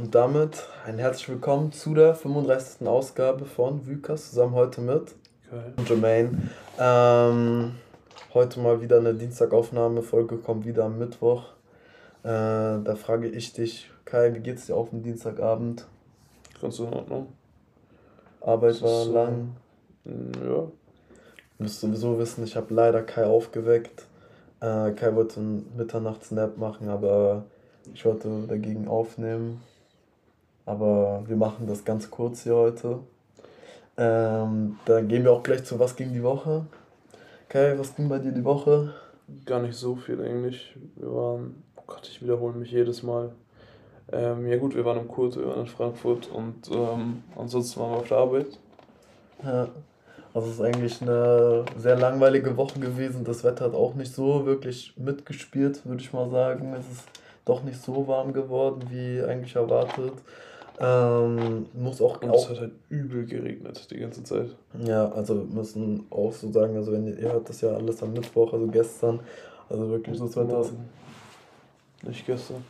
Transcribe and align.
Und 0.00 0.14
damit 0.14 0.66
ein 0.86 0.98
herzlich 0.98 1.28
willkommen 1.28 1.72
zu 1.72 1.92
der 1.92 2.14
35. 2.14 2.88
Ausgabe 2.88 3.44
von 3.44 3.86
Vykas, 3.86 4.30
zusammen 4.30 4.54
heute 4.54 4.80
mit 4.80 5.14
Geil. 5.50 5.74
Jermaine. 5.84 6.38
Ähm, 6.78 7.72
heute 8.32 8.60
mal 8.60 8.80
wieder 8.80 8.96
eine 8.96 9.12
Dienstagaufnahme, 9.12 10.00
Folge 10.00 10.38
kommt 10.38 10.64
wieder 10.64 10.86
am 10.86 10.98
Mittwoch. 10.98 11.50
Äh, 12.22 12.28
da 12.82 12.96
frage 12.96 13.28
ich 13.28 13.52
dich, 13.52 13.90
Kai, 14.06 14.32
wie 14.34 14.40
geht's 14.40 14.64
dir 14.64 14.74
auf 14.74 14.88
dem 14.88 15.02
Dienstagabend? 15.02 15.86
Ganz 16.62 16.78
in 16.78 16.94
Ordnung. 16.94 17.34
Arbeit 18.40 18.80
war 18.80 19.04
so, 19.04 19.12
lang. 19.12 19.56
Ja. 20.06 20.62
Du 20.62 20.72
musst 21.58 21.78
sowieso 21.78 22.18
wissen, 22.18 22.42
ich 22.44 22.56
habe 22.56 22.72
leider 22.72 23.02
Kai 23.02 23.26
aufgeweckt. 23.26 24.06
Äh, 24.60 24.92
Kai 24.92 25.14
wollte 25.14 25.40
einen 25.40 25.70
Mitternachtsnap 25.76 26.56
machen, 26.56 26.88
aber 26.88 27.44
ich 27.92 28.02
wollte 28.06 28.46
dagegen 28.48 28.88
aufnehmen. 28.88 29.60
Aber 30.66 31.24
wir 31.26 31.36
machen 31.36 31.66
das 31.66 31.84
ganz 31.84 32.10
kurz 32.10 32.42
hier 32.42 32.54
heute. 32.54 32.98
Ähm, 33.96 34.78
dann 34.84 35.08
gehen 35.08 35.24
wir 35.24 35.32
auch 35.32 35.42
gleich 35.42 35.64
zu 35.64 35.78
Was 35.78 35.96
ging 35.96 36.12
die 36.12 36.22
Woche. 36.22 36.66
Kai, 37.48 37.78
was 37.78 37.94
ging 37.96 38.08
bei 38.08 38.18
dir 38.18 38.32
die 38.32 38.44
Woche? 38.44 38.94
Gar 39.44 39.60
nicht 39.60 39.74
so 39.74 39.96
viel 39.96 40.20
eigentlich. 40.22 40.76
Wir 40.96 41.12
waren, 41.12 41.62
oh 41.76 41.82
Gott, 41.86 42.08
ich 42.08 42.22
wiederhole 42.22 42.54
mich 42.54 42.70
jedes 42.70 43.02
Mal. 43.02 43.32
Ähm, 44.12 44.46
ja 44.46 44.56
gut, 44.56 44.74
wir 44.74 44.84
waren 44.84 44.98
im 44.98 45.08
Kurt, 45.08 45.36
wir 45.36 45.46
waren 45.46 45.60
in 45.60 45.66
Frankfurt 45.66 46.30
und 46.30 46.68
ähm, 46.72 47.22
ansonsten 47.36 47.80
waren 47.80 47.90
wir 47.92 47.98
auf 47.98 48.08
der 48.08 48.18
Arbeit. 48.18 48.58
Ja, 49.44 49.68
also 50.32 50.48
es 50.48 50.54
ist 50.54 50.60
eigentlich 50.60 51.02
eine 51.02 51.64
sehr 51.76 51.96
langweilige 51.96 52.56
Woche 52.56 52.78
gewesen. 52.78 53.24
Das 53.24 53.42
Wetter 53.44 53.66
hat 53.66 53.74
auch 53.74 53.94
nicht 53.94 54.14
so 54.14 54.46
wirklich 54.46 54.94
mitgespielt, 54.96 55.84
würde 55.84 56.02
ich 56.02 56.12
mal 56.12 56.30
sagen. 56.30 56.72
Es 56.74 56.90
ist 56.90 57.08
doch 57.44 57.62
nicht 57.62 57.82
so 57.82 58.06
warm 58.06 58.32
geworden, 58.32 58.84
wie 58.90 59.22
eigentlich 59.22 59.56
erwartet. 59.56 60.12
Ähm, 60.82 61.66
muss 61.74 62.00
auch. 62.00 62.22
Und 62.22 62.34
es 62.34 62.48
hat 62.48 62.58
halt 62.58 62.72
übel 62.88 63.26
geregnet 63.26 63.86
die 63.90 63.98
ganze 63.98 64.24
Zeit. 64.24 64.56
Ja, 64.82 65.12
also 65.12 65.34
müssen 65.34 66.06
auch 66.08 66.32
so 66.32 66.50
sagen, 66.50 66.74
also 66.76 66.92
wenn 66.92 67.06
ihr, 67.06 67.18
ihr 67.18 67.32
hört 67.32 67.48
das 67.50 67.60
ja 67.60 67.70
alles 67.70 68.02
am 68.02 68.14
Mittwoch, 68.14 68.54
also 68.54 68.66
gestern, 68.66 69.20
also 69.68 69.90
wirklich 69.90 70.18
das 70.18 70.34
Wetter. 70.34 70.64
Nicht 72.02 72.24
gestern. 72.24 72.64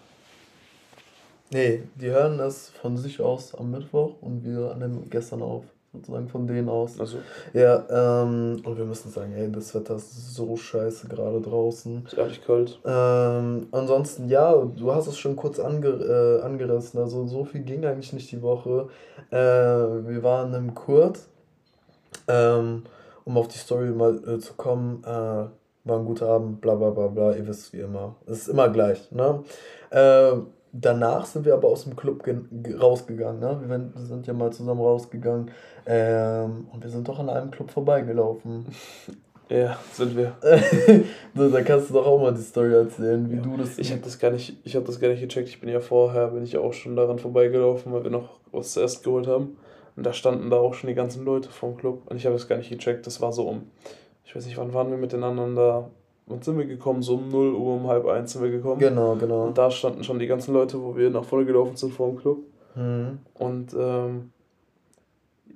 Nee, 1.53 1.85
die 1.95 2.11
hören 2.11 2.41
es 2.41 2.71
von 2.71 2.97
sich 2.97 3.21
aus 3.21 3.55
am 3.55 3.71
Mittwoch 3.71 4.15
und 4.21 4.45
wir 4.45 4.75
nehmen 4.75 5.09
gestern 5.09 5.43
auf 5.43 5.65
sozusagen 5.93 6.29
von 6.29 6.47
denen 6.47 6.69
aus. 6.69 7.01
Also. 7.01 7.19
Ja, 7.53 7.85
ähm, 8.23 8.63
und 8.65 8.79
wir 8.79 8.85
müssen 8.85 9.11
sagen, 9.11 9.33
ey, 9.33 9.51
das 9.51 9.75
Wetter 9.75 9.97
ist 9.97 10.35
so 10.35 10.57
scheiße 10.57 11.09
gerade 11.09 11.41
draußen. 11.41 12.05
Ist 12.07 12.15
ehrlich 12.15 12.45
kalt. 12.45 12.79
Ähm, 12.85 13.67
ansonsten, 13.73 14.29
ja, 14.29 14.55
du 14.55 14.93
hast 14.93 15.09
es 15.09 15.19
schon 15.19 15.37
kurz 15.37 15.59
ange, 15.59 15.89
äh, 15.89 16.43
angerissen, 16.43 17.01
also 17.01 17.27
so 17.27 17.45
viel 17.45 17.63
ging 17.63 17.85
eigentlich 17.85 18.13
nicht 18.13 18.31
die 18.31 18.43
Woche. 18.43 18.89
Äh, 19.31 19.37
wir 19.37 20.23
waren 20.23 20.55
im 20.55 20.75
Kurt, 20.75 21.21
ähm, 22.29 22.85
um 23.25 23.37
auf 23.37 23.49
die 23.49 23.59
Story 23.59 23.91
mal 23.91 24.17
äh, 24.27 24.39
zu 24.39 24.55
kommen, 24.55 25.03
äh, 25.05 25.09
war 25.83 25.99
ein 25.99 26.05
guter 26.05 26.29
Abend, 26.29 26.61
bla 26.61 26.75
bla 26.75 26.91
bla 26.91 27.09
bla, 27.09 27.35
ihr 27.35 27.47
wisst 27.49 27.73
wie 27.73 27.81
immer. 27.81 28.15
Es 28.27 28.43
ist 28.43 28.49
immer 28.49 28.69
gleich, 28.69 29.11
ne? 29.11 29.43
Danach 30.73 31.27
sind 31.27 31.45
wir 31.45 31.55
aber 31.55 31.69
aus 31.69 31.85
dem 31.85 31.97
Club 31.97 32.25
rausgegangen. 32.81 33.41
Ne? 33.41 33.91
Wir 33.95 34.05
sind 34.05 34.27
ja 34.27 34.33
mal 34.33 34.53
zusammen 34.53 34.81
rausgegangen 34.81 35.51
ähm, 35.87 36.69
und 36.73 36.83
wir 36.83 36.91
sind 36.91 37.09
doch 37.09 37.19
an 37.19 37.29
einem 37.29 37.51
Club 37.51 37.71
vorbeigelaufen. 37.71 38.67
Ja, 39.51 39.77
sind 39.93 40.17
wir. 40.17 40.37
da 41.35 41.63
kannst 41.63 41.91
du 41.91 41.95
doch 41.95 42.07
auch 42.07 42.21
mal 42.21 42.33
die 42.33 42.41
Story 42.41 42.73
erzählen, 42.73 43.29
wie 43.29 43.35
ja. 43.35 43.43
du 43.43 43.57
das. 43.57 43.79
Ich 43.79 43.91
habe 43.91 44.01
das 44.01 44.17
gar 44.21 44.31
nicht, 44.31 44.57
ich 44.63 44.77
habe 44.77 44.87
das 44.87 45.01
gar 45.01 45.09
nicht 45.09 45.23
gecheckt. 45.23 45.49
Ich 45.49 45.61
bin 45.61 45.69
ja 45.69 45.81
vorher, 45.81 46.29
bin 46.29 46.45
ich 46.45 46.57
auch 46.57 46.73
schon 46.73 46.95
daran 46.95 47.19
vorbeigelaufen, 47.19 47.93
weil 47.93 48.05
wir 48.05 48.13
noch 48.13 48.39
was 48.53 48.75
zu 48.75 48.81
essen 48.81 49.03
geholt 49.03 49.27
haben. 49.27 49.57
Und 49.97 50.07
da 50.07 50.13
standen 50.13 50.51
da 50.51 50.57
auch 50.57 50.75
schon 50.75 50.87
die 50.87 50.95
ganzen 50.95 51.25
Leute 51.25 51.49
vom 51.49 51.77
Club. 51.77 52.03
Und 52.07 52.17
ich 52.17 52.27
habe 52.27 52.37
das 52.37 52.47
gar 52.47 52.59
nicht 52.59 52.71
gecheckt. 52.71 53.09
Das 53.09 53.21
war 53.21 53.33
so 53.33 53.49
um, 53.49 53.73
ich 54.25 54.37
weiß 54.37 54.47
nicht, 54.47 54.57
wann 54.57 54.73
waren 54.73 54.89
wir 54.89 54.99
miteinander 54.99 55.49
da? 55.57 55.91
Wann 56.31 56.43
sind 56.43 56.57
wir 56.57 56.67
gekommen? 56.67 57.03
So 57.03 57.15
um 57.15 57.29
0 57.29 57.55
Uhr, 57.55 57.75
um 57.75 57.89
halb 57.89 58.07
eins 58.07 58.33
sind 58.33 58.43
wir 58.43 58.51
gekommen. 58.51 58.79
Genau, 58.79 59.17
genau. 59.17 59.47
Und 59.47 59.59
da 59.59 59.71
standen 59.71 60.05
schon 60.05 60.19
die 60.19 60.29
ganzen 60.29 60.55
Leute, 60.55 60.81
wo 60.81 60.97
wir 60.97 61.11
nach 61.11 61.25
vorne 61.25 61.45
gelaufen 61.45 61.77
sind 61.77 61.93
vor 61.93 62.09
dem 62.09 62.19
Club. 62.19 62.39
Mhm. 62.77 63.19
Und 63.35 63.75
ähm, 63.77 64.31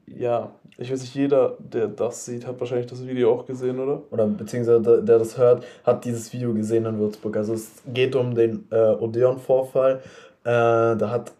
ja, 0.06 0.50
ich 0.76 0.90
weiß 0.90 1.00
nicht, 1.00 1.14
jeder, 1.14 1.56
der 1.60 1.86
das 1.86 2.24
sieht, 2.24 2.46
hat 2.46 2.58
wahrscheinlich 2.58 2.86
das 2.86 3.06
Video 3.06 3.32
auch 3.32 3.46
gesehen, 3.46 3.78
oder? 3.78 4.02
Oder 4.10 4.26
beziehungsweise 4.26 4.82
der, 4.82 5.00
der 5.02 5.18
das 5.18 5.38
hört, 5.38 5.64
hat 5.84 6.04
dieses 6.04 6.32
Video 6.32 6.52
gesehen 6.52 6.84
in 6.86 6.98
Würzburg. 6.98 7.36
Also 7.36 7.54
es 7.54 7.70
geht 7.92 8.16
um 8.16 8.34
den 8.34 8.66
äh, 8.70 8.94
Odeon-Vorfall. 8.94 10.00
Äh, 10.42 10.96
da 10.96 11.10
hat, 11.10 11.32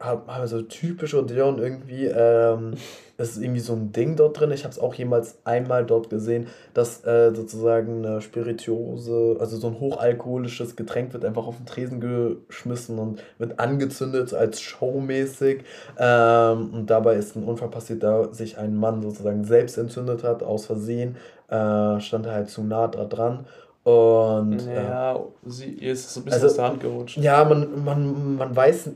hat 0.00 0.28
also 0.28 0.62
typisch 0.62 1.14
Odeon 1.14 1.58
irgendwie 1.58 2.06
ähm, 2.06 2.74
es 3.20 3.36
ist 3.36 3.42
irgendwie 3.42 3.60
so 3.60 3.74
ein 3.74 3.92
Ding 3.92 4.16
dort 4.16 4.40
drin. 4.40 4.50
Ich 4.50 4.64
habe 4.64 4.72
es 4.72 4.78
auch 4.78 4.94
jemals 4.94 5.38
einmal 5.44 5.84
dort 5.84 6.08
gesehen, 6.08 6.46
dass 6.72 7.04
äh, 7.04 7.32
sozusagen 7.34 8.04
eine 8.04 8.22
Spirituose, 8.22 9.36
also 9.38 9.58
so 9.58 9.66
ein 9.68 9.78
hochalkoholisches 9.78 10.74
Getränk 10.74 11.12
wird 11.12 11.26
einfach 11.26 11.46
auf 11.46 11.56
den 11.58 11.66
Tresen 11.66 12.00
geschmissen 12.00 12.98
und 12.98 13.22
wird 13.38 13.60
angezündet 13.60 14.32
als 14.32 14.62
showmäßig. 14.62 15.64
Ähm, 15.98 16.70
und 16.72 16.86
dabei 16.88 17.16
ist 17.16 17.36
ein 17.36 17.44
Unfall 17.44 17.68
passiert, 17.68 18.02
da 18.02 18.32
sich 18.32 18.56
ein 18.56 18.74
Mann 18.74 19.02
sozusagen 19.02 19.44
selbst 19.44 19.76
entzündet 19.76 20.24
hat, 20.24 20.42
aus 20.42 20.64
Versehen. 20.64 21.16
Äh, 21.48 22.00
stand 22.00 22.24
er 22.24 22.32
halt 22.32 22.48
zu 22.48 22.62
nah 22.62 22.88
dran. 22.88 23.44
Und, 23.82 24.66
ja, 24.66 25.16
äh, 25.16 25.18
sie 25.46 25.72
ist 25.72 26.12
so 26.12 26.20
ein 26.20 26.24
bisschen 26.24 26.42
also, 26.42 26.46
aus 26.46 26.54
der 26.54 26.64
Hand 26.64 26.80
gerutscht. 26.80 27.18
Ja, 27.18 27.44
man, 27.44 27.84
man, 27.84 28.36
man 28.36 28.56
weiß, 28.56 28.90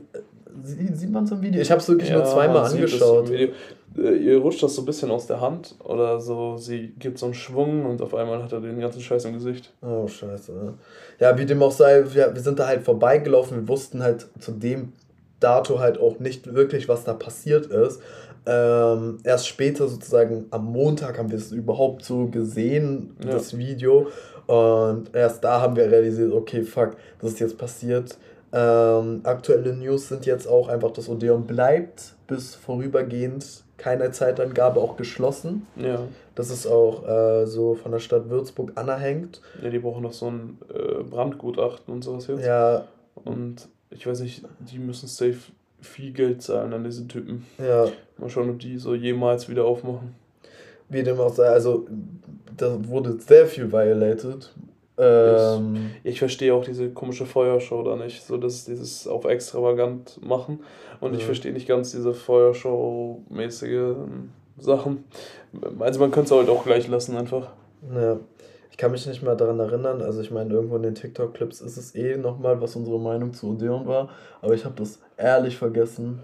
sieht 0.63 1.11
man 1.11 1.25
so 1.25 1.35
im 1.35 1.41
Video? 1.41 1.61
Ich 1.61 1.71
habe 1.71 1.81
es 1.81 1.87
wirklich 1.87 2.09
ja, 2.09 2.17
nur 2.17 2.25
zweimal 2.25 2.65
angeschaut. 2.65 3.29
Äh, 3.29 3.51
ihr 3.97 4.39
rutscht 4.39 4.61
das 4.61 4.75
so 4.75 4.81
ein 4.81 4.85
bisschen 4.85 5.09
aus 5.11 5.27
der 5.27 5.39
Hand 5.39 5.75
oder 5.83 6.19
so, 6.19 6.57
sie 6.57 6.93
gibt 6.99 7.17
so 7.17 7.27
einen 7.27 7.33
Schwung 7.33 7.85
und 7.85 8.01
auf 8.01 8.13
einmal 8.13 8.43
hat 8.43 8.51
er 8.51 8.59
den 8.59 8.79
ganzen 8.79 9.01
Scheiß 9.01 9.25
im 9.25 9.33
Gesicht. 9.33 9.71
Oh, 9.81 10.07
scheiße. 10.07 10.73
Ja, 11.19 11.37
wie 11.37 11.45
dem 11.45 11.63
auch 11.63 11.71
sei, 11.71 12.03
wir, 12.13 12.33
wir 12.33 12.41
sind 12.41 12.59
da 12.59 12.67
halt 12.67 12.83
vorbeigelaufen, 12.83 13.57
wir 13.57 13.67
wussten 13.67 14.03
halt 14.03 14.27
zu 14.39 14.51
dem 14.51 14.91
Dato 15.39 15.79
halt 15.79 15.99
auch 15.99 16.19
nicht 16.19 16.53
wirklich, 16.53 16.89
was 16.89 17.03
da 17.03 17.13
passiert 17.13 17.67
ist. 17.67 18.01
Ähm, 18.47 19.17
erst 19.23 19.47
später 19.47 19.87
sozusagen 19.87 20.45
am 20.51 20.65
Montag 20.65 21.17
haben 21.17 21.31
wir 21.31 21.37
es 21.37 21.51
überhaupt 21.51 22.03
so 22.03 22.27
gesehen, 22.27 23.15
ja. 23.23 23.31
das 23.31 23.57
Video. 23.57 24.07
Und 24.45 25.15
erst 25.15 25.43
da 25.43 25.61
haben 25.61 25.75
wir 25.75 25.89
realisiert, 25.89 26.31
okay, 26.31 26.61
fuck, 26.61 26.91
das 27.19 27.31
ist 27.31 27.39
jetzt 27.39 27.57
passiert. 27.57 28.17
Ähm, 28.57 29.19
aktuelle 29.23 29.75
News 29.75 30.07
sind 30.07 30.25
jetzt 30.25 30.47
auch 30.47 30.69
einfach, 30.69 30.91
dass 30.91 31.09
Odeon 31.09 31.45
bleibt 31.45 32.13
bis 32.27 32.55
vorübergehend 32.55 33.65
keine 33.75 34.11
Zeitangabe 34.11 34.79
auch 34.79 34.95
geschlossen. 34.95 35.67
Ja. 35.75 35.99
Das 36.35 36.49
ist 36.49 36.65
auch 36.65 37.05
äh, 37.05 37.45
so 37.47 37.75
von 37.75 37.91
der 37.91 37.99
Stadt 37.99 38.29
Würzburg 38.29 38.71
anerhängt. 38.75 39.41
Ja, 39.61 39.69
die 39.69 39.79
brauchen 39.79 40.03
noch 40.03 40.13
so 40.13 40.31
ein 40.31 40.57
äh, 40.73 41.03
Brandgutachten 41.03 41.93
und 41.93 42.03
sowas 42.03 42.27
jetzt. 42.27 42.45
Ja. 42.45 42.85
Und 43.25 43.67
ich 43.89 44.07
weiß 44.07 44.21
nicht, 44.21 44.45
die 44.59 44.79
müssen 44.79 45.07
safe 45.07 45.51
viel 45.81 46.13
Geld 46.13 46.41
zahlen 46.41 46.71
an 46.71 46.85
diese 46.85 47.09
Typen. 47.09 47.45
Ja. 47.59 47.89
Mal 48.17 48.29
schauen, 48.29 48.49
ob 48.49 48.59
die 48.59 48.77
so 48.77 48.95
jemals 48.95 49.49
wieder 49.49 49.65
aufmachen. 49.65 50.15
Wie 50.87 51.03
dem 51.03 51.19
auch 51.19 51.33
sei, 51.33 51.47
also 51.47 51.87
da 52.55 52.77
wurde 52.87 53.19
sehr 53.19 53.47
viel 53.47 53.69
violated. 53.69 54.53
Ähm, 54.97 55.91
ich, 56.03 56.13
ich 56.13 56.19
verstehe 56.19 56.53
auch 56.53 56.63
diese 56.63 56.89
komische 56.89 57.25
Feuershow 57.25 57.83
da 57.83 57.95
nicht, 57.95 58.25
so 58.25 58.37
dass 58.37 58.65
dieses 58.65 59.07
auf 59.07 59.25
extravagant 59.25 60.19
machen. 60.23 60.59
Und 61.01 61.13
ja. 61.13 61.19
ich 61.19 61.25
verstehe 61.25 61.53
nicht 61.53 61.67
ganz 61.67 61.91
diese 61.91 62.13
Feuershow-mäßige 62.13 63.95
Sachen. 64.57 65.03
Also 65.79 65.99
man 65.99 66.11
könnte 66.11 66.33
es 66.33 66.39
halt 66.39 66.49
auch 66.49 66.63
gleich 66.63 66.87
lassen 66.87 67.17
einfach. 67.17 67.49
Ja. 67.93 68.17
Ich 68.71 68.77
kann 68.77 68.91
mich 68.91 69.07
nicht 69.07 69.23
mehr 69.23 69.35
daran 69.35 69.57
erinnern, 69.61 70.01
also 70.01 70.19
ich 70.19 70.31
meine, 70.31 70.53
irgendwo 70.53 70.75
in 70.75 70.83
den 70.83 70.95
TikTok-Clips 70.95 71.61
ist 71.61 71.77
es 71.77 71.95
eh 71.95 72.17
nochmal, 72.17 72.59
was 72.59 72.75
unsere 72.75 72.99
Meinung 72.99 73.33
zu 73.33 73.51
Odeon 73.51 73.87
war, 73.87 74.09
aber 74.41 74.53
ich 74.53 74.65
habe 74.65 74.75
das 74.75 74.99
ehrlich 75.15 75.55
vergessen. 75.55 76.19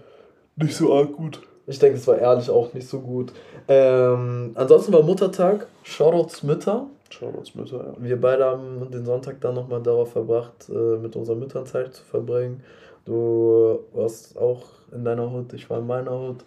Nicht 0.56 0.76
so 0.76 0.92
arg 0.92 1.14
gut. 1.14 1.40
Ich 1.66 1.78
denke, 1.78 1.96
es 1.96 2.06
war 2.06 2.18
ehrlich 2.18 2.50
auch 2.50 2.74
nicht 2.74 2.86
so 2.86 3.00
gut. 3.00 3.32
Ähm, 3.68 4.50
ansonsten 4.54 4.92
war 4.92 5.02
Muttertag. 5.02 5.66
Shoutouts 5.82 6.42
Mütter. 6.42 6.88
Shoutouts 7.12 7.54
Mütter, 7.54 7.78
ja. 7.78 7.94
Wir 7.98 8.20
beide 8.20 8.44
haben 8.44 8.90
den 8.90 9.04
Sonntag 9.04 9.40
dann 9.40 9.54
nochmal 9.54 9.82
darauf 9.82 10.12
verbracht, 10.12 10.68
äh, 10.68 10.96
mit 10.96 11.14
unseren 11.16 11.38
Müttern 11.38 11.66
Zeit 11.66 11.94
zu 11.94 12.02
verbringen. 12.04 12.62
Du 13.04 13.80
warst 13.92 14.38
auch 14.38 14.62
in 14.92 15.04
deiner 15.04 15.30
Hut, 15.30 15.52
ich 15.52 15.68
war 15.68 15.78
in 15.78 15.86
meiner 15.86 16.18
Hut. 16.18 16.44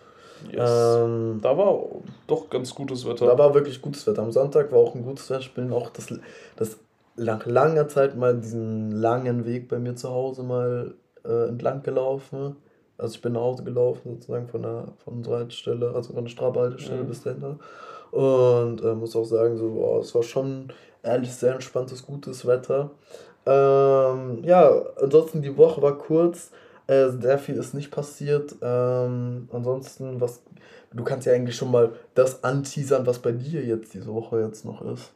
Yes. 0.52 0.70
Ähm, 0.70 1.40
da 1.42 1.58
war 1.58 1.80
doch 2.28 2.50
ganz 2.50 2.74
gutes 2.76 3.08
Wetter. 3.08 3.26
Da 3.26 3.38
war 3.38 3.54
wirklich 3.54 3.82
gutes 3.82 4.06
Wetter. 4.06 4.22
Am 4.22 4.32
Sonntag 4.32 4.72
war 4.72 4.80
auch 4.80 4.96
ein 4.96 5.04
gutes 5.04 5.30
Wetter. 5.30 5.40
Ich 5.40 5.54
bin 5.54 5.72
auch 5.72 5.90
das, 5.90 6.14
das 6.56 6.78
nach 7.16 7.46
langer 7.46 7.88
Zeit 7.88 8.18
mal 8.18 8.36
diesen 8.38 8.92
langen 8.92 9.46
Weg 9.46 9.70
bei 9.70 9.80
mir 9.80 9.96
zu 9.96 10.10
Hause 10.10 10.44
mal 10.44 10.94
äh, 11.24 11.48
entlang 11.48 11.84
gelaufen. 11.84 12.58
Also 12.98 13.16
ich 13.16 13.22
bin 13.22 13.34
nach 13.34 13.42
Hause 13.42 13.64
gelaufen, 13.64 14.16
sozusagen 14.16 14.48
von, 14.48 14.62
der, 14.62 14.86
von 15.04 15.16
unserer 15.16 15.38
Haltestelle, 15.38 15.92
also 15.94 16.14
von 16.14 16.24
der 16.24 16.32
Straße-Haltestelle 16.32 17.04
mhm. 17.04 17.08
bis 17.08 17.24
dahinter. 17.24 17.60
Und 18.16 18.82
äh, 18.82 18.96
muss 18.96 19.16
auch 19.16 19.26
sagen, 19.26 19.58
so, 19.58 19.72
boah, 19.72 20.00
es 20.00 20.16
war 20.16 20.24
schon 20.24 20.72
ehrlich 21.04 21.34
sehr 21.34 21.54
entspanntes, 21.54 22.06
gutes 22.06 22.48
Wetter. 22.48 22.92
Ähm, 23.46 24.42
ja, 24.46 24.72
ansonsten 25.02 25.42
die 25.42 25.58
Woche 25.58 25.82
war 25.82 25.98
kurz. 25.98 26.52
Äh, 26.88 27.10
sehr 27.10 27.38
viel 27.38 27.56
ist 27.56 27.74
nicht 27.74 27.92
passiert. 27.92 28.56
Ähm, 28.62 29.50
ansonsten, 29.52 30.22
was 30.22 30.42
du 30.94 31.04
kannst 31.04 31.28
ja 31.28 31.34
eigentlich 31.34 31.58
schon 31.58 31.72
mal 31.72 31.92
das 32.14 32.42
anteasern, 32.42 33.06
was 33.06 33.20
bei 33.20 33.34
dir 33.34 33.66
jetzt 33.66 33.94
diese 33.94 34.14
Woche 34.14 34.40
jetzt 34.40 34.64
noch 34.64 34.82
ist. 34.82 35.12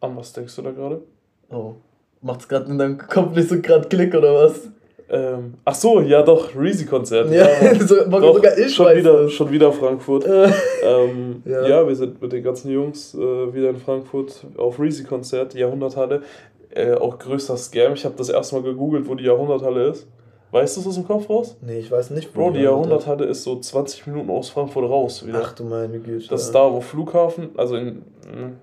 An 0.00 0.16
was 0.16 0.32
denkst 0.32 0.56
du 0.56 0.62
da 0.62 0.72
gerade? 0.72 1.02
Oh. 1.48 1.76
Macht's 2.22 2.48
gerade 2.48 2.68
in 2.68 2.78
deinem 2.78 2.98
Kopf 2.98 3.36
nicht 3.36 3.48
so 3.48 3.60
gerade 3.60 3.88
Klick 3.88 4.16
oder 4.16 4.34
was? 4.34 4.68
Ähm, 5.12 5.54
ach 5.66 5.74
so, 5.74 6.00
ja 6.00 6.22
doch, 6.22 6.56
Reezy-Konzert. 6.56 7.30
Ja, 7.30 7.46
ja 7.46 7.74
so, 7.86 8.02
doch, 8.08 8.34
sogar 8.34 8.56
ich 8.56 8.74
schon 8.74 8.96
wieder, 8.96 9.28
schon 9.28 9.50
wieder 9.50 9.70
Frankfurt. 9.70 10.24
ähm, 10.82 11.42
ja. 11.44 11.68
ja. 11.68 11.86
wir 11.86 11.94
sind 11.94 12.20
mit 12.22 12.32
den 12.32 12.42
ganzen 12.42 12.70
Jungs 12.70 13.14
äh, 13.14 13.18
wieder 13.54 13.68
in 13.68 13.76
Frankfurt 13.76 14.46
auf 14.56 14.80
Reezy-Konzert, 14.80 15.54
Jahrhunderthalle. 15.54 16.22
Äh, 16.70 16.94
auch 16.94 17.18
größter 17.18 17.58
Scam. 17.58 17.92
Ich 17.92 18.06
habe 18.06 18.14
das 18.16 18.30
erste 18.30 18.54
Mal 18.54 18.62
gegoogelt, 18.62 19.06
wo 19.06 19.14
die 19.14 19.24
Jahrhunderthalle 19.24 19.88
ist. 19.88 20.06
Weißt 20.50 20.76
du 20.76 20.80
es 20.80 20.86
aus 20.86 20.94
dem 20.94 21.06
Kopf 21.06 21.28
raus? 21.28 21.56
Nee, 21.60 21.78
ich 21.78 21.90
weiß 21.90 22.10
nicht. 22.10 22.32
Bro, 22.32 22.52
die 22.52 22.60
Jahrhunderthalle 22.60 23.26
ist 23.26 23.42
so 23.42 23.58
20 23.58 24.06
Minuten 24.06 24.30
aus 24.30 24.48
Frankfurt 24.48 24.88
raus. 24.88 25.26
Wieder. 25.26 25.42
Ach 25.42 25.52
du 25.52 25.64
meine 25.64 25.98
Güte. 25.98 26.28
Das 26.28 26.44
ist 26.44 26.52
da, 26.52 26.72
wo 26.72 26.80
Flughafen, 26.80 27.50
also 27.56 27.76
in 27.76 28.02
hm, 28.30 28.56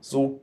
so 0.00 0.40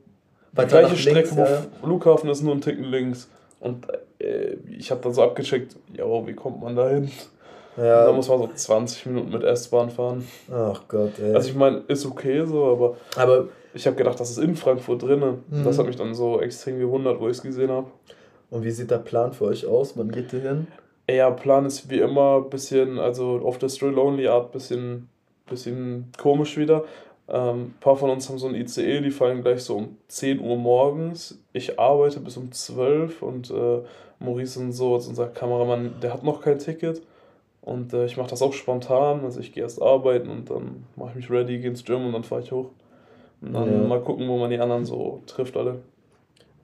die 0.52 0.66
gleiche 0.66 0.96
Strecke, 0.96 1.18
links, 1.18 1.36
wo 1.36 1.42
ja. 1.42 1.66
Flughafen 1.82 2.30
ist, 2.30 2.42
nur 2.42 2.54
ein 2.54 2.60
Ticken 2.60 2.84
links. 2.84 3.28
Und 3.60 3.86
äh, 4.18 4.56
ich 4.68 4.90
habe 4.90 5.00
dann 5.02 5.12
so 5.12 5.22
abgecheckt, 5.22 5.76
ja, 5.92 6.04
wie 6.26 6.34
kommt 6.34 6.60
man 6.60 6.76
da 6.76 6.88
hin? 6.88 7.10
Ja. 7.76 8.06
Da 8.06 8.12
muss 8.12 8.28
man 8.28 8.38
so 8.38 8.50
20 8.52 9.06
Minuten 9.06 9.30
mit 9.30 9.44
S-Bahn 9.44 9.90
fahren. 9.90 10.26
Ach 10.52 10.82
Gott, 10.88 11.18
ey. 11.20 11.34
Also 11.34 11.48
ich 11.48 11.54
meine, 11.54 11.82
ist 11.86 12.06
okay 12.06 12.44
so, 12.44 12.64
aber, 12.64 12.96
aber 13.16 13.48
ich 13.72 13.86
habe 13.86 13.96
gedacht, 13.96 14.18
das 14.18 14.30
ist 14.30 14.38
in 14.38 14.56
Frankfurt 14.56 15.02
drin. 15.02 15.20
Mhm. 15.48 15.64
Das 15.64 15.78
hat 15.78 15.86
mich 15.86 15.96
dann 15.96 16.14
so 16.14 16.40
extrem 16.40 16.80
gewundert, 16.80 17.20
wo 17.20 17.28
ich 17.28 17.36
es 17.36 17.42
gesehen 17.42 17.70
habe. 17.70 17.86
Und 18.50 18.64
wie 18.64 18.70
sieht 18.70 18.90
der 18.90 18.98
Plan 18.98 19.32
für 19.32 19.44
euch 19.44 19.66
aus? 19.66 19.96
Wann 19.96 20.10
geht 20.10 20.32
ihr 20.32 20.40
hin? 20.40 20.66
Ja, 21.08 21.30
Plan 21.30 21.66
ist 21.66 21.88
wie 21.88 21.98
immer 21.98 22.42
ein 22.44 22.50
bisschen, 22.50 22.98
also 22.98 23.40
auf 23.44 23.58
der 23.58 23.68
Stray 23.68 23.90
Lonely 23.90 24.26
Art 24.26 24.52
bisschen, 24.52 25.08
bisschen 25.48 26.10
komisch 26.18 26.56
wieder. 26.56 26.84
Ähm, 27.28 27.62
ein 27.62 27.74
paar 27.80 27.96
von 27.96 28.10
uns 28.10 28.28
haben 28.28 28.38
so 28.38 28.48
ein 28.48 28.54
ICE, 28.54 29.00
die 29.00 29.10
fallen 29.10 29.42
gleich 29.42 29.62
so 29.62 29.76
um 29.76 29.96
10 30.08 30.40
Uhr 30.40 30.56
morgens. 30.56 31.38
Ich 31.52 31.78
arbeite 31.78 32.20
bis 32.20 32.36
um 32.36 32.50
12 32.50 33.22
und 33.22 33.50
äh, 33.50 33.80
Maurice 34.18 34.58
und 34.60 34.72
so, 34.72 34.94
also 34.94 35.10
unser 35.10 35.26
Kameramann, 35.26 35.94
der 36.02 36.12
hat 36.14 36.24
noch 36.24 36.40
kein 36.40 36.58
Ticket. 36.58 37.02
Und 37.60 37.92
äh, 37.92 38.06
ich 38.06 38.16
mache 38.16 38.30
das 38.30 38.40
auch 38.40 38.54
spontan. 38.54 39.24
Also 39.24 39.40
ich 39.40 39.52
gehe 39.52 39.62
erst 39.62 39.82
arbeiten 39.82 40.30
und 40.30 40.48
dann 40.48 40.86
mache 40.96 41.10
ich 41.10 41.16
mich 41.16 41.30
ready, 41.30 41.58
gehe 41.58 41.68
ins 41.68 41.84
Gym 41.84 42.06
und 42.06 42.12
dann 42.12 42.24
fahre 42.24 42.40
ich 42.42 42.50
hoch. 42.50 42.70
Und 43.42 43.52
dann 43.52 43.70
ja. 43.70 43.86
mal 43.86 44.00
gucken, 44.00 44.26
wo 44.28 44.38
man 44.38 44.50
die 44.50 44.58
anderen 44.58 44.84
so 44.84 45.22
trifft 45.26 45.56
alle. 45.56 45.80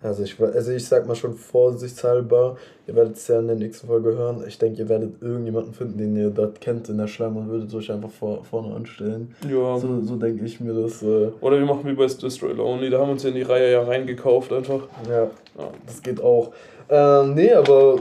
Also 0.05 0.23
ich, 0.23 0.39
also 0.39 0.71
ich 0.73 0.87
sag 0.87 1.06
mal 1.06 1.15
schon 1.15 1.35
vorsichtshalber, 1.35 2.59
ihr 2.87 2.95
werdet 2.95 3.17
es 3.17 3.27
ja 3.27 3.39
in 3.39 3.47
der 3.47 3.56
nächsten 3.56 3.87
Folge 3.87 4.15
hören. 4.15 4.45
Ich 4.47 4.59
denke, 4.59 4.83
ihr 4.83 4.89
werdet 4.91 5.23
irgendjemanden 5.23 5.73
finden, 5.73 5.97
den 5.97 6.15
ihr 6.15 6.29
dort 6.29 6.61
kennt 6.61 6.91
in 6.91 6.99
der 6.99 7.06
Schlange 7.06 7.39
und 7.39 7.49
würdet 7.49 7.75
euch 7.75 7.91
einfach 7.91 8.11
vor, 8.11 8.45
vorne 8.45 8.75
anstellen. 8.75 9.35
Ja. 9.49 9.79
So, 9.79 10.03
so 10.03 10.17
denke 10.17 10.45
ich 10.45 10.61
mir 10.61 10.75
das. 10.75 11.03
Äh 11.03 11.31
Oder 11.41 11.59
wir 11.59 11.65
machen 11.65 11.87
wie 11.87 11.95
bei 11.95 12.06
Destroy 12.06 12.53
Only, 12.53 12.91
da 12.91 12.99
haben 12.99 13.09
wir 13.09 13.12
uns 13.12 13.23
ja 13.23 13.31
in 13.31 13.37
die 13.37 13.43
Reihe 13.43 13.73
ja 13.73 13.83
reingekauft 13.83 14.53
einfach. 14.53 14.87
Ja, 15.09 15.23
ja. 15.23 15.71
das 15.87 16.03
geht 16.03 16.23
auch. 16.23 16.53
Ähm, 16.91 17.33
nee, 17.33 17.53
aber 17.55 17.97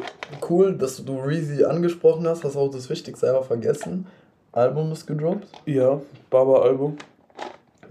cool, 0.49 0.73
dass 0.73 1.05
du 1.05 1.17
Reezy 1.19 1.63
angesprochen 1.63 2.27
hast. 2.27 2.43
Hast 2.43 2.57
auch 2.57 2.69
das 2.69 2.89
Wichtigste 2.89 3.29
einfach 3.29 3.45
vergessen. 3.45 4.07
Album 4.51 4.91
ist 4.91 5.07
gedroppt? 5.07 5.47
Ja, 5.65 6.01
Baba-Album. 6.29 6.97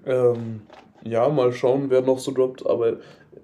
Ähm, 0.04 0.60
ja, 1.02 1.28
mal 1.30 1.50
schauen, 1.52 1.86
wer 1.88 2.02
noch 2.02 2.18
so 2.18 2.30
droppt, 2.30 2.66
aber 2.66 2.98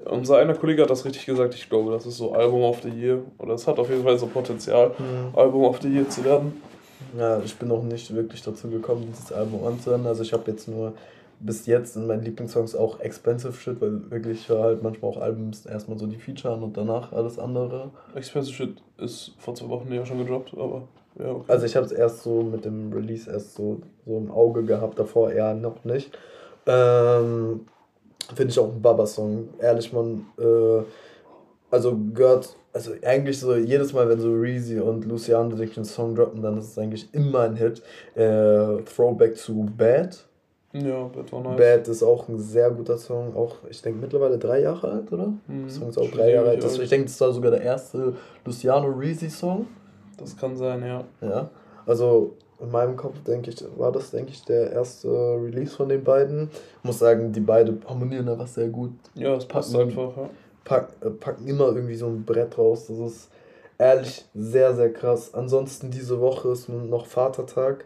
unser 0.04 0.38
einer 0.38 0.54
Kollege 0.54 0.82
hat 0.82 0.90
das 0.90 1.04
richtig 1.04 1.26
gesagt, 1.26 1.54
ich 1.54 1.68
glaube, 1.68 1.92
das 1.92 2.06
ist 2.06 2.16
so 2.16 2.32
Album 2.32 2.62
of 2.62 2.82
the 2.82 2.88
Year. 2.88 3.22
Oder 3.38 3.54
es 3.54 3.66
hat 3.66 3.78
auf 3.78 3.90
jeden 3.90 4.04
Fall 4.04 4.18
so 4.18 4.26
Potenzial, 4.26 4.92
mhm. 4.98 5.38
Album 5.38 5.64
of 5.64 5.80
the 5.80 5.88
Year 5.88 6.08
zu 6.08 6.24
werden. 6.24 6.60
Ja, 7.16 7.40
ich 7.40 7.56
bin 7.56 7.70
auch 7.70 7.82
nicht 7.82 8.14
wirklich 8.14 8.42
dazu 8.42 8.68
gekommen, 8.68 9.06
dieses 9.10 9.32
Album 9.32 9.64
anzuhören. 9.64 10.06
Also 10.06 10.22
ich 10.22 10.32
habe 10.32 10.50
jetzt 10.50 10.68
nur 10.68 10.94
bis 11.40 11.66
jetzt 11.66 11.96
in 11.96 12.06
meinen 12.06 12.24
Lieblingssongs 12.24 12.74
auch 12.74 13.00
Expensive 13.00 13.52
Shit, 13.52 13.80
weil 13.80 14.10
wirklich 14.10 14.40
ich 14.40 14.48
höre 14.48 14.62
halt 14.62 14.82
manchmal 14.82 15.12
auch 15.12 15.20
Albums 15.20 15.66
erstmal 15.66 15.98
so 15.98 16.06
die 16.06 16.16
Feature 16.16 16.54
an 16.54 16.62
und 16.62 16.76
danach 16.76 17.12
alles 17.12 17.38
andere. 17.38 17.90
Expensive 18.14 18.54
Shit 18.54 18.82
ist 18.98 19.34
vor 19.38 19.54
zwei 19.54 19.68
Wochen 19.68 19.92
ja 19.92 20.04
schon 20.04 20.18
gedroppt, 20.18 20.54
aber 20.54 20.88
ja, 21.18 21.30
okay. 21.30 21.44
Also 21.52 21.66
ich 21.66 21.76
habe 21.76 21.86
es 21.86 21.92
erst 21.92 22.22
so 22.22 22.42
mit 22.42 22.64
dem 22.64 22.92
Release 22.92 23.30
erst 23.30 23.54
so, 23.54 23.80
so 24.04 24.16
im 24.16 24.30
Auge 24.30 24.64
gehabt, 24.64 24.98
davor 24.98 25.30
eher 25.30 25.54
noch 25.54 25.84
nicht. 25.84 26.16
Ähm, 26.66 27.66
Finde 28.34 28.52
ich 28.52 28.58
auch 28.58 28.72
ein 28.72 28.82
Baba-Song. 28.82 29.48
Ehrlich, 29.58 29.92
man, 29.92 30.26
äh, 30.38 30.82
also 31.70 31.96
gehört, 32.14 32.56
also 32.72 32.92
eigentlich 33.02 33.38
so 33.38 33.56
jedes 33.56 33.92
Mal, 33.92 34.08
wenn 34.08 34.20
so 34.20 34.32
Reezy 34.32 34.78
und 34.80 35.04
Luciano 35.06 35.56
sich 35.56 35.76
einen 35.76 35.84
Song 35.84 36.14
droppen, 36.14 36.42
dann 36.42 36.58
ist 36.58 36.72
es 36.72 36.78
eigentlich 36.78 37.12
immer 37.12 37.40
ein 37.40 37.56
Hit. 37.56 37.82
Äh, 38.14 38.82
Throwback 38.82 39.36
zu 39.36 39.66
Bad. 39.76 40.24
Ja, 40.72 41.04
Bad 41.04 41.32
war 41.32 41.40
nice. 41.42 41.56
Bad 41.56 41.88
ist 41.88 42.02
auch 42.02 42.28
ein 42.28 42.38
sehr 42.38 42.70
guter 42.70 42.98
Song, 42.98 43.34
auch 43.34 43.56
ich 43.70 43.80
denke 43.80 44.00
mittlerweile 44.00 44.38
drei 44.38 44.60
Jahre 44.60 44.90
alt, 44.90 45.10
oder? 45.12 45.28
Mhm. 45.46 45.64
Der 45.64 45.70
Song 45.70 45.88
ist 45.88 45.98
auch 45.98 46.10
drei 46.10 46.32
Jahre 46.32 46.50
alt. 46.50 46.62
Das, 46.62 46.78
ich 46.78 46.88
denke, 46.90 47.06
das 47.06 47.20
war 47.20 47.32
sogar 47.32 47.50
der 47.50 47.62
erste 47.62 48.14
Luciano 48.44 48.88
Reezy 48.88 49.30
Song. 49.30 49.66
Das 50.18 50.36
kann 50.36 50.56
sein, 50.56 50.82
ja. 50.84 51.04
Ja, 51.22 51.50
also 51.86 52.34
in 52.60 52.70
meinem 52.70 52.96
Kopf, 52.96 53.22
denke 53.24 53.50
ich, 53.50 53.64
war 53.76 53.92
das, 53.92 54.10
denke 54.10 54.32
ich, 54.32 54.44
der 54.44 54.72
erste 54.72 55.08
Release 55.08 55.74
von 55.74 55.88
den 55.88 56.02
beiden. 56.02 56.50
Ich 56.78 56.84
muss 56.84 56.98
sagen, 56.98 57.32
die 57.32 57.40
beiden 57.40 57.82
harmonieren 57.88 58.28
einfach 58.28 58.46
sehr 58.46 58.68
gut. 58.68 58.92
Ja, 59.14 59.36
es 59.36 59.46
passt 59.46 59.72
packen, 59.72 59.90
einfach, 59.90 60.16
ja. 60.16 60.30
Pack, 60.64 60.88
äh, 61.00 61.10
packen 61.10 61.46
immer 61.46 61.66
irgendwie 61.66 61.94
so 61.94 62.06
ein 62.06 62.24
Brett 62.24 62.58
raus. 62.58 62.86
Das 62.88 62.98
ist 62.98 63.30
ehrlich 63.78 64.24
sehr, 64.34 64.74
sehr 64.74 64.92
krass. 64.92 65.34
Ansonsten 65.34 65.90
diese 65.90 66.20
Woche 66.20 66.48
ist 66.48 66.68
noch 66.68 67.06
Vatertag. 67.06 67.84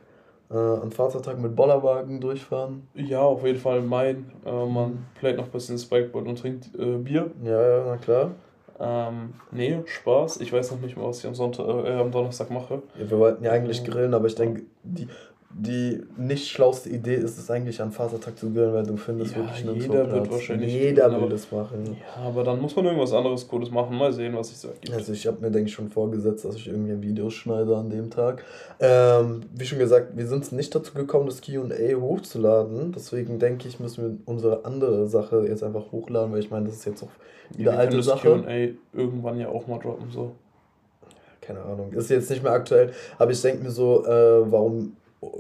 Äh, 0.51 0.57
an 0.57 0.91
Vatertag 0.91 1.39
mit 1.39 1.57
Bollerwagen 1.57 2.21
durchfahren. 2.21 2.87
Ja, 2.95 3.21
auf 3.21 3.43
jeden 3.45 3.59
Fall 3.59 3.81
mein. 3.81 4.31
Äh, 4.45 4.67
man 4.67 5.07
playt 5.19 5.39
noch 5.39 5.47
ein 5.47 5.51
bisschen 5.51 5.79
Spikeboard 5.79 6.27
und 6.27 6.39
trinkt 6.39 6.75
äh, 6.79 6.99
Bier. 6.99 7.31
Ja, 7.43 7.69
ja, 7.69 7.85
na 7.87 7.97
klar. 7.97 8.33
Ähm, 8.81 9.35
nee, 9.51 9.81
Spaß. 9.85 10.41
Ich 10.41 10.53
weiß 10.53 10.71
noch 10.73 10.81
nicht 10.81 10.97
mal, 10.97 11.07
was 11.07 11.19
ich 11.19 11.27
am, 11.27 11.35
Sonntag, 11.35 11.67
äh, 11.67 11.93
am 11.93 12.11
Donnerstag 12.11 12.51
mache. 12.51 12.83
Ja, 12.99 13.11
wir 13.11 13.19
wollten 13.19 13.45
ja 13.45 13.53
eigentlich 13.53 13.85
grillen, 13.85 14.15
aber 14.15 14.27
ich 14.27 14.35
denke, 14.35 14.63
die, 14.83 15.09
die 15.55 16.03
nicht 16.17 16.49
schlauste 16.49 16.89
Idee 16.89 17.15
ist 17.15 17.39
es 17.39 17.51
eigentlich 17.51 17.81
an 17.83 17.93
Vatertag 17.93 18.39
zu 18.39 18.51
grillen, 18.51 18.73
weil 18.73 18.85
du 18.85 18.97
findest 18.97 19.33
ja, 19.33 19.39
wirklich 19.39 19.65
nirgendwo 19.65 19.93
Jeder 19.93 20.13
wird 20.13 20.31
wahrscheinlich. 20.31 20.73
Jeder 20.73 21.21
will 21.21 21.29
das 21.29 21.53
machen. 21.53 21.97
Ja, 21.99 22.23
aber 22.23 22.43
dann 22.43 22.61
muss 22.61 22.75
man 22.75 22.87
irgendwas 22.87 23.13
anderes 23.13 23.47
Cooles 23.47 23.71
machen. 23.71 23.97
Mal 23.97 24.13
sehen, 24.13 24.35
was 24.35 24.59
so 24.61 24.69
ergibt. 24.69 24.93
Also 24.93 25.13
ich 25.13 25.27
habe 25.27 25.39
mir, 25.41 25.51
denke 25.51 25.69
ich, 25.69 25.75
schon 25.75 25.91
vorgesetzt, 25.91 26.45
dass 26.45 26.57
ich 26.57 26.69
irgendwie 26.69 27.01
Videos 27.03 27.35
schneide 27.35 27.77
an 27.77 27.91
dem 27.91 28.11
Tag. 28.11 28.45
Ähm, 28.81 29.43
wie 29.55 29.67
schon 29.67 29.79
gesagt, 29.79 30.17
wir 30.17 30.27
sind 30.27 30.51
nicht 30.53 30.75
dazu 30.75 30.95
gekommen, 30.95 31.27
das 31.27 31.43
Q&A 31.43 32.01
hochzuladen. 32.01 32.93
Deswegen 32.93 33.39
denke 33.39 33.69
ich, 33.69 33.79
müssen 33.79 34.03
wir 34.03 34.19
unsere 34.25 34.65
andere 34.65 35.07
Sache 35.07 35.45
jetzt 35.47 35.63
einfach 35.63 35.93
hochladen, 35.93 36.33
weil 36.33 36.41
ich 36.41 36.51
meine, 36.51 36.67
das 36.67 36.77
ist 36.77 36.87
jetzt 36.87 37.03
auch 37.03 37.11
wieder 37.57 37.73
ja, 37.73 37.79
alte 37.79 37.99
das 37.99 38.07
Sache. 38.07 38.29
Q&A 38.29 38.69
irgendwann 38.99 39.39
ja 39.39 39.49
auch 39.49 39.67
mal 39.67 39.79
droppen, 39.79 40.11
so. 40.11 40.33
Keine 41.43 41.61
Ahnung, 41.61 41.93
ist 41.93 42.09
jetzt 42.09 42.31
nicht 42.31 42.43
mehr 42.43 42.53
aktuell, 42.53 42.93
aber 43.19 43.33
ich 43.33 43.43
denke 43.43 43.65
mir 43.65 43.71
so, 43.71 44.07
äh, 44.07 44.51
warum 44.51 44.97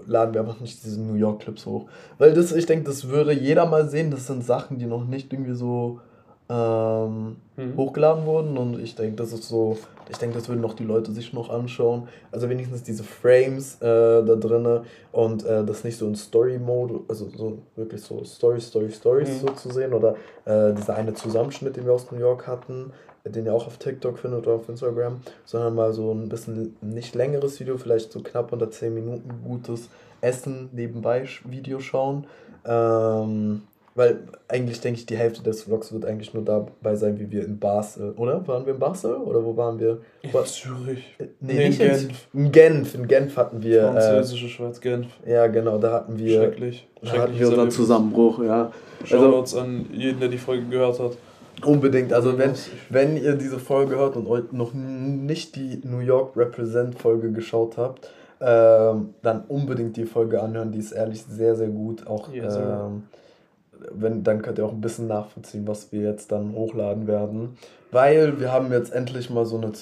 laden 0.07 0.35
wir 0.35 0.41
einfach 0.41 0.61
nicht 0.61 0.85
diese 0.85 1.01
New 1.01 1.15
York 1.15 1.41
Clips 1.41 1.67
hoch. 1.67 1.87
Weil 2.19 2.35
das, 2.35 2.53
ich 2.53 2.67
denke, 2.67 2.85
das 2.85 3.09
würde 3.09 3.33
jeder 3.33 3.67
mal 3.67 3.89
sehen. 3.89 4.11
Das 4.11 4.27
sind 4.27 4.45
Sachen, 4.45 4.79
die 4.79 4.87
noch 4.87 5.05
nicht 5.05 5.33
irgendwie 5.33 5.55
so 5.55 6.01
ähm, 6.49 7.37
mhm. 7.57 7.77
hochgeladen 7.77 8.25
wurden. 8.27 8.57
Und 8.57 8.81
ich 8.81 8.95
denke, 8.95 9.17
das 9.17 9.33
ist 9.33 9.49
so, 9.49 9.79
ich 10.09 10.19
denke, 10.19 10.39
das 10.39 10.49
würden 10.49 10.61
noch 10.61 10.75
die 10.75 10.85
Leute 10.85 11.13
sich 11.13 11.33
noch 11.33 11.51
anschauen. 11.51 12.09
Also 12.31 12.49
wenigstens 12.49 12.83
diese 12.83 13.05
Frames 13.05 13.77
äh, 13.81 14.25
da 14.25 14.37
drinne 14.37 14.85
und 15.11 15.45
äh, 15.45 15.65
das 15.65 15.85
nicht 15.85 15.99
so 15.99 16.07
in 16.07 16.15
Story-Mode, 16.15 17.01
also 17.09 17.29
so 17.37 17.59
wirklich 17.77 18.03
so 18.03 18.23
Story, 18.25 18.61
Story, 18.61 18.91
Stories 18.91 19.29
mhm. 19.29 19.47
so 19.47 19.53
zu 19.55 19.71
sehen. 19.71 19.95
Oder 19.95 20.15
äh, 20.45 20.73
dieser 20.75 20.95
eine 20.95 21.15
Zusammenschnitt, 21.15 21.77
den 21.77 21.87
wir 21.87 21.93
aus 21.93 22.11
New 22.11 22.19
York 22.19 22.47
hatten 22.47 22.93
den 23.25 23.47
ihr 23.47 23.55
auch 23.55 23.67
auf 23.67 23.79
TikTok 23.79 24.19
findet 24.19 24.47
oder 24.47 24.57
auf 24.57 24.69
Instagram, 24.69 25.21
sondern 25.45 25.75
mal 25.75 25.93
so 25.93 26.13
ein 26.13 26.29
bisschen 26.29 26.77
nicht 26.81 27.15
längeres 27.15 27.61
Video, 27.61 27.79
vielleicht 27.79 28.13
so 28.13 28.21
knapp 28.21 28.53
unter 28.53 28.71
10 28.71 28.95
Minuten 28.95 29.31
gutes 29.45 29.89
Essen 30.21 30.71
nebenbei 30.73 31.27
Video 31.45 31.81
schauen. 31.81 32.27
Ähm, 32.65 33.63
weil 33.95 34.21
eigentlich 34.49 34.81
denke 34.81 35.01
ich, 35.01 35.07
die 35.07 35.17
Hälfte 35.17 35.43
des 35.43 35.65
Vlogs 35.65 35.93
wird 35.93 36.07
eigentlich 36.07 36.33
nur 36.33 36.45
dabei 36.45 36.97
sein, 36.97 37.19
wie 37.21 37.31
wir 37.31 37.45
in 37.45 37.59
Basel, 37.59 38.13
oder? 38.13 38.47
Waren 38.49 38.65
wir 38.65 38.73
in 38.73 38.79
Basel 38.79 39.17
oder 39.17 39.45
wo 39.45 39.55
waren 39.57 39.79
wir? 39.79 40.01
In 40.23 40.31
Zürich. 40.47 41.15
Äh, 41.19 41.27
nee, 41.41 41.55
nee, 41.55 41.69
nicht 41.69 41.81
in 41.81 41.89
Genf. 41.89 42.29
In 42.33 42.53
Genf. 42.53 42.95
In 42.95 43.09
Genf 43.09 43.37
hatten 43.37 43.63
wir. 43.63 43.83
Äh, 43.83 43.93
Französische 43.93 44.47
äh, 44.47 44.49
Schweiz, 44.49 44.81
Genf. 44.81 45.09
Ja, 45.27 45.47
genau, 45.49 45.77
da 45.77 45.93
hatten 45.93 46.19
wir. 46.19 46.39
Schrecklich. 46.39 46.89
Da 47.03 47.13
hatten 47.13 47.39
wir 47.39 47.49
unseren 47.49 47.71
Zusammenbruch, 47.71 48.43
ja. 48.43 48.73
Shoutouts 49.05 49.55
also, 49.55 49.67
an 49.67 49.87
jeden, 49.93 50.21
der 50.21 50.29
die 50.31 50.39
Folge 50.39 50.65
gehört 50.69 50.99
hat. 50.99 51.13
Unbedingt. 51.65 52.13
Also 52.13 52.39
wenn, 52.39 52.55
wenn 52.89 53.17
ihr 53.17 53.35
diese 53.35 53.59
Folge 53.59 53.97
hört 53.97 54.17
und 54.17 54.27
euch 54.27 54.51
noch 54.53 54.73
nicht 54.75 55.55
die 55.57 55.81
New 55.85 56.01
York 56.01 56.37
Represent 56.37 56.99
Folge 56.99 57.31
geschaut 57.31 57.77
habt, 57.77 58.09
ähm, 58.41 59.15
dann 59.23 59.45
unbedingt 59.47 59.97
die 59.97 60.07
Folge 60.07 60.43
anhören. 60.43 60.73
Die 60.73 60.81
ist 60.81 60.93
ehrlich 60.93 61.23
sehr, 61.23 61.55
sehr 61.55 61.69
gut. 61.69 62.07
Auch 62.07 62.29
ähm, 62.33 63.05
wenn, 63.93 64.25
dann 64.25 64.43
könnt 64.43 64.59
ihr 64.59 64.67
auch 64.67 64.73
ein 64.73 64.81
bisschen 64.81 65.07
nachvollziehen, 65.07 65.67
was 65.67 65.93
wir 65.93 66.03
jetzt 66.03 66.33
dann 66.33 66.53
hochladen 66.53 67.07
werden. 67.07 67.57
Weil 67.93 68.41
wir 68.41 68.51
haben 68.51 68.73
jetzt 68.73 68.93
endlich 68.93 69.31
mal 69.31 69.45
so 69.45 69.57
eine 69.57 69.73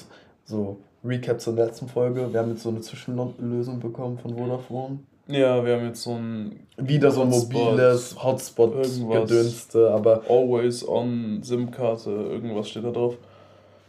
so 0.45 0.79
Recap 1.05 1.41
zur 1.41 1.55
letzten 1.55 1.89
Folge. 1.89 2.33
Wir 2.33 2.41
haben 2.41 2.51
jetzt 2.51 2.63
so 2.63 2.69
eine 2.69 2.81
Zwischenlösung 2.81 3.81
bekommen 3.81 4.19
von 4.19 4.37
Vodafone. 4.37 4.99
Ja, 5.31 5.65
wir 5.65 5.77
haben 5.77 5.87
jetzt 5.87 6.03
so 6.03 6.13
ein. 6.13 6.67
Wieder 6.77 7.11
so 7.11 7.23
ein 7.23 7.29
mobiles 7.29 8.17
Hotspot-Gedönste, 8.23 9.91
aber. 9.91 10.23
Always 10.29 10.87
on 10.87 11.41
SIM-Karte, 11.43 12.11
irgendwas 12.11 12.69
steht 12.69 12.85
da 12.85 12.91
drauf. 12.91 13.17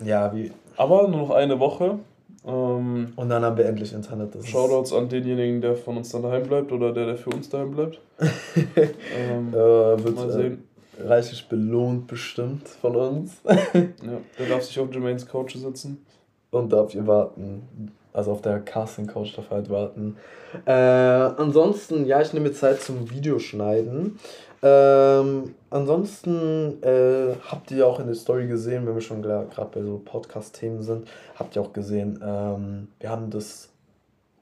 Ja, 0.04 0.34
wie. 0.36 0.52
Aber 0.78 1.08
nur 1.08 1.22
noch 1.22 1.32
eine 1.32 1.60
Woche. 1.60 2.00
Ähm, 2.46 3.14
und 3.16 3.30
dann 3.30 3.44
haben 3.44 3.58
wir 3.58 3.66
endlich 3.66 3.94
Internet. 3.94 4.36
Das 4.36 4.48
Shoutouts 4.48 4.94
an 4.94 5.10
denjenigen, 5.10 5.62
der 5.62 5.76
von 5.76 5.98
uns 5.98 6.10
dann 6.10 6.24
daheim 6.24 6.44
bleibt 6.44 6.72
oder 6.72 6.92
der, 6.92 7.06
der 7.06 7.18
für 7.18 7.30
uns 7.30 7.50
daheim 7.50 7.72
bleibt. 7.72 8.00
ähm, 8.20 9.50
äh, 9.50 9.54
wird 9.54 10.16
mal 10.16 10.32
sehen. 10.32 10.64
Äh, 10.98 11.08
reichlich 11.08 11.48
belohnt 11.48 12.08
bestimmt 12.08 12.68
von 12.68 12.96
uns. 12.96 13.42
ja, 13.46 14.18
der 14.40 14.50
darf 14.50 14.64
sich 14.64 14.80
auf 14.80 14.92
Jermaines 14.92 15.28
Couch 15.28 15.56
sitzen. 15.56 16.04
Und 16.50 16.74
darf 16.74 16.92
hier 16.92 17.06
warten. 17.06 17.92
Also 18.14 18.32
auf 18.32 18.42
der 18.42 18.60
Casting-Couch 18.60 19.38
darf 19.38 19.50
er 19.52 19.58
halt 19.58 19.70
warten. 19.70 20.18
Äh, 20.66 20.72
ansonsten, 20.72 22.06
ja, 22.06 22.22
ich 22.22 22.34
nehme 22.34 22.50
mir 22.50 22.54
Zeit 22.54 22.82
zum 22.82 23.10
Videoschneiden. 23.10 24.20
Ähm, 24.64 25.56
ansonsten 25.72 26.84
äh, 26.84 27.36
habt 27.50 27.72
ihr 27.72 27.88
auch 27.88 28.00
in 28.00 28.06
der 28.06 28.16
Story 28.16 28.48
gesehen, 28.48 28.86
wenn 28.86 28.94
wir 28.94 29.02
schon 29.02 29.24
gerade 29.24 29.70
bei 29.74 29.82
so 29.82 30.00
Podcast-Themen 30.04 30.84
sind, 30.84 31.08
habt 31.36 31.56
ihr 31.56 31.64
auch 31.64 31.74
gesehen, 31.74 32.20
ähm, 32.24 32.90
wir 33.00 33.10
haben 33.10 33.32
das, 33.32 33.70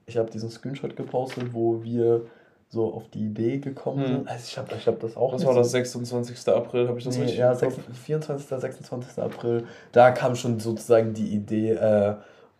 ich 0.04 0.18
habe 0.18 0.30
diesen 0.30 0.50
Screenshot 0.50 0.94
gepostet, 0.94 1.54
wo 1.54 1.82
wir 1.82 2.26
so 2.68 2.92
auf 2.92 3.08
die 3.08 3.24
Idee 3.24 3.58
gekommen 3.58 4.00
hm. 4.00 4.06
sind. 4.06 4.28
Also 4.28 4.44
ich 4.46 4.58
habe 4.58 4.74
ich 4.76 4.86
hab 4.86 5.00
das 5.00 5.16
auch. 5.16 5.32
Das 5.32 5.44
war 5.44 5.54
das 5.54 5.70
26. 5.72 6.48
April, 6.48 6.86
habe 6.86 6.98
ich 6.98 7.04
das 7.04 7.16
nee, 7.16 7.22
richtig 7.22 7.38
Ja, 7.38 7.54
6, 7.54 7.76
24. 8.04 8.46
26. 8.46 9.22
April, 9.22 9.64
da 9.90 10.10
kam 10.12 10.36
schon 10.36 10.60
sozusagen 10.60 11.14
die 11.14 11.34
Idee, 11.34 11.72
äh, 11.72 12.14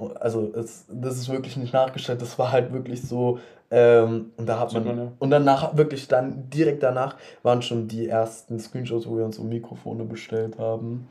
also 0.08 0.52
es, 0.54 0.86
das 0.88 1.16
ist 1.16 1.28
wirklich 1.28 1.56
nicht 1.56 1.72
nachgestellt, 1.72 2.22
das 2.22 2.38
war 2.38 2.52
halt 2.52 2.72
wirklich 2.72 3.02
so, 3.02 3.38
ähm, 3.70 4.32
und 4.36 4.48
da 4.48 4.58
hat 4.58 4.72
man, 4.72 4.86
ja. 4.86 5.12
und 5.18 5.30
danach, 5.30 5.76
wirklich 5.76 6.08
dann, 6.08 6.50
direkt 6.50 6.82
danach 6.82 7.16
waren 7.42 7.62
schon 7.62 7.86
die 7.86 8.08
ersten 8.08 8.58
Screenshots, 8.58 9.06
wo 9.06 9.16
wir 9.16 9.24
uns 9.24 9.36
so 9.36 9.44
Mikrofone 9.44 10.04
bestellt 10.04 10.58
haben. 10.58 11.08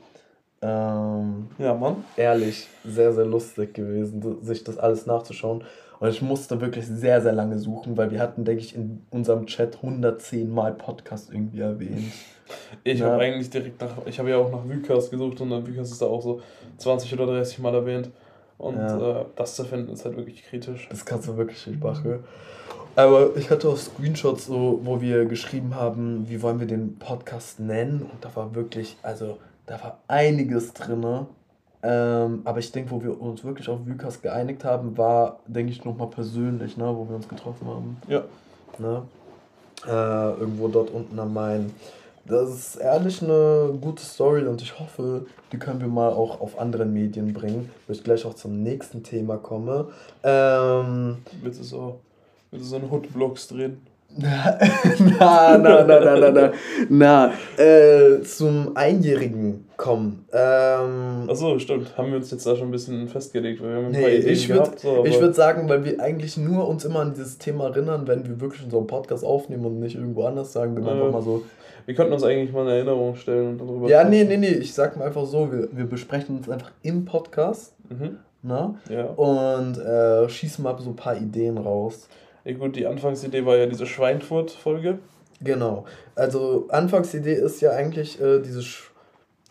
Ähm, 0.62 1.48
ja, 1.58 1.74
Mann. 1.74 2.04
Ehrlich, 2.18 2.68
sehr, 2.84 3.14
sehr 3.14 3.26
lustig 3.26 3.74
gewesen, 3.74 4.44
sich 4.44 4.64
das 4.64 4.78
alles 4.78 5.06
nachzuschauen. 5.06 5.64
Und 6.00 6.10
ich 6.10 6.22
musste 6.22 6.60
wirklich 6.60 6.86
sehr, 6.86 7.22
sehr 7.22 7.34
lange 7.34 7.58
suchen, 7.60 7.98
weil 7.98 8.12
wir 8.12 8.20
hatten, 8.20 8.46
denke 8.46 8.62
ich, 8.62 8.76
in 8.76 9.04
unserem 9.10 9.46
Chat 9.48 9.78
110 9.78 10.50
Mal 10.50 10.74
Podcast 10.74 11.32
irgendwie 11.32 11.62
erwähnt. 11.62 12.12
Ich 12.84 13.02
habe 13.02 13.22
eigentlich 13.22 13.50
direkt 13.50 13.80
nach, 13.82 13.92
ich 14.06 14.18
habe 14.18 14.30
ja 14.30 14.38
auch 14.38 14.52
nach 14.52 14.68
Vycast 14.68 15.12
gesucht 15.12 15.40
und 15.42 15.50
dann 15.50 15.68
Vycast 15.68 15.92
ist 15.92 16.02
da 16.02 16.08
auch 16.08 16.22
so 16.22 16.42
20 16.78 17.14
oder 17.14 17.28
30 17.28 17.60
Mal 17.60 17.76
erwähnt. 17.76 18.10
Und 18.60 18.76
ja. 18.76 19.22
äh, 19.22 19.26
das 19.36 19.56
zu 19.56 19.64
finden 19.64 19.94
ist 19.94 20.06
halt 20.06 20.18
wirklich 20.18 20.44
kritisch. 20.44 20.88
Das 20.92 21.06
kannst 21.06 21.28
du 21.28 21.38
wirklich 21.38 21.66
nicht 21.66 21.82
machen. 21.82 22.20
Aber 22.96 23.36
ich 23.38 23.50
hatte 23.50 23.70
auch 23.70 23.78
Screenshots, 23.78 24.48
so, 24.48 24.82
wo 24.84 25.00
wir 25.00 25.26
geschrieben 25.26 25.76
haben, 25.76 26.30
wie 26.30 26.42
wollen 26.42 26.60
wir 26.60 26.68
den 26.68 27.00
Podcast 27.00 27.62
nennen. 27.62 28.02
Und 28.02 28.24
da 28.24 28.36
war 28.36 28.54
wirklich, 28.54 28.98
also 29.02 29.38
da 29.66 29.82
war 29.82 30.00
einiges 30.10 30.74
drin. 30.74 31.26
Ähm, 31.82 32.42
aber 32.44 32.60
ich 32.60 32.74
denke, 32.74 32.92
wo 32.92 33.02
wir 33.02 33.22
uns 33.22 33.46
wirklich 33.46 33.70
auf 33.70 33.86
Vycast 33.86 34.22
geeinigt 34.22 34.66
haben, 34.66 34.98
war, 34.98 35.40
denke 35.48 35.72
ich, 35.72 35.86
nochmal 35.86 36.10
persönlich, 36.10 36.76
ne, 36.76 36.86
wo 36.94 37.08
wir 37.08 37.16
uns 37.16 37.30
getroffen 37.30 37.68
haben. 37.68 37.98
Ja. 38.10 38.24
Ne? 38.78 39.04
Äh, 39.88 40.40
irgendwo 40.40 40.68
dort 40.68 40.90
unten 40.90 41.18
am 41.18 41.34
Main. 41.34 41.72
Das 42.30 42.50
ist 42.52 42.76
ehrlich 42.76 43.24
eine 43.24 43.74
gute 43.82 44.04
Story 44.04 44.46
und 44.46 44.62
ich 44.62 44.80
hoffe, 44.80 45.26
die 45.52 45.58
können 45.58 45.82
wir 45.82 45.88
mal 45.88 46.10
auch 46.10 46.40
auf 46.42 46.60
anderen 46.60 46.94
Medien 46.94 47.34
bringen, 47.34 47.72
wo 47.88 47.94
ich 47.94 48.04
gleich 48.04 48.24
auch 48.24 48.36
zum 48.36 48.62
nächsten 48.62 49.02
Thema 49.02 49.38
komme. 49.38 49.88
Ähm, 50.24 51.18
Willst 51.42 51.60
du 51.60 51.64
so, 51.64 52.00
willst 52.52 52.68
du 52.68 52.70
so 52.70 52.76
einen 52.76 52.92
Hood-Vlogs 52.92 53.48
drehen? 53.48 53.82
na, 54.18 55.58
na, 55.58 55.84
na, 55.84 56.00
na, 56.00 56.16
na, 56.16 56.32
na, 56.32 56.52
na. 56.90 57.34
Äh, 57.58 58.22
zum 58.24 58.76
Einjährigen 58.76 59.66
kommen. 59.78 60.26
Ähm, 60.34 61.30
Achso, 61.30 61.58
stimmt. 61.60 61.96
Haben 61.96 62.10
wir 62.10 62.18
uns 62.18 62.32
jetzt 62.32 62.46
da 62.46 62.56
schon 62.56 62.70
ein 62.70 62.72
bisschen 62.72 63.08
festgelegt, 63.08 63.62
weil 63.62 63.70
wir 63.70 63.76
haben 63.78 63.86
ein 63.86 63.92
nee, 63.92 64.02
paar 64.02 64.10
Ideen 64.10 64.34
ich 64.34 64.50
würd, 64.50 64.80
So, 64.80 65.06
ich 65.06 65.20
würde 65.20 65.34
sagen, 65.36 65.70
weil 65.70 65.86
wir 65.86 66.00
eigentlich 66.00 66.38
nur 66.38 66.68
uns 66.68 66.86
immer 66.86 67.02
an 67.02 67.14
dieses 67.14 67.38
Thema 67.38 67.66
erinnern, 67.66 68.08
wenn 68.08 68.28
wir 68.28 68.42
wirklich 68.42 68.64
so 68.70 68.80
einem 68.80 68.88
Podcast 68.88 69.24
aufnehmen 69.24 69.66
und 69.66 69.80
nicht 69.80 69.96
irgendwo 69.96 70.24
anders 70.24 70.54
sagen, 70.54 70.76
wir 70.76 70.86
äh, 70.86 70.92
einfach 70.92 71.12
mal 71.12 71.22
so. 71.22 71.44
Wir 71.86 71.96
könnten 71.96 72.14
uns 72.14 72.24
eigentlich 72.24 72.52
mal 72.52 72.62
eine 72.62 72.76
Erinnerung 72.76 73.16
stellen 73.16 73.50
und 73.50 73.58
darüber 73.60 73.90
Ja, 73.90 74.04
nee, 74.04 74.24
nee, 74.24 74.38
nee. 74.38 74.48
Ich 74.48 74.74
sag 74.74 74.98
mal 74.98 75.06
einfach 75.06 75.26
so, 75.26 75.52
wir, 75.52 75.70
wir 75.72 75.86
besprechen 75.86 76.38
uns 76.38 76.50
einfach 76.50 76.72
im 76.82 77.06
Podcast. 77.06 77.74
Mhm. 77.90 78.18
Ne? 78.42 78.76
Ja. 78.90 79.06
Und 79.06 79.78
äh, 79.78 80.30
schießen 80.30 80.64
mal 80.64 80.78
so 80.80 80.90
ein 80.90 80.96
paar 80.96 81.18
Ideen 81.18 81.58
raus. 81.58 82.08
Ja 82.46 82.54
gut, 82.54 82.76
die 82.76 82.88
Anfangsidee 82.88 83.46
war 83.46 83.58
ja 83.58 83.66
diese 83.66 83.86
Schweinfurt-Folge. 83.86 85.00
Genau. 85.42 85.86
Also 86.16 86.68
Anfangsidee 86.70 87.34
ist 87.34 87.62
ja 87.62 87.72
eigentlich 87.72 88.20
äh, 88.22 88.40
dieses 88.40 88.66
Sch 88.66 88.86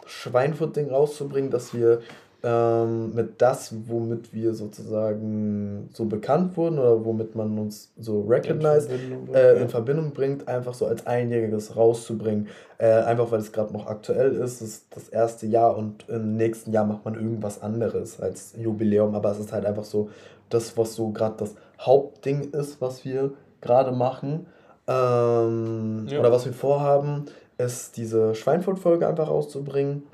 Schweinfurt-Ding 0.06 0.88
rauszubringen, 0.88 1.50
dass 1.50 1.74
wir 1.74 2.00
ähm, 2.42 3.14
mit 3.14 3.42
das, 3.42 3.74
womit 3.88 4.32
wir 4.32 4.54
sozusagen 4.54 5.88
so 5.92 6.04
bekannt 6.04 6.56
wurden 6.56 6.78
oder 6.78 7.04
womit 7.04 7.34
man 7.34 7.58
uns 7.58 7.90
so 7.98 8.22
recognized, 8.22 8.90
in 8.90 8.98
Verbindung, 8.98 9.34
äh, 9.34 9.62
in 9.62 9.68
Verbindung 9.68 10.10
bringt, 10.12 10.46
einfach 10.46 10.74
so 10.74 10.86
als 10.86 11.06
Einjähriges 11.06 11.76
rauszubringen. 11.76 12.46
Äh, 12.78 12.90
einfach 12.90 13.32
weil 13.32 13.40
es 13.40 13.50
gerade 13.50 13.72
noch 13.72 13.86
aktuell 13.86 14.36
ist, 14.36 14.62
ist 14.62 14.86
das 14.90 15.08
erste 15.08 15.46
Jahr 15.46 15.76
und 15.76 16.08
im 16.08 16.36
nächsten 16.36 16.72
Jahr 16.72 16.84
macht 16.84 17.04
man 17.04 17.14
irgendwas 17.14 17.60
anderes 17.60 18.20
als 18.20 18.54
Jubiläum, 18.56 19.16
aber 19.16 19.32
es 19.32 19.40
ist 19.40 19.52
halt 19.52 19.66
einfach 19.66 19.84
so 19.84 20.10
das, 20.48 20.76
was 20.76 20.94
so 20.94 21.10
gerade 21.10 21.34
das 21.38 21.56
Hauptding 21.80 22.52
ist, 22.52 22.80
was 22.80 23.04
wir 23.04 23.32
gerade 23.60 23.90
machen. 23.90 24.46
Ähm, 24.86 26.06
ja. 26.08 26.20
Oder 26.20 26.32
was 26.32 26.46
wir 26.46 26.52
vorhaben, 26.52 27.26
ist 27.58 27.96
diese 27.96 28.34
Schweinfurt-Folge 28.34 29.08
einfach 29.08 29.28
rauszubringen. 29.28 30.04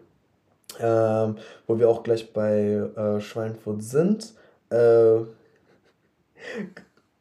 Ähm, 0.81 1.37
wo 1.67 1.79
wir 1.79 1.89
auch 1.89 2.03
gleich 2.03 2.33
bei 2.33 2.83
äh, 2.97 3.21
Schweinfurt 3.21 3.83
sind. 3.83 4.35
Äh, 4.71 5.19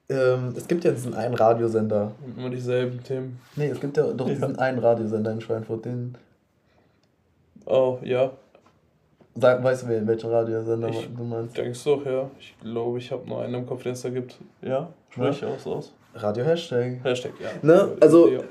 ähm, 0.09 0.53
es 0.55 0.67
gibt 0.67 0.83
ja 0.83 0.91
diesen 0.91 1.13
einen 1.13 1.33
Radiosender. 1.33 2.11
Immer 2.37 2.49
dieselben 2.49 3.03
Themen. 3.03 3.39
Nee, 3.55 3.67
es 3.67 3.79
gibt 3.79 3.97
ja 3.97 4.11
doch 4.11 4.27
ja. 4.27 4.33
diesen 4.33 4.59
einen 4.59 4.79
Radiosender 4.79 5.31
in 5.31 5.41
Schweinfurt, 5.41 5.85
den. 5.85 6.17
Oh, 7.65 7.97
ja. 8.03 8.31
Sag, 9.35 9.63
weißt 9.63 9.83
du, 9.83 10.07
welcher 10.07 10.31
Radiosender 10.31 10.89
ich 10.89 11.09
du 11.15 11.23
meinst? 11.23 11.57
Denkst 11.57 11.83
doch, 11.85 12.05
ja. 12.05 12.29
Ich 12.39 12.55
glaube, 12.61 12.99
ich 12.99 13.11
habe 13.11 13.27
nur 13.27 13.41
einen 13.41 13.55
im 13.55 13.65
Kopf, 13.65 13.83
den 13.83 13.93
es 13.93 14.01
da 14.01 14.09
gibt. 14.09 14.37
Ja, 14.61 14.89
spreche 15.09 15.47
ja. 15.47 15.53
auch 15.53 15.65
aus. 15.65 15.91
Radio 16.15 16.43
Hashtag. 16.45 17.03
Hashtag, 17.03 17.31
ja. 17.41 17.49
Ne? 17.63 17.97
Also, 17.99 18.43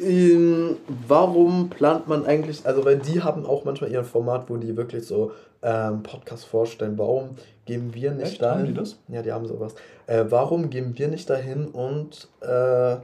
ähm, 0.00 0.76
warum 1.06 1.70
plant 1.70 2.08
man 2.08 2.26
eigentlich, 2.26 2.66
also 2.66 2.84
weil 2.84 2.98
die 2.98 3.22
haben 3.22 3.46
auch 3.46 3.64
manchmal 3.64 3.90
ihr 3.90 4.04
Format, 4.04 4.48
wo 4.48 4.56
die 4.56 4.76
wirklich 4.76 5.06
so 5.06 5.32
ähm, 5.62 6.02
Podcast 6.02 6.44
vorstellen. 6.44 6.98
Warum 6.98 7.30
gehen 7.66 7.92
wir 7.94 8.12
nicht 8.12 8.32
Echt? 8.32 8.42
dahin? 8.42 8.58
Haben 8.60 8.66
die 8.66 8.74
das? 8.74 8.98
Ja, 9.08 9.22
die 9.22 9.32
haben 9.32 9.46
sowas. 9.46 9.74
Äh, 10.06 10.24
warum 10.28 10.70
gehen 10.70 10.98
wir 10.98 11.08
nicht 11.08 11.28
dahin 11.28 11.68
und 11.68 12.28
äh, 12.40 12.96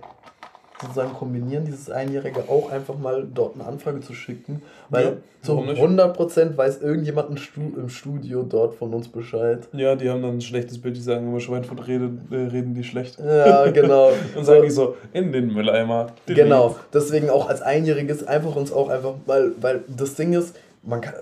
sozusagen 0.80 1.14
kombinieren, 1.14 1.64
dieses 1.64 1.90
Einjährige 1.90 2.44
auch 2.48 2.70
einfach 2.70 2.98
mal 2.98 3.26
dort 3.32 3.54
eine 3.54 3.64
Anfrage 3.64 4.00
zu 4.00 4.12
schicken, 4.12 4.62
weil 4.90 5.04
ja, 5.04 5.12
zu 5.42 5.52
100% 5.52 6.56
weiß 6.56 6.82
irgendjemand 6.82 7.30
im 7.56 7.88
Studio 7.88 8.42
dort 8.42 8.74
von 8.74 8.92
uns 8.92 9.08
Bescheid. 9.08 9.68
Ja, 9.72 9.96
die 9.96 10.10
haben 10.10 10.22
dann 10.22 10.36
ein 10.36 10.40
schlechtes 10.40 10.80
Bild, 10.80 10.96
die 10.96 11.00
sagen 11.00 11.28
immer, 11.28 11.40
Schweinfurt 11.40 11.86
reden, 11.86 12.28
äh, 12.30 12.36
reden 12.36 12.74
die 12.74 12.84
schlecht. 12.84 13.18
Ja, 13.18 13.70
genau. 13.70 14.10
Und 14.36 14.44
sagen 14.44 14.62
die 14.64 14.70
so, 14.70 14.96
in 15.12 15.32
den 15.32 15.52
Mülleimer. 15.52 16.08
Genau, 16.26 16.76
deswegen 16.92 17.30
auch 17.30 17.48
als 17.48 17.62
Einjähriges 17.62 18.26
einfach 18.26 18.54
uns 18.54 18.72
auch 18.72 18.90
einfach, 18.90 19.14
weil, 19.24 19.52
weil 19.60 19.84
das 19.88 20.14
Ding 20.14 20.34
ist, 20.34 20.56
man 20.86 21.00
kann, 21.00 21.14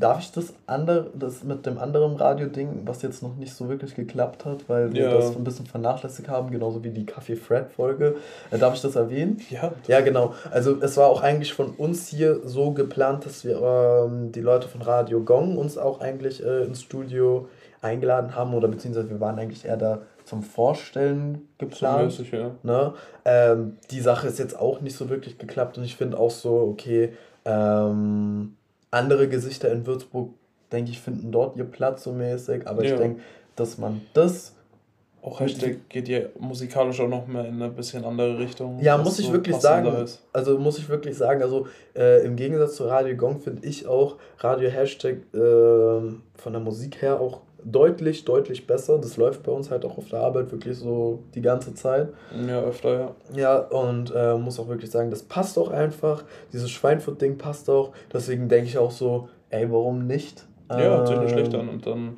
darf 0.00 0.20
ich 0.20 0.32
das 0.32 0.54
andere, 0.66 1.10
das 1.14 1.44
mit 1.44 1.66
dem 1.66 1.78
anderen 1.78 2.16
Radio-Ding, 2.16 2.82
was 2.84 3.02
jetzt 3.02 3.22
noch 3.22 3.36
nicht 3.36 3.54
so 3.54 3.68
wirklich 3.68 3.94
geklappt 3.94 4.44
hat, 4.44 4.68
weil 4.68 4.92
wir 4.92 5.02
ja. 5.02 5.14
das 5.14 5.36
ein 5.36 5.44
bisschen 5.44 5.66
vernachlässigt 5.66 6.28
haben, 6.28 6.50
genauso 6.50 6.82
wie 6.82 6.90
die 6.90 7.06
Kaffee 7.06 7.36
Fred-Folge, 7.36 8.16
äh, 8.50 8.58
darf 8.58 8.74
ich 8.74 8.82
das 8.82 8.96
erwähnen? 8.96 9.40
Ja. 9.50 9.72
Ja, 9.86 10.00
genau. 10.00 10.34
Also 10.50 10.80
es 10.80 10.96
war 10.96 11.08
auch 11.08 11.22
eigentlich 11.22 11.52
von 11.52 11.70
uns 11.70 12.08
hier 12.08 12.40
so 12.44 12.72
geplant, 12.72 13.26
dass 13.26 13.44
wir 13.44 13.60
ähm, 13.60 14.32
die 14.32 14.40
Leute 14.40 14.66
von 14.66 14.82
Radio 14.82 15.20
Gong 15.20 15.56
uns 15.58 15.78
auch 15.78 16.00
eigentlich 16.00 16.44
äh, 16.44 16.64
ins 16.64 16.82
Studio 16.82 17.48
eingeladen 17.82 18.34
haben 18.34 18.54
oder 18.54 18.68
beziehungsweise 18.68 19.10
wir 19.10 19.20
waren 19.20 19.38
eigentlich 19.38 19.64
eher 19.64 19.76
da 19.76 20.02
zum 20.24 20.42
Vorstellen 20.42 21.48
geplant. 21.58 22.12
So 22.12 22.22
mäßig, 22.22 22.32
ja. 22.32 22.50
ne? 22.62 22.94
Ähm, 23.24 23.76
die 23.90 24.00
Sache 24.00 24.26
ist 24.26 24.38
jetzt 24.38 24.58
auch 24.58 24.80
nicht 24.80 24.96
so 24.96 25.08
wirklich 25.08 25.38
geklappt 25.38 25.78
und 25.78 25.84
ich 25.84 25.96
finde 25.96 26.18
auch 26.18 26.30
so, 26.30 26.56
okay, 26.56 27.12
ähm, 27.44 28.55
andere 28.90 29.28
Gesichter 29.28 29.70
in 29.72 29.86
Würzburg, 29.86 30.30
denke 30.72 30.90
ich, 30.90 31.00
finden 31.00 31.32
dort 31.32 31.56
ihr 31.56 31.64
Platz 31.64 32.04
so 32.04 32.12
mäßig. 32.12 32.66
Aber 32.66 32.84
ja. 32.84 32.94
ich 32.94 33.00
denke, 33.00 33.20
dass 33.54 33.78
man 33.78 34.02
das. 34.14 34.52
Auch 35.22 35.40
Hashtag 35.40 35.88
geht 35.88 36.06
ja 36.06 36.20
musikalisch 36.38 37.00
auch 37.00 37.08
noch 37.08 37.26
mehr 37.26 37.46
in 37.46 37.60
eine 37.60 37.68
bisschen 37.68 38.04
andere 38.04 38.38
Richtung. 38.38 38.78
Ja, 38.80 38.96
muss 38.96 39.18
ich 39.18 39.26
so 39.26 39.32
wirklich 39.32 39.56
sagen. 39.56 39.88
Ist. 39.96 40.22
Also 40.32 40.56
muss 40.56 40.78
ich 40.78 40.88
wirklich 40.88 41.16
sagen, 41.16 41.42
also 41.42 41.66
äh, 41.96 42.24
im 42.24 42.36
Gegensatz 42.36 42.76
zu 42.76 42.84
Radio 42.84 43.16
Gong 43.16 43.40
finde 43.40 43.66
ich 43.66 43.88
auch 43.88 44.18
Radio 44.38 44.70
Hashtag 44.70 45.16
äh, 45.34 45.38
von 45.38 46.52
der 46.52 46.60
Musik 46.60 47.02
her 47.02 47.20
auch 47.20 47.40
deutlich, 47.66 48.24
deutlich 48.24 48.66
besser. 48.66 48.98
Das 48.98 49.16
läuft 49.16 49.42
bei 49.42 49.52
uns 49.52 49.70
halt 49.70 49.84
auch 49.84 49.98
auf 49.98 50.08
der 50.08 50.20
Arbeit 50.20 50.52
wirklich 50.52 50.78
so 50.78 51.20
die 51.34 51.42
ganze 51.42 51.74
Zeit. 51.74 52.08
Ja, 52.46 52.60
öfter, 52.62 52.92
ja. 52.98 53.14
Ja, 53.34 53.58
und 53.58 54.12
äh, 54.14 54.36
muss 54.36 54.60
auch 54.60 54.68
wirklich 54.68 54.90
sagen, 54.90 55.10
das 55.10 55.22
passt 55.22 55.58
auch 55.58 55.70
einfach. 55.70 56.24
Dieses 56.52 56.70
Schweinfurt-Ding 56.70 57.38
passt 57.38 57.68
auch. 57.68 57.90
Deswegen 58.12 58.48
denke 58.48 58.68
ich 58.68 58.78
auch 58.78 58.92
so, 58.92 59.28
ey, 59.50 59.70
warum 59.70 60.06
nicht? 60.06 60.46
Ja, 60.70 60.78
hört 60.78 61.08
sich 61.08 61.18
nicht 61.18 61.30
schlecht 61.30 61.54
an. 61.54 61.68
Und 61.68 61.86
dann 61.86 62.16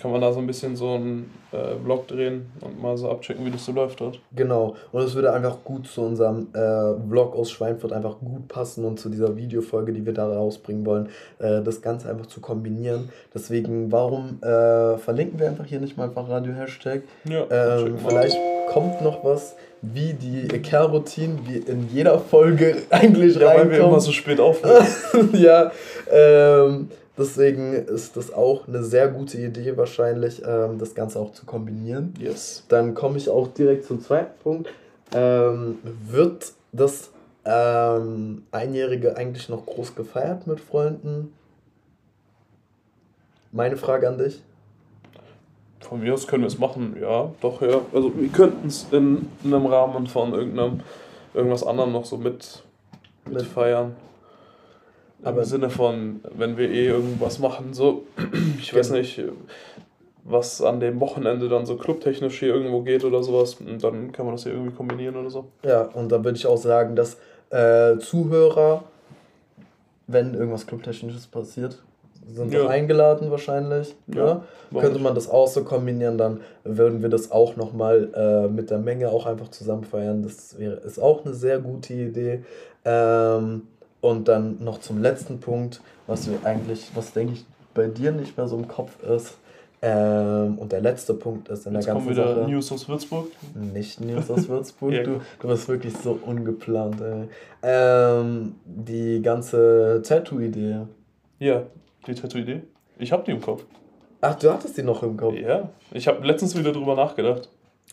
kann 0.00 0.10
man 0.10 0.20
da 0.20 0.32
so 0.32 0.40
ein 0.40 0.46
bisschen 0.46 0.76
so 0.76 0.94
einen 0.94 1.30
äh, 1.52 1.76
Vlog 1.82 2.08
drehen 2.08 2.50
und 2.60 2.80
mal 2.80 2.96
so 2.96 3.10
abchecken, 3.10 3.44
wie 3.44 3.50
das 3.50 3.64
so 3.64 3.72
läuft 3.72 4.00
dort. 4.00 4.20
Genau. 4.34 4.76
Und 4.92 5.02
es 5.02 5.14
würde 5.14 5.32
einfach 5.32 5.58
gut 5.64 5.86
zu 5.86 6.02
unserem 6.02 6.48
äh, 6.54 7.08
Vlog 7.08 7.36
aus 7.36 7.50
Schweinfurt 7.50 7.92
einfach 7.92 8.18
gut 8.18 8.48
passen 8.48 8.84
und 8.84 8.98
zu 8.98 9.08
dieser 9.08 9.36
Videofolge, 9.36 9.92
die 9.92 10.04
wir 10.04 10.14
da 10.14 10.26
rausbringen 10.26 10.86
wollen, 10.86 11.08
äh, 11.38 11.62
das 11.62 11.82
Ganze 11.82 12.08
einfach 12.08 12.26
zu 12.26 12.40
kombinieren. 12.40 13.10
Deswegen, 13.34 13.92
warum 13.92 14.42
äh, 14.42 14.96
verlinken 14.98 15.38
wir 15.38 15.48
einfach 15.48 15.66
hier 15.66 15.80
nicht 15.80 15.96
mal 15.96 16.04
einfach 16.04 16.28
Radio-Hashtag? 16.28 17.02
Ja, 17.24 17.44
ähm, 17.50 17.98
vielleicht 17.98 18.38
kommt 18.72 19.02
noch 19.02 19.24
was 19.24 19.56
wie 19.82 20.12
die 20.12 20.46
Care-Routine, 20.60 21.38
wie 21.46 21.56
in 21.56 21.88
jeder 21.92 22.18
Folge 22.18 22.82
eigentlich 22.90 23.36
ja, 23.36 23.48
reinkommt. 23.48 23.70
weil 23.70 23.78
wir 23.78 23.86
immer 23.86 24.00
so 24.00 24.12
spät 24.12 24.40
aufhören. 24.40 24.86
ja, 25.32 25.72
ähm, 26.10 26.90
Deswegen 27.20 27.74
ist 27.74 28.16
das 28.16 28.32
auch 28.32 28.66
eine 28.66 28.82
sehr 28.82 29.08
gute 29.08 29.36
Idee, 29.36 29.76
wahrscheinlich 29.76 30.40
ähm, 30.42 30.78
das 30.78 30.94
Ganze 30.94 31.20
auch 31.20 31.32
zu 31.32 31.44
kombinieren. 31.44 32.14
Yes. 32.18 32.64
Dann 32.68 32.94
komme 32.94 33.18
ich 33.18 33.28
auch 33.28 33.48
direkt 33.48 33.84
zum 33.84 34.00
zweiten 34.00 34.38
Punkt. 34.42 34.70
Ähm, 35.12 35.78
wird 36.08 36.54
das 36.72 37.10
ähm, 37.44 38.44
Einjährige 38.52 39.18
eigentlich 39.18 39.50
noch 39.50 39.66
groß 39.66 39.94
gefeiert 39.96 40.46
mit 40.46 40.60
Freunden? 40.60 41.34
Meine 43.52 43.76
Frage 43.76 44.08
an 44.08 44.16
dich. 44.16 44.40
Von 45.80 46.00
mir 46.00 46.14
aus 46.14 46.26
können 46.26 46.44
wir 46.44 46.48
es 46.48 46.58
machen, 46.58 46.96
ja, 46.98 47.32
doch, 47.42 47.60
ja. 47.60 47.82
Also 47.92 48.16
wir 48.16 48.28
könnten 48.28 48.68
es 48.68 48.86
in, 48.92 49.28
in 49.44 49.52
einem 49.52 49.66
Rahmen 49.66 50.06
von 50.06 50.32
irgendeinem, 50.32 50.80
irgendwas 51.34 51.64
anderem 51.64 51.92
noch 51.92 52.06
so 52.06 52.16
mit, 52.16 52.62
mit 53.26 53.42
feiern. 53.42 53.94
Aber 55.22 55.40
Im 55.40 55.44
Sinne 55.44 55.70
von, 55.70 56.20
wenn 56.36 56.56
wir 56.56 56.70
eh 56.70 56.86
irgendwas 56.86 57.38
machen, 57.38 57.72
so, 57.74 58.04
ich 58.58 58.74
weiß 58.74 58.90
nicht, 58.90 59.22
was 60.24 60.62
an 60.62 60.80
dem 60.80 61.00
Wochenende 61.00 61.48
dann 61.48 61.66
so 61.66 61.76
clubtechnisch 61.76 62.38
hier 62.38 62.54
irgendwo 62.54 62.82
geht 62.82 63.04
oder 63.04 63.22
sowas, 63.22 63.56
dann 63.80 64.12
kann 64.12 64.26
man 64.26 64.34
das 64.34 64.44
hier 64.44 64.52
irgendwie 64.52 64.74
kombinieren 64.74 65.16
oder 65.16 65.30
so. 65.30 65.46
Ja, 65.64 65.82
und 65.82 66.10
da 66.10 66.24
würde 66.24 66.36
ich 66.36 66.46
auch 66.46 66.56
sagen, 66.56 66.96
dass 66.96 67.18
äh, 67.50 67.98
Zuhörer, 67.98 68.84
wenn 70.06 70.34
irgendwas 70.34 70.66
clubtechnisches 70.66 71.26
passiert, 71.26 71.82
sind 72.26 72.52
ja. 72.52 72.66
eingeladen 72.68 73.30
wahrscheinlich. 73.30 73.96
Ja, 74.14 74.42
ja. 74.70 74.80
Könnte 74.80 75.00
man 75.00 75.14
das 75.14 75.28
auch 75.28 75.48
so 75.48 75.64
kombinieren, 75.64 76.16
dann 76.16 76.40
würden 76.64 77.02
wir 77.02 77.08
das 77.08 77.32
auch 77.32 77.56
nochmal 77.56 78.10
äh, 78.14 78.48
mit 78.48 78.70
der 78.70 78.78
Menge 78.78 79.10
auch 79.10 79.26
einfach 79.26 79.48
zusammen 79.48 79.84
feiern. 79.84 80.22
Das 80.22 80.58
wäre, 80.58 80.74
ist 80.76 81.00
auch 81.00 81.24
eine 81.24 81.34
sehr 81.34 81.58
gute 81.58 81.94
Idee. 81.94 82.44
Ähm, 82.84 83.62
und 84.00 84.28
dann 84.28 84.62
noch 84.62 84.80
zum 84.80 85.00
letzten 85.00 85.40
Punkt, 85.40 85.80
was 86.06 86.28
wir 86.28 86.38
eigentlich, 86.44 86.90
was 86.94 87.12
denke 87.12 87.34
ich 87.34 87.44
bei 87.74 87.86
dir 87.86 88.12
nicht 88.12 88.36
mehr 88.36 88.48
so 88.48 88.56
im 88.56 88.68
Kopf 88.68 89.02
ist. 89.02 89.36
Ähm, 89.82 90.58
und 90.58 90.72
der 90.72 90.82
letzte 90.82 91.14
Punkt 91.14 91.48
ist 91.48 91.66
in 91.66 91.72
Jetzt 91.72 91.86
der 91.86 91.94
ganzen 91.94 92.08
kommen 92.08 92.16
wieder 92.16 92.34
Sache. 92.34 92.50
News 92.50 92.70
aus 92.70 92.86
Würzburg? 92.86 93.28
Nicht 93.54 94.00
News 94.00 94.30
aus 94.30 94.46
Würzburg, 94.46 94.92
ja. 94.92 95.02
du, 95.04 95.20
du 95.40 95.48
bist 95.48 95.68
wirklich 95.68 95.96
so 95.96 96.18
ungeplant, 96.22 97.00
ey. 97.00 97.28
Ähm, 97.62 98.56
die 98.66 99.22
ganze 99.22 100.02
Tattoo-Idee. 100.04 100.80
Ja, 101.38 101.62
die 102.06 102.14
Tattoo-Idee. 102.14 102.60
Ich 102.98 103.10
habe 103.10 103.24
die 103.24 103.30
im 103.30 103.40
Kopf. 103.40 103.64
Ach, 104.20 104.34
du 104.34 104.52
hattest 104.52 104.76
die 104.76 104.82
noch 104.82 105.02
im 105.02 105.16
Kopf? 105.16 105.34
Ja, 105.34 105.70
ich 105.92 106.06
habe 106.08 106.26
letztens 106.26 106.54
wieder 106.58 106.72
drüber 106.72 106.94
nachgedacht. 106.94 107.48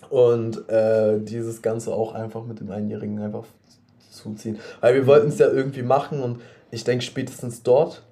Und 0.10 0.68
äh, 0.70 1.20
dieses 1.20 1.62
Ganze 1.62 1.94
auch 1.94 2.14
einfach 2.14 2.44
mit 2.46 2.60
dem 2.60 2.70
Einjährigen 2.70 3.20
einfach 3.20 3.46
zuziehen. 4.36 4.60
Weil 4.82 4.96
wir 4.96 5.08
wollten 5.08 5.30
es 5.30 5.40
ja 5.40 5.48
irgendwie 5.48 5.84
machen 5.84 6.22
und 6.22 6.42
ich 6.72 6.84
denke 6.84 7.04
spätestens 7.04 7.64
dort. 7.64 8.04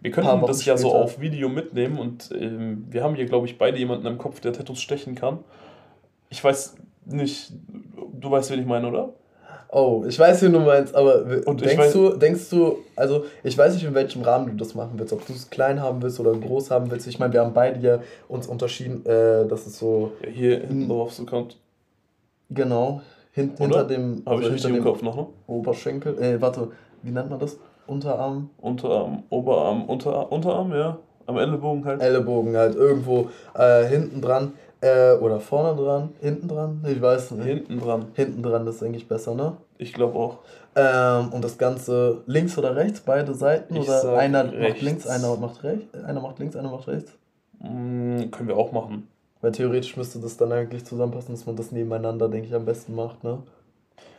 Wir 0.00 0.10
könnten 0.10 0.46
das 0.46 0.64
ja 0.64 0.76
so 0.76 0.94
auf 0.94 1.20
Video 1.20 1.48
mitnehmen 1.48 1.98
und 1.98 2.30
ähm, 2.38 2.86
wir 2.90 3.02
haben 3.02 3.14
hier, 3.14 3.24
glaube 3.26 3.46
ich, 3.46 3.56
beide 3.56 3.78
jemanden 3.78 4.06
im 4.06 4.18
Kopf, 4.18 4.40
der 4.40 4.52
Tattoos 4.52 4.80
stechen 4.80 5.14
kann. 5.14 5.38
Ich 6.28 6.44
weiß 6.44 6.76
nicht, 7.06 7.52
du 8.12 8.30
weißt, 8.30 8.50
wen 8.50 8.60
ich 8.60 8.66
meine, 8.66 8.88
oder? 8.88 9.14
Oh, 9.70 10.04
ich 10.06 10.16
weiß, 10.16 10.42
wie 10.42 10.52
du 10.52 10.60
meinst, 10.60 10.94
aber 10.94 11.24
und 11.46 11.60
denkst 11.64 11.92
du, 11.92 12.10
denkst 12.10 12.48
du, 12.50 12.78
also 12.94 13.24
ich 13.42 13.58
weiß 13.58 13.74
nicht, 13.74 13.84
in 13.84 13.94
welchem 13.94 14.22
Rahmen 14.22 14.46
du 14.46 14.54
das 14.54 14.74
machen 14.76 14.92
willst, 14.94 15.12
ob 15.12 15.26
du 15.26 15.32
es 15.32 15.50
klein 15.50 15.80
haben 15.80 16.00
willst 16.00 16.20
oder 16.20 16.32
groß 16.32 16.70
haben 16.70 16.90
willst. 16.92 17.08
Ich 17.08 17.18
meine, 17.18 17.32
wir 17.32 17.40
haben 17.40 17.54
beide 17.54 17.80
ja 17.80 17.98
uns 18.28 18.46
unterschieden, 18.46 19.04
äh, 19.04 19.48
dass 19.48 19.66
es 19.66 19.78
so. 19.78 20.12
Ja, 20.22 20.28
hier 20.28 20.60
hinten 20.60 20.88
drauf 20.88 21.12
so 21.12 21.24
kommt. 21.24 21.56
Genau, 22.50 23.00
Hint, 23.34 23.58
hinter 23.58 23.84
dem. 23.84 24.22
Habe 24.24 24.42
ich 24.42 24.50
richtig 24.50 24.76
im 24.76 24.82
Kopf 24.82 25.02
noch, 25.02 25.16
ne? 25.16 25.26
Oberschenkel. 25.48 26.16
Äh, 26.22 26.40
warte, 26.40 26.68
wie 27.02 27.10
nennt 27.10 27.30
man 27.30 27.40
das? 27.40 27.58
Unterarm? 27.86 28.50
Unterarm, 28.58 29.24
Oberarm, 29.28 29.84
Unter, 29.84 30.30
Unterarm, 30.30 30.72
ja. 30.72 30.98
Am 31.26 31.36
Ellenbogen 31.36 31.84
halt. 31.84 32.00
Ellenbogen 32.00 32.56
halt, 32.56 32.76
irgendwo 32.76 33.28
äh, 33.54 33.86
hinten 33.86 34.20
dran. 34.20 34.52
Äh, 34.80 35.14
oder 35.14 35.40
vorne 35.40 35.80
dran, 35.80 36.10
hinten 36.20 36.46
dran, 36.46 36.84
ich 36.86 37.00
weiß 37.00 37.32
nicht. 37.32 37.46
Hinten 37.46 37.80
dran. 37.80 38.06
Hinten 38.12 38.42
dran, 38.42 38.66
das 38.66 38.76
ist 38.76 38.82
eigentlich 38.82 39.08
besser, 39.08 39.34
ne? 39.34 39.56
Ich 39.78 39.94
glaube 39.94 40.18
auch. 40.18 40.38
Ähm, 40.76 41.32
und 41.32 41.42
das 41.42 41.56
Ganze 41.58 42.22
links 42.26 42.56
oder 42.58 42.76
rechts, 42.76 43.00
beide 43.00 43.34
Seiten? 43.34 43.76
Ich 43.76 43.88
oder 43.88 44.18
einer 44.18 44.52
rechts. 44.52 44.68
macht 44.68 44.82
links, 44.82 45.06
einer 45.06 45.36
macht 45.36 45.64
rechts? 45.64 46.04
Einer 46.04 46.20
macht 46.20 46.38
links, 46.38 46.56
einer 46.56 46.70
macht 46.70 46.86
rechts? 46.86 47.12
Mm, 47.60 48.30
können 48.30 48.48
wir 48.48 48.56
auch 48.56 48.72
machen. 48.72 49.08
Weil 49.44 49.52
theoretisch 49.52 49.94
müsste 49.98 50.18
das 50.20 50.38
dann 50.38 50.50
eigentlich 50.52 50.86
zusammenpassen, 50.86 51.34
dass 51.34 51.44
man 51.44 51.54
das 51.54 51.70
nebeneinander, 51.70 52.30
denke 52.30 52.48
ich, 52.48 52.54
am 52.54 52.64
besten 52.64 52.94
macht, 52.94 53.22
ne? 53.22 53.42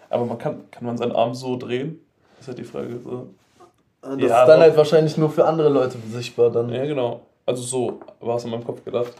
Aber 0.07 0.23
man 0.23 0.37
kann, 0.37 0.69
kann 0.69 0.85
man 0.85 0.97
seinen 0.97 1.13
Arm 1.13 1.33
so 1.33 1.57
drehen? 1.57 1.99
Das 2.37 2.41
ist 2.41 2.47
halt 2.49 2.57
die 2.59 2.63
Frage. 2.63 2.99
So. 3.03 3.29
Das 4.03 4.19
ja, 4.19 4.41
ist 4.41 4.47
dann 4.47 4.59
halt 4.59 4.77
wahrscheinlich 4.77 5.17
nur 5.17 5.31
für 5.31 5.45
andere 5.45 5.69
Leute 5.69 5.97
sichtbar 6.11 6.51
dann. 6.51 6.69
Ja, 6.69 6.85
genau. 6.85 7.21
Also 7.43 7.63
so 7.63 7.99
war 8.19 8.35
es 8.35 8.43
in 8.43 8.51
meinem 8.51 8.63
Kopf 8.63 8.85
gedacht. 8.85 9.13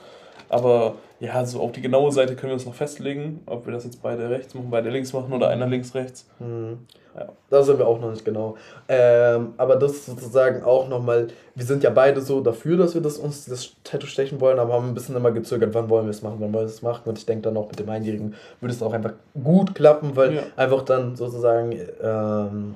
Aber 0.50 0.96
ja, 1.20 1.46
so 1.46 1.62
auf 1.62 1.72
die 1.72 1.82
genaue 1.82 2.12
Seite 2.12 2.36
können 2.36 2.52
wir 2.52 2.56
uns 2.56 2.66
noch 2.66 2.74
festlegen, 2.74 3.42
ob 3.46 3.66
wir 3.66 3.74
das 3.74 3.86
jetzt 3.86 4.02
beide 4.02 4.30
rechts 4.30 4.54
machen, 4.54 4.68
beide 4.70 4.90
links 4.90 5.14
machen 5.14 5.34
oder 5.34 5.50
einer 5.50 5.68
links 5.68 5.96
rechts. 5.96 6.28
Mhm. 6.40 6.80
Ja. 7.18 7.30
Da 7.50 7.64
sind 7.64 7.80
wir 7.80 7.88
auch 7.88 8.00
noch 8.02 8.12
nicht 8.12 8.26
genau. 8.26 8.58
Ähm, 8.90 9.54
aber 9.56 9.78
das 9.78 9.94
ist 9.94 10.06
sozusagen 10.08 10.64
auch 10.64 10.90
nochmal, 10.90 11.28
wir 11.56 11.66
sind 11.66 11.82
ja 11.84 11.90
beide 11.90 12.20
so 12.20 12.42
dafür, 12.42 12.76
dass 12.76 12.94
wir 12.94 13.02
das, 13.02 13.18
uns 13.18 13.46
das 13.46 13.72
Tattoo 13.86 14.08
stechen 14.08 14.42
wollen, 14.42 14.60
aber 14.60 14.74
haben 14.74 14.90
ein 14.90 14.94
bisschen 14.94 15.16
immer 15.16 15.32
gezögert, 15.32 15.74
wann 15.74 15.90
wollen 15.90 16.06
wir 16.06 16.12
es 16.12 16.22
machen, 16.22 16.36
wann 16.40 16.52
wollen 16.54 16.66
wir 16.66 16.74
es 16.74 16.82
machen. 16.82 17.04
Und 17.06 17.18
ich 17.18 17.26
denke 17.26 17.44
dann 17.44 17.56
auch 17.56 17.70
mit 17.70 17.80
dem 17.80 17.90
Einjährigen 17.90 18.36
würde 18.60 18.74
es 18.74 18.84
auch 18.84 18.92
einfach 18.92 19.14
gut 19.42 19.74
klappen, 19.74 20.18
weil 20.18 20.36
ja. 20.36 20.42
einfach 20.58 20.82
dann 20.82 21.16
sozusagen 21.16 21.74
ähm, 22.04 22.76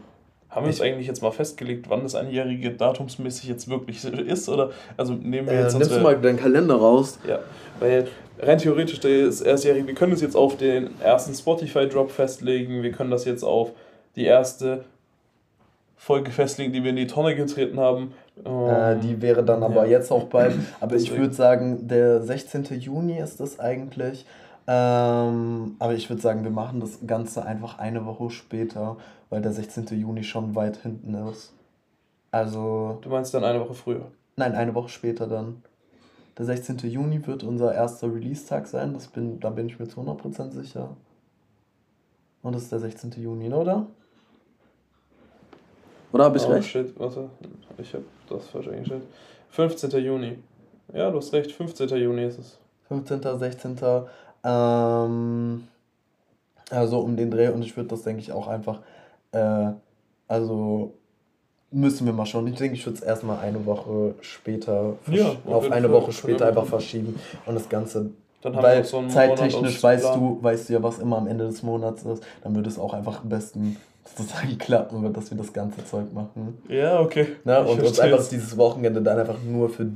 haben 0.50 0.66
wir 0.66 0.70
uns 0.70 0.82
eigentlich 0.82 1.08
jetzt 1.08 1.22
mal 1.22 1.32
festgelegt, 1.32 1.90
wann 1.90 2.02
das 2.02 2.16
Einjährige 2.16 2.72
datumsmäßig 2.72 3.50
jetzt 3.50 3.70
wirklich 3.70 4.04
ist? 4.28 4.50
Oder 4.50 4.72
also 4.98 5.14
nehmen 5.14 5.48
wir 5.48 5.60
jetzt. 5.62 5.76
Äh, 5.76 5.78
nimmst 5.78 5.96
du 5.96 6.00
mal 6.00 6.18
deinen 6.20 6.38
Kalender 6.38 6.76
raus? 6.76 7.20
Ja, 7.28 7.40
weil 7.80 8.08
rein 8.40 8.58
theoretisch 8.58 9.00
das 9.00 9.42
Erstjährige, 9.42 9.88
wir 9.88 9.94
können 9.94 10.14
es 10.14 10.22
jetzt 10.22 10.36
auf 10.36 10.58
den 10.58 11.00
ersten 11.02 11.34
Spotify-Drop 11.34 12.12
festlegen, 12.12 12.82
wir 12.82 12.92
können 12.92 13.12
das 13.12 13.26
jetzt 13.26 13.44
auf 13.44 13.72
die 14.16 14.26
erste 14.26 14.86
Folge 15.96 16.32
festlegen, 16.32 16.74
die 16.74 16.84
wir 16.84 16.92
in 16.92 16.96
die 16.96 17.08
Tonne 17.08 17.36
getreten 17.36 17.80
haben. 17.80 18.14
Äh, 18.46 18.96
die 19.04 19.22
wäre 19.22 19.44
dann 19.44 19.64
aber 19.64 19.86
ja. 19.86 19.92
jetzt 19.92 20.12
auch 20.12 20.24
bald. 20.24 20.56
Aber 20.80 20.96
ich 20.96 21.16
würde 21.16 21.34
sagen, 21.34 21.88
der 21.88 22.22
16. 22.22 22.66
Juni 22.80 23.20
ist 23.20 23.40
das 23.40 23.60
eigentlich. 23.60 24.26
Ähm, 24.68 25.76
aber 25.80 25.94
ich 25.96 26.10
würde 26.10 26.22
sagen, 26.22 26.44
wir 26.44 26.52
machen 26.52 26.80
das 26.80 27.00
Ganze 27.06 27.46
einfach 27.46 27.80
eine 27.80 28.06
Woche 28.06 28.30
später, 28.30 28.98
weil 29.30 29.42
der 29.42 29.52
16. 29.52 29.88
Juni 30.00 30.24
schon 30.24 30.56
weit 30.56 30.78
hinten 30.78 31.14
ist. 31.30 31.54
Also. 32.32 33.00
Du 33.02 33.10
meinst 33.10 33.34
dann 33.34 33.44
eine 33.44 33.60
Woche 33.60 33.74
früher? 33.74 34.12
Nein, 34.36 34.54
eine 34.56 34.76
Woche 34.76 34.90
später 34.90 35.28
dann. 35.28 35.64
Der 36.38 36.46
16. 36.46 36.78
Juni 36.90 37.26
wird 37.28 37.44
unser 37.44 37.74
erster 37.74 38.14
Release-Tag 38.14 38.68
sein, 38.68 38.94
das 38.94 39.08
bin, 39.08 39.40
da 39.42 39.50
bin 39.50 39.68
ich 39.68 39.78
mir 39.78 39.88
zu 39.88 40.00
100% 40.00 40.52
sicher. 40.52 40.96
Und 42.42 42.56
das 42.56 42.64
ist 42.64 42.72
der 42.72 42.80
16. 42.80 43.12
Juni, 43.18 43.52
oder? 43.52 43.88
Oder 46.12 46.24
habe 46.24 46.38
ich 46.38 46.46
oh, 46.46 46.52
recht? 46.52 46.70
Shit, 46.70 46.98
warte, 46.98 47.30
ich 47.78 47.94
habe 47.94 48.06
das 48.30 48.48
falsch 48.48 48.70
eingestellt. 48.70 49.04
15. 49.50 49.92
Juni. 50.04 50.38
Ja, 50.94 51.12
du 51.12 51.18
hast 51.18 51.34
recht, 51.34 51.52
15. 51.52 51.90
Juni 51.90 52.24
ist 52.24 52.40
es. 52.40 52.60
15., 52.88 53.22
16. 53.38 53.78
Ähm, 54.44 55.68
also 56.70 57.00
um 57.00 57.16
den 57.18 57.32
Dreh 57.32 57.50
und 57.50 57.62
ich 57.62 57.76
würde 57.76 57.90
das, 57.90 58.04
denke 58.04 58.22
ich, 58.22 58.32
auch 58.32 58.48
einfach, 58.48 58.80
äh, 59.32 59.72
also 60.28 60.94
müssen 61.72 62.06
wir 62.06 62.14
mal 62.14 62.26
schauen. 62.26 62.48
Ich 62.48 62.58
denke, 62.58 62.76
ich 62.76 62.86
würde 62.86 62.98
es 62.98 63.04
erstmal 63.04 63.40
eine 63.40 63.66
Woche 63.66 64.16
später, 64.22 64.94
ja, 65.08 65.36
auf 65.46 65.72
eine 65.72 65.92
Woche 65.92 66.12
später 66.12 66.48
einfach 66.48 66.66
verschieben 66.66 67.20
und 67.46 67.56
das 67.56 67.70
Ganze. 67.70 68.12
Weil 68.42 68.86
so 68.86 69.06
zeittechnisch 69.08 69.84
weißt 69.84 70.16
du, 70.16 70.40
weißt 70.42 70.70
du 70.70 70.74
ja, 70.74 70.84
was 70.84 71.00
immer 71.00 71.18
am 71.18 71.28
Ende 71.28 71.46
des 71.46 71.62
Monats 71.62 72.04
ist, 72.04 72.24
dann 72.42 72.56
würde 72.56 72.70
es 72.70 72.80
auch 72.80 72.94
einfach 72.94 73.22
am 73.22 73.30
besten 73.30 73.78
sozusagen 74.16 74.58
klappen 74.58 75.04
wird, 75.04 75.16
dass 75.16 75.32
wir 75.32 75.38
das 75.38 75.54
ganze 75.54 75.84
Zeug 75.86 76.14
machen. 76.14 76.58
Ja, 76.68 77.00
okay. 77.00 77.28
Ne? 77.44 77.64
Und 77.66 77.82
uns 77.82 78.00
einfach 78.00 78.28
dieses 78.28 78.58
Wochenende 78.58 79.02
dann 79.02 79.20
einfach 79.20 79.38
nur 79.44 79.70
für 79.70 79.92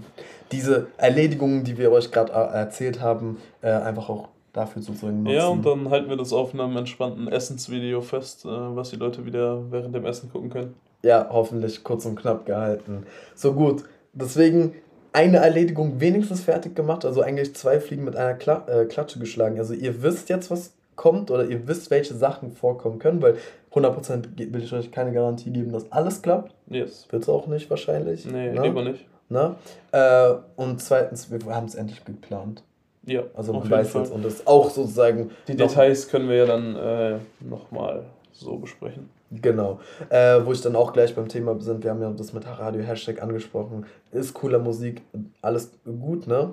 diese 0.52 0.88
Erledigungen, 0.98 1.64
die 1.64 1.78
wir 1.78 1.92
euch 1.92 2.12
gerade 2.12 2.32
äh, 2.32 2.58
erzählt 2.58 3.02
haben, 3.02 3.38
äh, 3.62 3.70
einfach 3.70 4.10
auch 4.10 4.30
dafür 4.54 4.82
sozusagen 4.82 5.24
nutzen. 5.24 5.36
Ja, 5.36 5.48
und 5.48 5.66
dann 5.66 5.90
halten 5.90 6.10
wir 6.10 6.18
das 6.18 6.32
auf 6.32 6.54
einem 6.54 6.78
entspannten 6.78 7.28
Essensvideo 7.28 8.02
fest, 8.02 8.46
äh, 8.46 8.50
was 8.50 8.92
die 8.92 8.98
Leute 8.98 9.26
wieder 9.26 9.72
während 9.72 9.96
dem 9.96 10.06
Essen 10.06 10.32
gucken 10.32 10.50
können. 10.50 10.76
Ja, 11.02 11.28
hoffentlich 11.30 11.84
kurz 11.84 12.06
und 12.06 12.16
knapp 12.16 12.46
gehalten. 12.46 13.06
So 13.36 13.54
gut, 13.54 13.84
deswegen 14.14 14.76
eine 15.12 15.38
Erledigung 15.38 16.00
wenigstens 16.00 16.42
fertig 16.42 16.76
gemacht, 16.76 17.04
also 17.06 17.22
eigentlich 17.22 17.56
zwei 17.56 17.80
Fliegen 17.80 18.04
mit 18.04 18.16
einer 18.16 18.36
Kla 18.36 18.66
äh, 18.68 18.86
Klatsche 18.86 19.20
geschlagen. 19.20 19.60
Also 19.60 19.74
ihr 19.74 20.02
wisst 20.02 20.30
jetzt, 20.30 20.50
was 20.50 20.74
kommt 20.96 21.32
oder 21.32 21.46
ihr 21.46 21.68
wisst, 21.68 21.92
welche 21.92 22.14
Sachen 22.14 22.52
vorkommen 22.52 23.00
können, 23.00 23.22
weil 23.22 23.38
100% 23.74 24.54
will 24.54 24.64
ich 24.64 24.74
euch 24.74 24.92
keine 24.92 25.12
Garantie 25.12 25.52
geben, 25.52 25.72
dass 25.72 25.92
alles 25.92 26.22
klappt. 26.22 26.54
Yes. 26.68 27.08
Wird 27.10 27.24
es 27.24 27.30
auch 27.30 27.48
nicht 27.48 27.70
wahrscheinlich. 27.70 28.26
Nee, 28.26 28.52
ne? 28.52 28.62
lieber 28.62 28.84
nicht. 28.84 29.06
Ne? 29.30 29.56
Äh, 29.92 30.34
und 30.56 30.82
zweitens, 30.82 31.32
wir 31.32 31.40
haben 31.54 31.66
es 31.66 31.76
endlich 31.76 32.04
geplant. 32.06 32.64
Ja, 33.06 33.24
also 33.34 33.52
man 33.52 33.70
weiß 33.70 33.90
Fall. 33.90 34.04
jetzt 34.04 34.12
und 34.12 34.24
das 34.24 34.48
auch 34.48 34.70
sozusagen. 34.70 35.32
Die 35.48 35.56
Details 35.56 36.08
können 36.08 36.30
wir 36.30 36.38
ja 36.38 36.46
dann 36.46 36.76
äh, 36.76 37.18
nochmal 37.42 38.04
so 38.32 38.58
besprechen. 38.58 39.10
Genau. 39.42 39.80
Äh, 40.10 40.46
wo 40.46 40.52
ich 40.52 40.62
dann 40.62 40.76
auch 40.76 40.94
gleich 40.94 41.16
beim 41.16 41.28
Thema 41.28 41.60
sind, 41.60 41.84
wir 41.84 41.92
haben 41.92 42.02
ja 42.02 42.12
das 42.12 42.34
mit 42.34 42.46
Radio 42.48 42.84
Hashtag 42.84 43.22
angesprochen. 43.22 43.86
Ist 44.12 44.34
cooler 44.34 44.60
Musik, 44.60 45.02
alles 45.42 45.72
gut, 45.84 46.28
ne? 46.28 46.52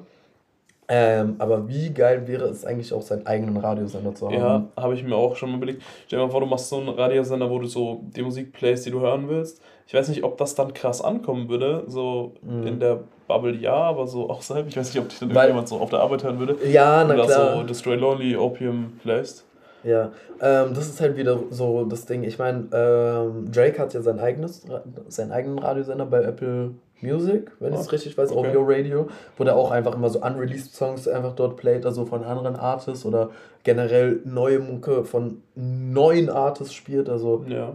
Ähm, 0.92 1.36
aber 1.38 1.68
wie 1.68 1.90
geil 1.90 2.26
wäre 2.26 2.46
es 2.46 2.64
eigentlich 2.64 2.92
auch, 2.92 3.02
seinen 3.02 3.24
eigenen 3.24 3.56
Radiosender 3.56 4.12
zu 4.12 4.26
haben? 4.26 4.34
Ja, 4.34 4.64
habe 4.76 4.94
ich 4.94 5.04
mir 5.04 5.14
auch 5.14 5.36
schon 5.36 5.50
mal 5.50 5.58
überlegt. 5.58 5.82
Stell 6.06 6.18
dir 6.18 6.24
mal 6.26 6.32
vor, 6.32 6.40
du 6.40 6.46
machst 6.46 6.68
so 6.68 6.78
einen 6.78 6.88
Radiosender, 6.88 7.48
wo 7.48 7.60
du 7.60 7.66
so 7.68 8.00
die 8.16 8.22
Musik 8.22 8.52
playst, 8.52 8.86
die 8.86 8.90
du 8.90 8.98
hören 8.98 9.28
willst. 9.28 9.62
Ich 9.86 9.94
weiß 9.94 10.08
nicht, 10.08 10.24
ob 10.24 10.36
das 10.36 10.56
dann 10.56 10.74
krass 10.74 11.00
ankommen 11.00 11.48
würde. 11.48 11.84
So 11.86 12.34
mhm. 12.42 12.66
in 12.66 12.80
der 12.80 13.04
Bubble 13.28 13.54
ja, 13.54 13.72
aber 13.72 14.08
so 14.08 14.28
außerhalb. 14.28 14.66
Ich 14.66 14.76
weiß 14.76 14.92
nicht, 14.92 15.00
ob 15.00 15.08
dich 15.08 15.20
dann 15.20 15.28
Weil, 15.28 15.48
irgendjemand 15.48 15.68
so 15.68 15.76
auf 15.78 15.90
der 15.90 16.00
Arbeit 16.00 16.24
hören 16.24 16.40
würde. 16.40 16.56
Ja, 16.68 17.04
na 17.04 17.14
klar. 17.14 17.58
so 17.58 17.62
Destroy 17.62 17.94
Lonely, 17.94 18.36
Opium 18.36 18.98
playst. 19.00 19.44
Ja, 19.84 20.10
ähm, 20.40 20.74
das 20.74 20.88
ist 20.88 21.00
halt 21.00 21.16
wieder 21.16 21.38
so 21.50 21.84
das 21.84 22.04
Ding. 22.04 22.24
Ich 22.24 22.38
meine, 22.38 22.66
ähm, 22.72 23.50
Drake 23.52 23.78
hat 23.78 23.94
ja 23.94 24.02
sein 24.02 24.18
eigenes, 24.18 24.66
seinen 25.06 25.30
eigenen 25.30 25.60
Radiosender 25.60 26.04
bei 26.04 26.22
Apple 26.22 26.72
Music, 27.02 27.50
wenn 27.60 27.72
ich 27.72 27.80
es 27.80 27.92
richtig 27.92 28.16
weiß, 28.16 28.32
okay. 28.32 28.48
Audio 28.48 28.62
Radio, 28.64 29.08
wo 29.36 29.44
der 29.44 29.56
auch 29.56 29.70
einfach 29.70 29.94
immer 29.94 30.10
so 30.10 30.20
unreleased 30.20 30.74
Songs 30.74 31.08
einfach 31.08 31.34
dort 31.34 31.56
playt, 31.56 31.86
also 31.86 32.04
von 32.04 32.24
anderen 32.24 32.56
Artists 32.56 33.04
oder 33.04 33.30
generell 33.62 34.20
neue 34.24 34.58
Mucke 34.58 35.04
von 35.04 35.42
neuen 35.54 36.30
Artists 36.30 36.74
spielt. 36.74 37.08
Also 37.08 37.44
ja. 37.48 37.74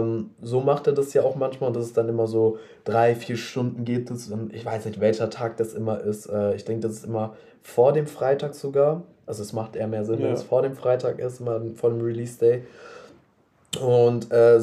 ähm, 0.00 0.30
so 0.42 0.60
macht 0.60 0.86
er 0.86 0.92
das 0.92 1.12
ja 1.14 1.22
auch 1.22 1.36
manchmal 1.36 1.68
und 1.68 1.76
das 1.76 1.86
ist 1.86 1.96
dann 1.96 2.08
immer 2.08 2.26
so 2.26 2.58
drei, 2.84 3.14
vier 3.14 3.36
Stunden 3.36 3.84
geht 3.84 4.10
es. 4.10 4.28
Und 4.30 4.54
ich 4.54 4.64
weiß 4.64 4.86
nicht, 4.86 5.00
welcher 5.00 5.30
Tag 5.30 5.56
das 5.56 5.74
immer 5.74 6.00
ist. 6.00 6.26
Äh, 6.26 6.54
ich 6.54 6.64
denke, 6.64 6.86
das 6.86 6.96
ist 6.96 7.04
immer 7.04 7.34
vor 7.62 7.92
dem 7.92 8.06
Freitag 8.06 8.54
sogar. 8.54 9.02
Also 9.26 9.42
es 9.42 9.52
macht 9.52 9.76
eher 9.76 9.88
mehr 9.88 10.04
Sinn, 10.04 10.20
ja. 10.20 10.26
wenn 10.26 10.32
es 10.32 10.42
vor 10.42 10.62
dem 10.62 10.74
Freitag 10.74 11.18
ist, 11.18 11.40
mal 11.40 11.60
vor 11.76 11.90
dem 11.90 12.00
Release 12.00 12.38
Day. 12.38 12.62
Und 13.80 14.32
äh, 14.32 14.58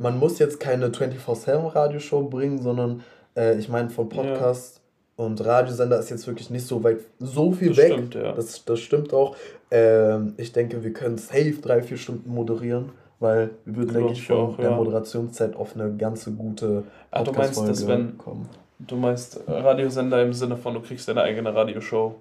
man 0.00 0.18
muss 0.18 0.38
jetzt 0.38 0.58
keine 0.58 0.88
24-7-Radioshow 0.88 2.28
bringen, 2.28 2.60
sondern 2.60 3.02
äh, 3.36 3.58
ich 3.58 3.68
meine, 3.68 3.90
von 3.90 4.08
Podcast 4.08 4.80
ja. 5.18 5.24
und 5.24 5.44
Radiosender 5.44 5.98
ist 5.98 6.08
jetzt 6.08 6.26
wirklich 6.26 6.48
nicht 6.48 6.66
so 6.66 6.82
weit, 6.82 7.00
so 7.18 7.52
viel 7.52 7.68
das 7.68 7.76
weg. 7.76 7.92
Stimmt, 7.92 8.14
ja. 8.14 8.32
das, 8.32 8.64
das 8.64 8.80
stimmt 8.80 9.12
auch. 9.12 9.36
Ähm, 9.70 10.32
ich 10.38 10.52
denke, 10.52 10.82
wir 10.82 10.92
können 10.94 11.18
safe 11.18 11.56
drei, 11.62 11.82
vier 11.82 11.98
Stunden 11.98 12.32
moderieren, 12.32 12.92
weil 13.20 13.50
wir 13.66 13.76
würden, 13.76 13.94
denke 13.94 14.12
ich, 14.12 14.26
von 14.26 14.56
der 14.56 14.70
Moderationszeit 14.70 15.54
auf 15.54 15.74
eine 15.74 15.94
ganze 15.94 16.32
gute 16.32 16.84
Ach, 17.10 17.22
du 17.22 17.32
meinst, 17.32 17.60
dass 17.60 17.86
wenn, 17.86 18.16
kommen. 18.16 18.48
Du 18.78 18.96
meinst 18.96 19.38
Radiosender 19.46 20.22
im 20.22 20.32
Sinne 20.32 20.56
von, 20.56 20.72
du 20.72 20.80
kriegst 20.80 21.06
deine 21.08 21.20
eigene 21.22 21.54
Radioshow. 21.54 22.14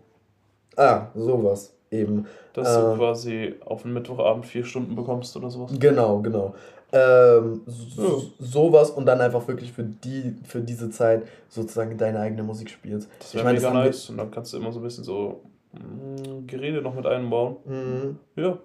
Ah, 0.76 1.08
sowas 1.16 1.74
eben. 1.92 2.26
Dass 2.54 2.76
ähm, 2.76 2.84
du 2.84 2.98
quasi 2.98 3.56
auf 3.66 3.86
einen 3.86 3.94
Mittwochabend 3.94 4.46
vier 4.46 4.64
Stunden 4.66 4.96
bekommst 4.96 5.36
oder 5.38 5.50
sowas. 5.50 5.72
Genau, 5.80 6.20
genau. 6.20 6.54
Ähm, 6.92 7.62
so, 7.68 8.24
sowas 8.40 8.90
und 8.90 9.06
dann 9.06 9.22
einfach 9.22 9.48
wirklich 9.48 9.72
für 9.72 9.84
die 9.84 10.36
für 10.44 10.60
diese 10.60 10.90
Zeit 10.90 11.24
sozusagen 11.48 11.98
deine 11.98 12.20
eigene 12.20 12.42
Musik 12.42 12.70
spielst. 12.70 13.08
Das 13.20 13.36
wäre 13.36 13.54
mega 13.54 13.72
nice 13.72 14.10
und 14.10 14.18
dann 14.18 14.32
kannst 14.32 14.54
du 14.54 14.58
immer 14.58 14.72
so 14.72 14.80
ein 14.80 14.84
bisschen 14.84 15.04
so 15.04 15.42
mh, 15.74 15.82
mm, 15.82 16.48
Gerede 16.48 16.82
noch 16.82 16.96
mit 16.96 17.06
einbauen. 17.06 17.58
Mhm. 17.66 18.18
Ja. 18.36 18.58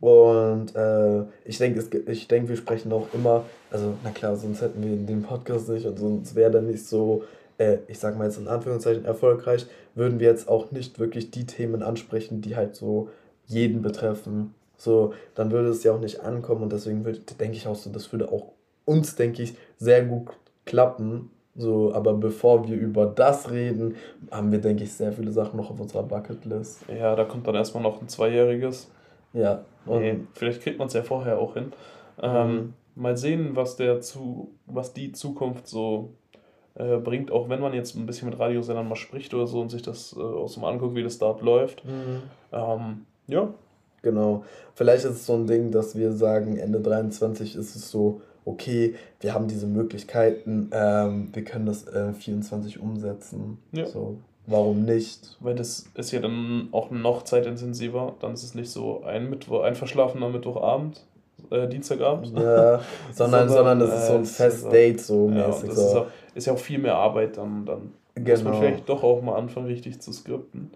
Und 0.00 0.74
äh, 0.74 1.24
ich 1.44 1.58
denke, 1.58 1.82
ich 2.10 2.28
denke, 2.28 2.48
wir 2.50 2.56
sprechen 2.56 2.92
auch 2.92 3.06
immer, 3.12 3.44
also 3.70 3.94
na 4.02 4.10
klar, 4.10 4.36
sonst 4.36 4.62
hätten 4.62 4.82
wir 4.82 4.96
den 4.96 5.22
Podcast 5.22 5.68
nicht 5.68 5.86
und 5.86 5.98
sonst 5.98 6.34
wäre 6.34 6.50
der 6.50 6.62
nicht 6.62 6.86
so 6.86 7.22
äh, 7.60 7.78
ich 7.86 7.98
sag 7.98 8.18
mal 8.18 8.24
jetzt 8.24 8.38
in 8.38 8.48
Anführungszeichen 8.48 9.04
erfolgreich, 9.04 9.66
würden 9.94 10.18
wir 10.18 10.28
jetzt 10.28 10.48
auch 10.48 10.70
nicht 10.72 10.98
wirklich 10.98 11.30
die 11.30 11.46
Themen 11.46 11.82
ansprechen, 11.82 12.40
die 12.40 12.56
halt 12.56 12.74
so 12.74 13.10
jeden 13.46 13.82
betreffen. 13.82 14.54
So, 14.80 15.12
dann 15.34 15.50
würde 15.50 15.68
es 15.68 15.84
ja 15.84 15.92
auch 15.92 16.00
nicht 16.00 16.20
ankommen 16.20 16.62
und 16.62 16.72
deswegen 16.72 17.04
würde, 17.04 17.20
denke 17.38 17.54
ich 17.54 17.66
auch 17.66 17.76
so, 17.76 17.90
das 17.90 18.10
würde 18.12 18.32
auch 18.32 18.52
uns, 18.86 19.14
denke 19.14 19.42
ich, 19.42 19.54
sehr 19.76 20.06
gut 20.06 20.30
klappen. 20.64 21.30
So, 21.54 21.92
aber 21.92 22.14
bevor 22.14 22.66
wir 22.66 22.76
über 22.76 23.04
das 23.04 23.50
reden, 23.50 23.96
haben 24.30 24.50
wir, 24.50 24.58
denke 24.58 24.84
ich, 24.84 24.92
sehr 24.94 25.12
viele 25.12 25.32
Sachen 25.32 25.58
noch 25.58 25.70
auf 25.70 25.78
unserer 25.78 26.04
Bucketlist. 26.04 26.86
Ja, 26.88 27.14
da 27.14 27.24
kommt 27.24 27.46
dann 27.46 27.56
erstmal 27.56 27.82
noch 27.82 28.00
ein 28.00 28.08
zweijähriges. 28.08 28.90
Ja. 29.34 29.66
Und 29.84 30.00
nee, 30.00 30.20
vielleicht 30.32 30.62
kriegt 30.62 30.78
man 30.78 30.88
es 30.88 30.94
ja 30.94 31.02
vorher 31.02 31.38
auch 31.38 31.52
hin. 31.52 31.72
Ähm, 32.22 32.54
mhm. 32.54 32.74
Mal 32.94 33.18
sehen, 33.18 33.56
was 33.56 33.76
der 33.76 34.00
zu, 34.00 34.54
was 34.64 34.94
die 34.94 35.12
Zukunft 35.12 35.66
so 35.68 36.14
äh, 36.74 36.96
bringt, 36.96 37.30
auch 37.30 37.50
wenn 37.50 37.60
man 37.60 37.74
jetzt 37.74 37.96
ein 37.96 38.06
bisschen 38.06 38.30
mit 38.30 38.38
Radiosendern 38.38 38.88
mal 38.88 38.96
spricht 38.96 39.34
oder 39.34 39.46
so 39.46 39.60
und 39.60 39.68
sich 39.68 39.82
das 39.82 40.16
äh, 40.16 40.22
auch 40.22 40.48
so 40.48 40.62
mal 40.62 40.70
anguckt, 40.70 40.94
wie 40.94 41.02
das 41.02 41.18
dort 41.18 41.42
läuft. 41.42 41.84
Mhm. 41.84 42.22
Ähm, 42.50 43.06
ja. 43.26 43.52
Genau. 44.02 44.44
Vielleicht 44.74 45.04
ist 45.04 45.12
es 45.12 45.26
so 45.26 45.34
ein 45.34 45.46
Ding, 45.46 45.70
dass 45.70 45.96
wir 45.96 46.12
sagen, 46.12 46.56
Ende 46.56 46.80
23 46.80 47.56
ist 47.56 47.76
es 47.76 47.90
so, 47.90 48.22
okay, 48.44 48.94
wir 49.20 49.34
haben 49.34 49.48
diese 49.48 49.66
Möglichkeiten, 49.66 50.70
ähm, 50.72 51.28
wir 51.32 51.44
können 51.44 51.66
das 51.66 51.86
äh, 51.86 52.12
24 52.12 52.80
umsetzen. 52.80 53.58
Ja. 53.72 53.86
So, 53.86 54.16
warum 54.46 54.84
nicht? 54.84 55.36
Weil 55.40 55.54
das 55.54 55.86
ist 55.94 56.12
ja 56.12 56.20
dann 56.20 56.68
auch 56.72 56.90
noch 56.90 57.22
zeitintensiver. 57.22 58.14
Dann 58.20 58.34
ist 58.34 58.42
es 58.42 58.54
nicht 58.54 58.70
so 58.70 59.02
ein 59.04 59.30
Mittwoch, 59.30 59.62
ein 59.62 59.76
verschlafener 59.76 60.28
Mittwochabend, 60.28 61.04
äh, 61.50 61.68
Dienstagabend. 61.68 62.32
Ja, 62.38 62.80
sondern, 63.12 63.48
sondern, 63.48 63.78
das 63.80 64.02
ist 64.02 64.06
so 64.08 64.14
ein 64.14 64.24
Fest-Date 64.24 65.00
so 65.00 65.28
mäßig. 65.28 65.62
Ja, 65.62 65.68
das 65.68 65.76
so. 65.76 65.82
Ist, 65.82 65.96
auch, 65.96 66.06
ist, 66.34 66.46
ja 66.46 66.52
auch 66.52 66.58
viel 66.58 66.78
mehr 66.78 66.96
Arbeit 66.96 67.36
dann. 67.36 67.66
dann 67.66 67.92
genau. 68.14 68.30
muss 68.30 68.44
man 68.44 68.52
genau. 68.52 68.64
vielleicht 68.64 68.88
doch 68.88 69.02
auch 69.02 69.22
mal 69.22 69.36
anfangen, 69.36 69.66
richtig 69.66 70.00
zu 70.00 70.12
skripten. 70.12 70.70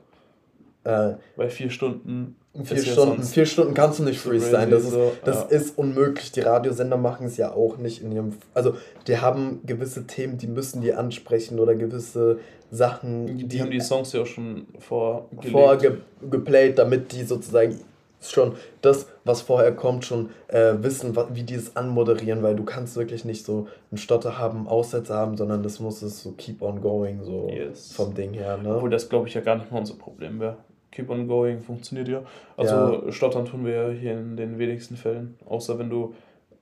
Äh, 0.85 1.14
Weil 1.37 1.51
vier 1.51 1.70
Stunden. 1.70 2.37
Vier 2.62 2.79
Stunden, 2.79 3.23
vier 3.25 3.47
Stunden 3.47 3.75
kannst 3.75 3.99
du 3.99 4.05
nicht 4.05 4.20
freestylen. 4.20 4.70
Das, 4.70 4.85
ist, 4.85 4.97
das 5.25 5.47
ja. 5.51 5.57
ist 5.57 5.77
unmöglich. 5.77 6.31
Die 6.31 6.40
Radiosender 6.40 6.97
machen 6.97 7.27
es 7.27 7.37
ja 7.37 7.53
auch 7.53 7.79
nicht 7.79 8.01
in 8.01 8.12
ihrem. 8.12 8.35
Also, 8.53 8.77
die 9.09 9.18
haben 9.18 9.61
gewisse 9.66 10.07
Themen, 10.07 10.38
die 10.38 10.47
müssen 10.47 10.81
die 10.81 10.94
ansprechen 10.94 11.59
oder 11.59 11.75
gewisse 11.75 12.38
Sachen. 12.70 13.27
Die, 13.27 13.49
die 13.49 13.61
haben 13.61 13.73
die 13.73 13.81
Songs 13.81 14.12
ja 14.12 14.23
auch 14.23 14.27
schon 14.27 14.68
vorgelegt. 14.79 15.51
vorgeplayt, 15.51 16.79
damit 16.79 17.11
die 17.11 17.25
sozusagen 17.25 17.81
schon 18.20 18.55
das, 18.83 19.09
was 19.25 19.42
vorher 19.42 19.75
kommt, 19.75 20.05
schon 20.05 20.31
äh, 20.49 20.75
wissen, 20.79 21.16
wie 21.33 21.42
die 21.42 21.55
es 21.55 21.77
anmoderieren, 21.77 22.42
weil 22.42 22.57
du 22.57 22.64
kannst 22.64 22.97
wirklich 22.97 23.25
nicht 23.25 23.44
so 23.44 23.66
einen 23.90 23.99
Stotter 23.99 24.38
haben, 24.38 24.68
Aussätze 24.68 25.14
haben, 25.14 25.37
sondern 25.37 25.62
das 25.62 25.81
muss 25.81 26.03
es 26.03 26.23
so 26.23 26.33
keep 26.33 26.62
on 26.62 26.81
going, 26.81 27.23
so 27.23 27.49
yes. 27.51 27.92
vom 27.92 28.14
Ding 28.14 28.33
her. 28.33 28.57
Ne? 28.59 28.77
Obwohl 28.77 28.90
das, 28.90 29.09
glaube 29.09 29.29
ich, 29.29 29.35
ja 29.35 29.40
gar 29.40 29.57
nicht 29.57 29.70
mal 29.70 29.79
unser 29.79 29.97
Problem 29.97 30.40
wäre. 30.40 30.57
Keep 30.95 31.11
on 31.11 31.27
going 31.27 31.61
funktioniert 31.61 32.09
ja. 32.09 32.23
Also 32.57 33.05
ja. 33.07 33.13
stottern 33.13 33.45
tun 33.45 33.65
wir 33.67 33.73
ja 33.73 33.89
hier 33.89 34.13
in 34.13 34.37
den 34.37 34.59
wenigsten 34.59 34.97
Fällen, 34.97 35.37
außer 35.47 35.79
wenn 35.79 35.91
du 35.91 36.15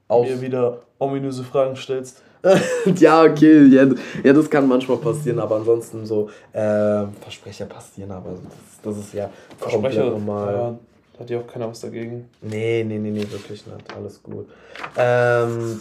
Auf. 0.09 0.27
mir 0.27 0.41
wieder 0.41 0.79
ominöse 0.99 1.45
Fragen 1.45 1.77
stellst. 1.77 2.23
ja, 2.97 3.23
okay, 3.23 3.67
ja, 3.67 3.87
ja, 4.25 4.33
das 4.33 4.51
kann 4.51 4.67
manchmal 4.67 4.97
passieren, 4.97 5.39
aber 5.39 5.57
ansonsten 5.57 6.05
so 6.05 6.29
äh, 6.53 7.05
Versprecher 7.21 7.67
passieren, 7.67 8.11
aber 8.11 8.31
das, 8.31 8.97
das 8.97 9.05
ist 9.05 9.15
ja 9.15 9.31
Versprecher 9.59 10.07
normal. 10.11 10.55
Ja, 10.55 10.79
hat 11.21 11.31
ja 11.31 11.39
auch 11.39 11.47
keiner 11.47 11.69
was 11.69 11.81
dagegen. 11.81 12.29
Nee, 12.41 12.85
nee, 12.85 12.99
nee, 12.99 13.11
nee, 13.11 13.27
wirklich 13.31 13.65
nicht. 13.65 13.95
Alles 13.95 14.21
gut. 14.23 14.49
Ähm, 14.97 15.81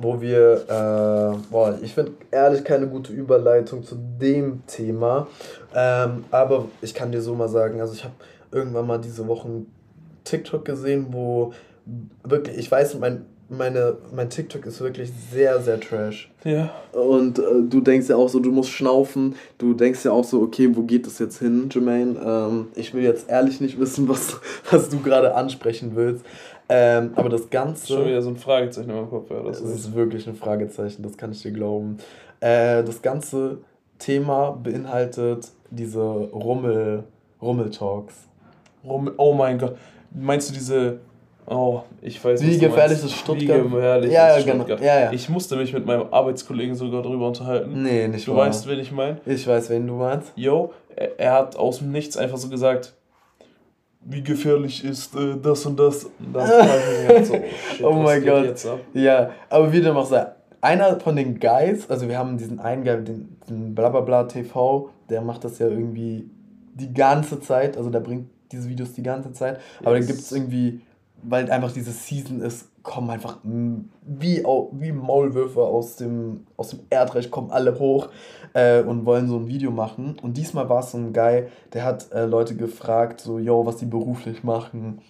wo 0.00 0.20
wir, 0.20 0.64
äh, 0.68 1.36
boah, 1.50 1.78
ich 1.82 1.94
finde 1.94 2.12
ehrlich 2.30 2.64
keine 2.64 2.86
gute 2.86 3.12
Überleitung 3.12 3.84
zu 3.84 3.96
dem 4.20 4.66
Thema. 4.66 5.26
Ähm, 5.74 6.24
aber 6.30 6.66
ich 6.80 6.94
kann 6.94 7.12
dir 7.12 7.22
so 7.22 7.34
mal 7.34 7.48
sagen, 7.48 7.80
also 7.80 7.94
ich 7.94 8.04
habe 8.04 8.14
irgendwann 8.50 8.86
mal 8.86 8.98
diese 8.98 9.26
Woche 9.26 9.48
TikTok 10.24 10.64
gesehen, 10.64 11.06
wo 11.10 11.52
wirklich, 12.24 12.58
ich 12.58 12.70
weiß, 12.70 12.98
mein 12.98 13.26
meine, 13.52 13.96
mein 14.14 14.30
TikTok 14.30 14.66
ist 14.66 14.80
wirklich 14.80 15.10
sehr, 15.30 15.60
sehr 15.60 15.78
trash. 15.78 16.30
Ja. 16.44 16.70
Und 16.92 17.38
äh, 17.38 17.42
du 17.68 17.80
denkst 17.80 18.08
ja 18.08 18.16
auch 18.16 18.28
so, 18.28 18.40
du 18.40 18.50
musst 18.50 18.70
schnaufen. 18.70 19.36
Du 19.58 19.74
denkst 19.74 20.04
ja 20.04 20.12
auch 20.12 20.24
so, 20.24 20.40
okay, 20.40 20.70
wo 20.72 20.82
geht 20.82 21.06
das 21.06 21.18
jetzt 21.18 21.38
hin, 21.38 21.68
Jermaine? 21.70 22.18
Ähm, 22.24 22.66
ich 22.74 22.94
will 22.94 23.02
jetzt 23.02 23.28
ehrlich 23.28 23.60
nicht 23.60 23.78
wissen, 23.78 24.08
was, 24.08 24.40
was 24.70 24.88
du 24.88 25.00
gerade 25.00 25.34
ansprechen 25.34 25.92
willst. 25.94 26.24
Ähm, 26.74 27.12
aber 27.16 27.28
das 27.28 27.50
Ganze. 27.50 27.86
Schon 27.86 28.06
wieder 28.06 28.22
so 28.22 28.30
ein 28.30 28.36
Fragezeichen 28.36 28.88
meinem 28.88 29.10
Kopf, 29.10 29.30
ja. 29.30 29.42
Das 29.42 29.60
ist 29.60 29.94
wirklich 29.94 30.26
ein 30.26 30.34
Fragezeichen, 30.34 31.02
das 31.02 31.16
kann 31.18 31.32
ich 31.32 31.42
dir 31.42 31.52
glauben. 31.52 31.98
Äh, 32.40 32.82
das 32.82 33.02
ganze 33.02 33.58
Thema 33.98 34.52
beinhaltet 34.52 35.48
diese 35.70 36.00
Rummel, 36.00 37.04
Rummel-Talks. 37.42 38.14
Rummel, 38.84 39.12
oh 39.18 39.34
mein 39.34 39.58
Gott. 39.58 39.76
Meinst 40.10 40.50
du 40.50 40.54
diese. 40.54 41.00
Oh, 41.46 41.80
ich 42.00 42.24
weiß 42.24 42.40
nicht. 42.40 42.54
Wie 42.54 42.66
gefährlich 42.66 43.04
ist 43.04 43.12
Stuttgart? 43.12 43.64
Wie 43.64 43.68
gefährlich 43.70 44.12
ja, 44.12 44.36
ist 44.36 44.42
Stuttgart. 44.42 44.78
Genau. 44.78 44.82
Ja, 44.82 45.00
ja. 45.00 45.12
Ich 45.12 45.28
musste 45.28 45.56
mich 45.56 45.72
mit 45.72 45.84
meinem 45.84 46.06
Arbeitskollegen 46.10 46.74
sogar 46.74 47.02
darüber 47.02 47.26
unterhalten. 47.26 47.82
Nee, 47.82 48.08
nicht 48.08 48.26
Du 48.26 48.34
wahr. 48.34 48.46
weißt, 48.46 48.66
wen 48.68 48.78
ich 48.78 48.92
meine? 48.92 49.18
Ich 49.26 49.46
weiß, 49.46 49.68
wen 49.70 49.86
du 49.86 49.94
meinst. 49.94 50.32
Yo, 50.36 50.72
er, 50.94 51.18
er 51.18 51.32
hat 51.32 51.56
aus 51.56 51.78
dem 51.78 51.90
Nichts 51.90 52.16
einfach 52.16 52.38
so 52.38 52.48
gesagt, 52.48 52.94
wie 54.04 54.22
gefährlich 54.22 54.84
ist 54.84 55.14
äh, 55.14 55.36
das 55.40 55.64
und 55.66 55.78
das. 55.78 56.06
Halt 56.34 57.26
so, 57.26 57.34
oh, 57.34 57.42
shit, 57.74 57.84
oh 57.84 57.92
mein 57.94 58.24
Gott. 58.24 58.66
Ja, 58.94 59.30
aber 59.48 59.72
wie 59.72 59.80
dem 59.80 59.96
auch 59.96 60.06
sei, 60.06 60.26
einer 60.60 60.98
von 61.00 61.16
den 61.16 61.38
Guys, 61.38 61.90
also 61.90 62.08
wir 62.08 62.18
haben 62.18 62.38
diesen 62.38 62.58
einen 62.60 62.84
Guy, 62.84 63.04
den, 63.04 63.36
den 63.48 63.74
Blablabla 63.74 64.24
TV, 64.24 64.90
der 65.08 65.20
macht 65.20 65.44
das 65.44 65.58
ja 65.58 65.68
irgendwie 65.68 66.30
die 66.74 66.92
ganze 66.92 67.40
Zeit, 67.40 67.76
also 67.76 67.90
der 67.90 68.00
bringt 68.00 68.28
diese 68.50 68.68
Videos 68.68 68.92
die 68.92 69.02
ganze 69.02 69.32
Zeit, 69.32 69.56
yes. 69.56 69.86
aber 69.86 69.98
dann 69.98 70.06
gibt 70.06 70.20
es 70.20 70.32
irgendwie, 70.32 70.80
weil 71.22 71.50
einfach 71.50 71.72
diese 71.72 71.90
Season 71.90 72.40
ist, 72.40 72.68
kommen 72.82 73.10
einfach 73.10 73.38
wie, 73.42 74.42
wie 74.42 74.92
Maulwürfe 74.92 75.62
aus 75.62 75.96
dem, 75.96 76.46
aus 76.56 76.70
dem 76.70 76.80
Erdreich, 76.90 77.30
kommen 77.30 77.50
alle 77.50 77.78
hoch 77.78 78.08
äh, 78.54 78.82
und 78.82 79.06
wollen 79.06 79.28
so 79.28 79.36
ein 79.36 79.48
Video 79.48 79.70
machen. 79.70 80.16
Und 80.22 80.36
diesmal 80.36 80.68
war 80.68 80.80
es 80.80 80.92
so 80.92 80.98
ein 80.98 81.12
Guy, 81.12 81.44
der 81.72 81.84
hat 81.84 82.10
äh, 82.12 82.24
Leute 82.24 82.56
gefragt, 82.56 83.20
so, 83.20 83.38
yo, 83.38 83.64
was 83.64 83.76
die 83.76 83.86
beruflich 83.86 84.42
machen. 84.42 85.00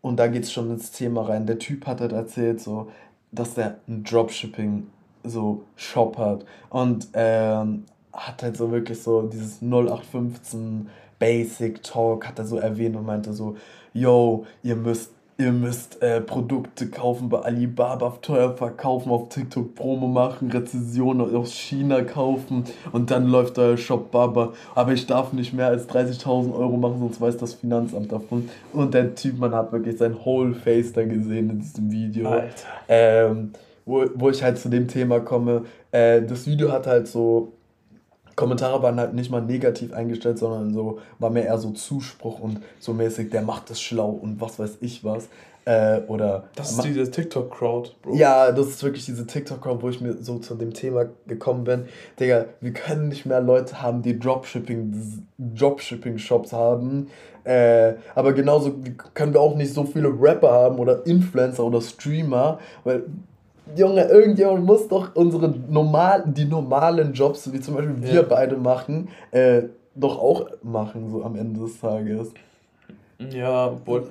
Und 0.00 0.18
da 0.18 0.26
geht 0.26 0.44
es 0.44 0.52
schon 0.52 0.70
ins 0.70 0.90
Thema 0.90 1.22
rein. 1.22 1.46
Der 1.46 1.58
Typ 1.58 1.86
hat 1.86 2.00
halt 2.00 2.12
erzählt, 2.12 2.60
so, 2.60 2.88
dass 3.30 3.54
der 3.54 3.78
ein 3.88 4.04
Dropshipping 4.04 4.86
so 5.24 5.62
Shop 5.76 6.18
hat 6.18 6.44
und 6.70 7.08
ähm, 7.14 7.84
hat 8.12 8.42
halt 8.42 8.56
so 8.56 8.70
wirklich 8.70 9.00
so 9.00 9.22
dieses 9.22 9.62
0815 9.62 10.88
Basic 11.18 11.82
Talk 11.84 12.26
hat 12.26 12.38
er 12.40 12.44
so 12.44 12.58
erwähnt 12.58 12.96
und 12.96 13.06
meinte 13.06 13.32
so, 13.32 13.56
yo, 13.94 14.44
ihr 14.64 14.74
müsst 14.74 15.12
ihr 15.42 15.52
müsst 15.52 16.02
äh, 16.02 16.20
Produkte 16.20 16.88
kaufen 16.88 17.28
bei 17.28 17.40
Alibaba, 17.40 18.16
teuer 18.22 18.56
verkaufen, 18.56 19.10
auf 19.10 19.28
TikTok 19.28 19.74
Promo 19.74 20.06
machen, 20.06 20.50
Rezessionen 20.50 21.34
aus 21.34 21.52
China 21.52 22.02
kaufen 22.02 22.64
und 22.92 23.10
dann 23.10 23.26
läuft 23.26 23.58
euer 23.58 23.76
Shop 23.76 24.10
Baba. 24.10 24.52
Aber 24.74 24.92
ich 24.92 25.06
darf 25.06 25.32
nicht 25.32 25.52
mehr 25.52 25.66
als 25.66 25.88
30.000 25.88 26.54
Euro 26.54 26.76
machen, 26.76 27.00
sonst 27.00 27.20
weiß 27.20 27.36
das 27.36 27.54
Finanzamt 27.54 28.12
davon. 28.12 28.48
Und 28.72 28.94
der 28.94 29.14
Typ, 29.14 29.38
man 29.38 29.54
hat 29.54 29.72
wirklich 29.72 29.98
sein 29.98 30.16
Whole 30.24 30.54
Face 30.54 30.92
da 30.92 31.04
gesehen 31.04 31.50
in 31.50 31.58
diesem 31.58 31.90
Video. 31.90 32.28
Alter. 32.28 32.48
Ähm, 32.88 33.50
wo, 33.84 34.04
wo 34.14 34.30
ich 34.30 34.42
halt 34.42 34.58
zu 34.58 34.68
dem 34.68 34.88
Thema 34.88 35.20
komme. 35.20 35.64
Äh, 35.90 36.22
das 36.22 36.46
Video 36.46 36.70
hat 36.70 36.86
halt 36.86 37.08
so 37.08 37.52
Kommentare 38.36 38.82
waren 38.82 38.98
halt 38.98 39.14
nicht 39.14 39.30
mal 39.30 39.42
negativ 39.42 39.92
eingestellt, 39.92 40.38
sondern 40.38 40.72
so 40.74 40.98
war 41.18 41.30
mehr 41.30 41.46
eher 41.46 41.58
so 41.58 41.70
Zuspruch 41.70 42.40
und 42.40 42.60
so 42.78 42.92
mäßig, 42.92 43.30
der 43.30 43.42
macht 43.42 43.70
es 43.70 43.80
schlau 43.80 44.10
und 44.10 44.40
was 44.40 44.58
weiß 44.58 44.78
ich 44.80 45.04
was. 45.04 45.28
Äh, 45.64 46.00
oder 46.08 46.44
das 46.56 46.72
ist 46.72 46.82
diese 46.82 47.08
TikTok-Crowd, 47.08 47.90
Bro. 48.02 48.16
Ja, 48.16 48.50
das 48.50 48.66
ist 48.66 48.82
wirklich 48.82 49.04
diese 49.04 49.26
TikTok-Crowd, 49.26 49.80
wo 49.82 49.88
ich 49.90 50.00
mir 50.00 50.14
so 50.14 50.38
zu 50.38 50.56
dem 50.56 50.74
Thema 50.74 51.06
gekommen 51.28 51.62
bin. 51.62 51.84
Digga, 52.18 52.46
wir 52.60 52.72
können 52.72 53.08
nicht 53.08 53.26
mehr 53.26 53.40
Leute 53.40 53.80
haben, 53.80 54.02
die 54.02 54.18
Dropshipping, 54.18 55.24
Dropshipping-Shops 55.38 56.52
haben. 56.52 57.10
Äh, 57.44 57.94
aber 58.14 58.32
genauso 58.32 58.74
können 59.14 59.34
wir 59.34 59.40
auch 59.40 59.54
nicht 59.54 59.72
so 59.72 59.84
viele 59.84 60.08
Rapper 60.08 60.50
haben 60.50 60.78
oder 60.78 61.06
Influencer 61.06 61.64
oder 61.64 61.80
Streamer, 61.80 62.58
weil 62.82 63.04
Junge, 63.76 64.04
irgendjemand 64.04 64.64
muss 64.64 64.88
doch 64.88 65.14
unsere 65.14 65.48
normal, 65.70 66.24
die 66.26 66.44
normalen 66.44 67.12
Jobs, 67.12 67.52
wie 67.52 67.60
zum 67.60 67.74
Beispiel 67.74 68.02
wir 68.02 68.14
ja. 68.14 68.22
beide 68.22 68.56
machen, 68.56 69.08
äh, 69.30 69.62
doch 69.94 70.18
auch 70.18 70.46
machen, 70.62 71.10
so 71.10 71.22
am 71.22 71.36
Ende 71.36 71.60
des 71.60 71.80
Tages. 71.80 72.32
Ja, 73.30 73.72
wohl. 73.84 74.08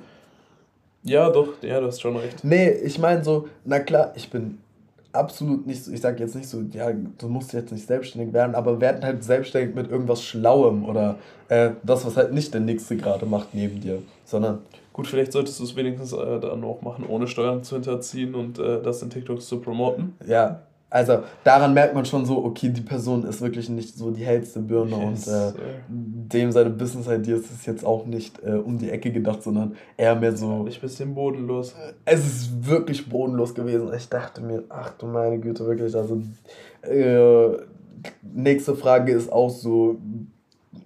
Ja, 1.04 1.30
doch, 1.30 1.48
ja, 1.62 1.80
du 1.80 1.86
hast 1.86 2.00
schon 2.00 2.16
recht. 2.16 2.44
Nee, 2.44 2.70
ich 2.70 2.98
meine 2.98 3.24
so, 3.24 3.48
na 3.64 3.80
klar, 3.80 4.12
ich 4.14 4.30
bin 4.30 4.58
absolut 5.12 5.66
nicht 5.66 5.84
so, 5.84 5.92
ich 5.92 6.00
sage 6.00 6.20
jetzt 6.20 6.34
nicht 6.34 6.48
so, 6.48 6.62
ja, 6.72 6.90
du 6.92 7.28
musst 7.28 7.52
jetzt 7.52 7.72
nicht 7.72 7.86
selbstständig 7.86 8.32
werden, 8.32 8.54
aber 8.54 8.80
werden 8.80 9.04
halt 9.04 9.22
selbstständig 9.22 9.74
mit 9.74 9.90
irgendwas 9.90 10.22
Schlauem 10.22 10.84
oder 10.88 11.16
äh, 11.48 11.70
das, 11.82 12.06
was 12.06 12.16
halt 12.16 12.32
nicht 12.32 12.54
der 12.54 12.60
Nächste 12.60 12.96
gerade 12.96 13.26
macht 13.26 13.48
neben 13.52 13.80
dir, 13.80 14.02
sondern 14.24 14.60
Gut, 14.92 15.06
vielleicht 15.06 15.32
solltest 15.32 15.58
du 15.58 15.64
es 15.64 15.74
wenigstens 15.76 16.12
äh, 16.12 16.40
dann 16.40 16.64
auch 16.64 16.82
machen, 16.82 17.06
ohne 17.08 17.26
Steuern 17.26 17.62
zu 17.62 17.76
hinterziehen 17.76 18.34
und 18.34 18.58
äh, 18.58 18.82
das 18.82 19.02
in 19.02 19.10
TikToks 19.10 19.46
zu 19.46 19.60
promoten. 19.60 20.14
Ja, 20.26 20.62
also 20.92 21.20
daran 21.42 21.72
merkt 21.72 21.94
man 21.94 22.04
schon 22.04 22.26
so, 22.26 22.44
okay, 22.44 22.68
die 22.68 22.82
Person 22.82 23.24
ist 23.24 23.40
wirklich 23.40 23.70
nicht 23.70 23.96
so 23.96 24.10
die 24.10 24.26
hellste 24.26 24.60
Birne 24.60 24.96
yes. 24.96 25.26
und 25.26 25.34
äh, 25.34 25.52
dem 25.88 26.52
seine 26.52 26.68
Business-Idee 26.68 27.32
ist 27.32 27.66
jetzt 27.66 27.82
auch 27.86 28.04
nicht 28.04 28.44
äh, 28.44 28.50
um 28.50 28.76
die 28.76 28.90
Ecke 28.90 29.10
gedacht, 29.10 29.42
sondern 29.42 29.74
eher 29.96 30.14
mehr 30.14 30.36
so. 30.36 30.66
Ich 30.68 30.82
bisschen 30.82 31.14
bodenlos. 31.14 31.74
Es 32.04 32.26
ist 32.26 32.66
wirklich 32.66 33.08
bodenlos 33.08 33.54
gewesen. 33.54 33.90
Ich 33.96 34.10
dachte 34.10 34.42
mir, 34.42 34.64
ach 34.68 34.90
du 34.98 35.06
meine 35.06 35.38
Güte, 35.38 35.64
wirklich, 35.64 35.96
also 35.96 36.20
äh, 36.82 37.56
nächste 38.20 38.76
Frage 38.76 39.12
ist 39.12 39.32
auch 39.32 39.48
so, 39.48 39.96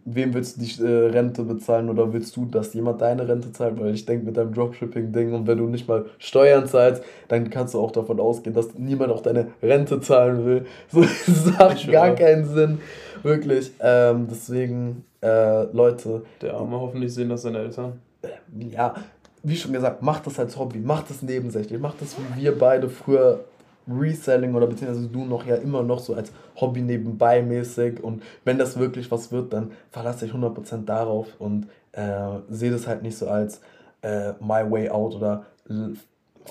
wem 0.05 0.35
willst 0.35 0.57
du 0.57 0.65
die 0.65 0.83
äh, 0.83 1.09
Rente 1.09 1.43
bezahlen 1.43 1.89
oder 1.89 2.13
willst 2.13 2.37
du, 2.37 2.47
dass 2.47 2.75
jemand 2.75 3.01
deine 3.01 3.29
Rente 3.29 3.53
zahlt? 3.53 3.79
Weil 3.79 3.95
ich 3.95 4.05
denke, 4.05 4.27
mit 4.27 4.37
deinem 4.37 4.53
Dropshipping-Ding 4.53 5.33
und 5.33 5.47
wenn 5.47 5.59
du 5.59 5.67
nicht 5.67 5.89
mal 5.89 6.07
Steuern 6.19 6.67
zahlst, 6.67 7.03
dann 7.29 7.51
kannst 7.51 7.75
du 7.75 7.81
auch 7.81 7.91
davon 7.91 8.21
ausgehen, 8.21 8.55
dass 8.55 8.75
niemand 8.75 9.13
auch 9.13 9.21
deine 9.21 9.49
Rente 9.63 10.01
zahlen 10.01 10.45
will. 10.45 10.67
So, 10.93 11.03
das 11.03 11.59
macht 11.59 11.91
gar 11.91 12.15
keinen 12.15 12.47
Sinn. 12.47 12.79
Wirklich. 13.23 13.73
Ähm, 13.81 14.29
deswegen, 14.31 15.05
äh, 15.23 15.65
Leute. 15.73 16.23
Der 16.41 16.55
Arme 16.55 16.81
hoffentlich 16.81 17.13
sehen 17.13 17.29
das 17.29 17.43
seine 17.43 17.59
Eltern. 17.59 18.01
Äh, 18.23 18.29
ja, 18.71 18.95
wie 19.43 19.57
schon 19.57 19.73
gesagt, 19.73 20.03
mach 20.03 20.21
das 20.21 20.39
als 20.39 20.59
Hobby, 20.59 20.81
mach 20.83 21.03
das 21.05 21.23
nebensächlich, 21.23 21.81
mach 21.81 21.95
das 21.99 22.17
wie 22.19 22.43
wir 22.43 22.59
beide 22.59 22.89
früher 22.89 23.41
Reselling 23.89 24.55
oder 24.55 24.67
beziehungsweise 24.67 25.09
du 25.09 25.25
noch 25.25 25.47
ja 25.47 25.57
immer 25.57 25.83
noch 25.83 25.99
so 25.99 26.15
als 26.15 26.33
Hobby 26.61 26.83
nebenbei 26.83 27.43
mäßig 27.43 28.03
und 28.03 28.23
wenn 28.45 28.59
das 28.59 28.79
wirklich 28.79 29.11
was 29.11 29.33
wird, 29.33 29.53
dann 29.53 29.73
verlasse 29.91 30.27
ich 30.27 30.33
100% 30.33 30.85
darauf 30.85 31.29
und 31.39 31.67
äh, 31.93 32.41
sehe 32.49 32.71
das 32.71 32.87
halt 32.87 33.03
nicht 33.03 33.17
so 33.17 33.29
als 33.29 33.61
äh, 34.03 34.33
my 34.41 34.69
way 34.71 34.89
out 34.89 35.15
oder 35.15 35.47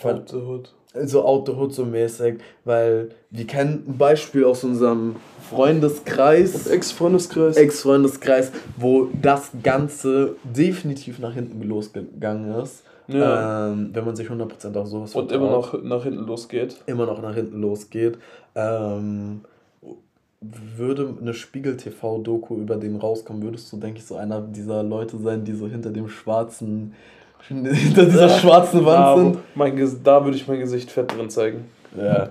out 0.04 0.30
the 0.30 0.38
hood. 0.38 0.74
so 1.06 1.26
out 1.26 1.46
the 1.46 1.54
hood 1.54 1.74
so 1.74 1.86
mäßig, 1.86 2.40
weil 2.64 3.10
wir 3.30 3.48
kennen 3.48 3.84
ein 3.88 3.98
Beispiel 3.98 4.46
aus 4.46 4.64
unserem 4.64 5.18
Freundeskreis, 5.50 6.68
Ex-Freundeskreis, 6.68 7.58
Ex-Freundeskreis, 7.58 8.52
wo 8.78 9.10
das 9.22 9.52
Ganze 9.62 10.36
definitiv 10.44 11.20
nach 11.20 11.34
hinten 11.34 11.62
losgegangen 11.64 12.62
ist 12.62 12.84
ja. 13.08 13.72
Ähm, 13.72 13.90
wenn 13.94 14.06
man 14.06 14.16
sich 14.16 14.30
100% 14.30 14.76
auf 14.76 14.88
sowas 14.88 15.16
Und 15.16 15.32
immer 15.32 15.50
noch 15.50 15.82
nach 15.84 16.04
hinten 16.04 16.26
losgeht. 16.26 16.82
Immer 16.86 17.06
noch 17.06 17.22
nach 17.22 17.36
hinten 17.36 17.62
losgeht. 17.62 18.18
Ähm, 18.56 19.42
würde 20.42 21.16
eine 21.20 21.34
Spiegel-TV-Doku 21.34 22.58
über 22.58 22.76
den 22.78 22.98
rauskommen, 22.98 23.42
würdest 23.42 23.72
du, 23.72 23.78
denke 23.78 24.00
ich, 24.00 24.06
so 24.06 24.16
einer 24.16 24.42
dieser 24.42 24.84
Leute 24.84 25.18
sein, 25.18 25.44
die 25.44 25.54
so 25.54 25.68
hinter 25.68 25.92
dem 25.92 26.08
schwarzen, 26.08 26.94
hinter 27.48 28.06
dieser 28.06 28.30
schwarzen 28.30 28.86
Wand 28.86 29.00
da, 29.00 29.18
sind? 29.18 29.38
Mein, 29.56 30.04
da 30.04 30.24
würde 30.24 30.38
ich 30.38 30.48
mein 30.48 30.60
Gesicht 30.60 30.92
fett 30.92 31.16
drin 31.16 31.30
zeigen. 31.30 31.66
Ja, 31.98 32.30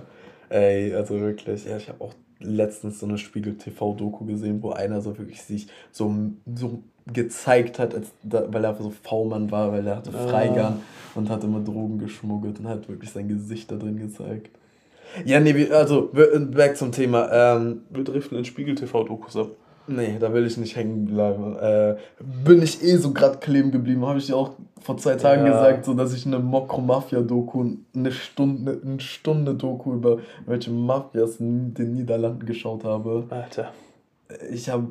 ey, 0.49 0.93
also 0.93 1.19
wirklich. 1.19 1.65
Ja, 1.65 1.77
ich 1.77 1.89
habe 1.89 2.03
auch 2.03 2.13
letztens 2.39 2.99
so 2.99 3.05
eine 3.05 3.17
Spiegel-TV-Doku 3.17 4.25
gesehen, 4.25 4.61
wo 4.61 4.71
einer 4.71 5.01
so 5.01 5.17
wirklich 5.17 5.41
sich 5.41 5.67
so, 5.91 6.13
so 6.53 6.83
gezeigt 7.07 7.79
hat, 7.79 7.93
als 7.93 8.07
da, 8.23 8.45
weil 8.51 8.63
er 8.63 8.75
so 8.75 8.91
V-Mann 9.03 9.51
war, 9.51 9.71
weil 9.71 9.85
er 9.85 9.97
hatte. 9.97 10.11
Freigang 10.11 10.73
ah. 10.73 11.17
und 11.19 11.29
hat 11.29 11.43
immer 11.43 11.59
Drogen 11.59 11.99
geschmuggelt 11.99 12.59
und 12.59 12.67
hat 12.67 12.89
wirklich 12.89 13.11
sein 13.11 13.27
Gesicht 13.27 13.71
da 13.71 13.75
drin 13.75 13.97
gezeigt. 13.97 14.49
Ja, 15.23 15.39
nee, 15.39 15.69
also, 15.71 16.09
back 16.51 16.77
zum 16.77 16.91
Thema. 16.91 17.29
Ähm, 17.31 17.83
wir 17.89 18.03
driften 18.03 18.37
in 18.37 18.45
Spiegel-TV-Dokus 18.45 19.37
ab. 19.37 19.49
Nee, 19.87 20.17
da 20.19 20.33
will 20.33 20.45
ich 20.47 20.57
nicht 20.57 20.75
hängen 20.75 21.05
bleiben. 21.05 21.55
Äh, 21.57 21.95
bin 22.19 22.61
ich 22.61 22.83
eh 22.83 22.97
so 22.97 23.11
gerade 23.11 23.37
kleben 23.37 23.71
geblieben. 23.71 24.03
Habe 24.05 24.17
ich 24.17 24.25
dir 24.25 24.35
auch 24.35 24.53
vor 24.81 24.97
zwei 24.97 25.15
Tagen 25.15 25.45
ja. 25.45 25.51
gesagt, 25.51 25.85
so 25.85 25.93
dass 25.93 26.13
ich 26.13 26.25
eine 26.25 26.39
Mokro-Mafia-Doku, 26.39 27.75
eine 27.95 28.11
Stunde, 28.11 28.81
eine 28.83 28.99
Stunde 28.99 29.53
Doku 29.53 29.93
über 29.93 30.17
welche 30.47 30.71
Mafias 30.71 31.39
in 31.39 31.75
den 31.75 31.93
Niederlanden 31.93 32.45
geschaut 32.47 32.83
habe. 32.83 33.25
Alter. 33.29 33.71
Ich 34.51 34.69
habe 34.69 34.87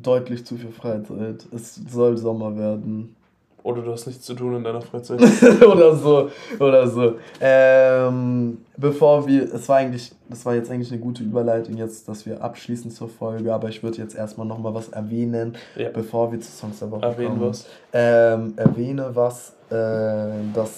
deutlich 0.00 0.46
zu 0.46 0.56
viel 0.56 0.70
Freizeit. 0.70 1.46
Es 1.52 1.74
soll 1.74 2.16
Sommer 2.16 2.56
werden. 2.56 3.16
Oder 3.64 3.82
du 3.82 3.92
hast 3.92 4.06
nichts 4.06 4.24
zu 4.24 4.34
tun 4.34 4.56
in 4.56 4.64
deiner 4.64 4.80
Freizeit. 4.80 5.20
oder 5.64 5.94
so, 5.94 6.30
oder 6.58 6.88
so. 6.88 7.14
Ähm, 7.40 8.58
bevor 8.76 9.26
wir, 9.26 9.54
es 9.54 9.68
war 9.68 9.76
eigentlich, 9.76 10.10
das 10.28 10.44
war 10.44 10.54
jetzt 10.54 10.68
eigentlich 10.68 10.90
eine 10.90 11.00
gute 11.00 11.22
Überleitung 11.22 11.76
jetzt, 11.76 12.08
dass 12.08 12.26
wir 12.26 12.42
abschließen 12.42 12.90
zur 12.90 13.08
Folge, 13.08 13.54
aber 13.54 13.68
ich 13.68 13.82
würde 13.84 13.98
jetzt 13.98 14.16
erstmal 14.16 14.48
nochmal 14.48 14.74
was 14.74 14.88
erwähnen, 14.88 15.56
ja. 15.76 15.90
bevor 15.90 16.32
wir 16.32 16.40
zu 16.40 16.50
Songs 16.50 16.80
der 16.80 16.90
Woche 16.90 17.02
Erwähnen 17.02 17.38
kommen. 17.38 17.50
was. 17.50 17.66
Ähm, 17.92 18.54
erwähne 18.56 19.10
was, 19.14 19.54
äh, 19.70 20.52
dass 20.52 20.74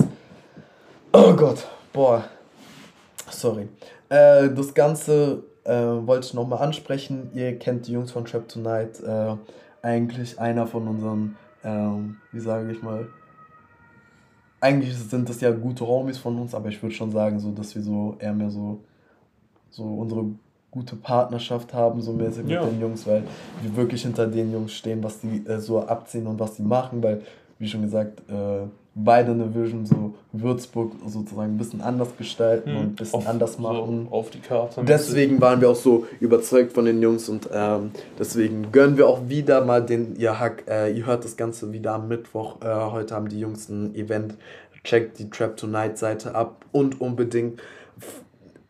Oh 1.16 1.32
Gott, 1.32 1.64
boah. 1.92 2.24
Sorry. 3.30 3.68
Äh, 4.08 4.50
das 4.50 4.74
Ganze 4.74 5.44
äh, 5.64 5.72
wollte 5.72 6.26
ich 6.26 6.34
nochmal 6.34 6.60
ansprechen. 6.62 7.30
Ihr 7.34 7.58
kennt 7.58 7.86
die 7.86 7.92
Jungs 7.92 8.12
von 8.12 8.24
Trap 8.24 8.48
Tonight. 8.48 9.00
Äh, 9.00 9.36
eigentlich 9.82 10.38
einer 10.40 10.66
von 10.66 10.88
unseren, 10.88 11.36
ähm, 11.62 12.16
wie 12.32 12.40
sage 12.40 12.72
ich 12.72 12.82
mal, 12.82 13.06
eigentlich 14.60 14.96
sind 14.96 15.28
das 15.28 15.40
ja 15.42 15.50
gute 15.50 15.86
Homies 15.86 16.16
von 16.16 16.38
uns, 16.38 16.54
aber 16.54 16.70
ich 16.70 16.82
würde 16.82 16.94
schon 16.94 17.10
sagen, 17.10 17.38
so, 17.38 17.50
dass 17.52 17.74
wir 17.74 17.82
so 17.82 18.16
eher 18.18 18.32
mehr 18.32 18.48
so, 18.48 18.80
so 19.68 19.82
unsere 19.84 20.24
gute 20.70 20.96
Partnerschaft 20.96 21.74
haben, 21.74 22.00
so 22.00 22.12
mäßig 22.12 22.48
ja. 22.48 22.62
mit 22.62 22.72
den 22.72 22.80
Jungs, 22.80 23.06
weil 23.06 23.24
wir 23.62 23.76
wirklich 23.76 24.02
hinter 24.02 24.26
den 24.26 24.52
Jungs 24.52 24.72
stehen, 24.72 25.04
was 25.04 25.20
die 25.20 25.46
äh, 25.46 25.60
so 25.60 25.86
abziehen 25.86 26.26
und 26.26 26.40
was 26.40 26.54
die 26.54 26.62
machen, 26.62 27.02
weil, 27.02 27.22
wie 27.58 27.68
schon 27.68 27.82
gesagt, 27.82 28.22
äh, 28.30 28.66
beide 28.94 29.32
eine 29.32 29.54
Vision, 29.54 29.86
so 29.86 30.14
Würzburg 30.32 30.92
sozusagen 31.06 31.54
ein 31.54 31.58
bisschen 31.58 31.80
anders 31.80 32.16
gestalten 32.16 32.70
hm, 32.70 32.76
und 32.76 32.82
ein 32.84 32.94
bisschen 32.94 33.20
auf, 33.20 33.28
anders 33.28 33.58
machen. 33.58 34.08
So 34.10 34.16
auf 34.16 34.30
die 34.30 34.40
Karte. 34.40 34.82
Deswegen 34.84 35.40
waren 35.40 35.60
wir 35.60 35.70
auch 35.70 35.76
so 35.76 36.06
überzeugt 36.20 36.72
von 36.72 36.84
den 36.84 37.02
Jungs 37.02 37.28
und 37.28 37.48
ähm, 37.52 37.90
deswegen 38.18 38.70
gönnen 38.70 38.96
wir 38.96 39.08
auch 39.08 39.28
wieder 39.28 39.64
mal 39.64 39.84
den, 39.84 40.16
ihr 40.16 40.38
Hack, 40.38 40.64
äh, 40.68 40.92
ihr 40.96 41.06
hört 41.06 41.24
das 41.24 41.36
Ganze 41.36 41.72
wieder 41.72 41.94
am 41.94 42.08
Mittwoch. 42.08 42.60
Äh, 42.62 42.90
heute 42.90 43.14
haben 43.14 43.28
die 43.28 43.40
Jungs 43.40 43.68
ein 43.68 43.94
Event. 43.94 44.34
Checkt 44.84 45.18
die 45.18 45.30
Trap 45.30 45.56
Tonight 45.56 45.96
Seite 45.96 46.34
ab 46.34 46.64
und 46.70 47.00
unbedingt 47.00 47.58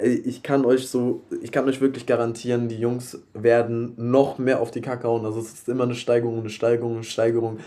ich 0.05 0.43
kann 0.43 0.65
euch 0.65 0.89
so, 0.89 1.23
ich 1.41 1.51
kann 1.51 1.67
euch 1.67 1.81
wirklich 1.81 2.07
garantieren, 2.07 2.69
die 2.69 2.79
Jungs 2.79 3.19
werden 3.33 3.95
noch 3.97 4.39
mehr 4.39 4.61
auf 4.61 4.71
die 4.71 4.81
Kacke 4.81 5.09
hauen. 5.09 5.25
Also 5.25 5.41
es 5.41 5.53
ist 5.55 5.69
immer 5.69 5.85
eine 5.85 5.95
Steigerung, 5.95 6.41
eine 6.41 6.51
Steigerung, 6.51 6.95
eine 6.95 7.05
Steigerung, 7.05 7.59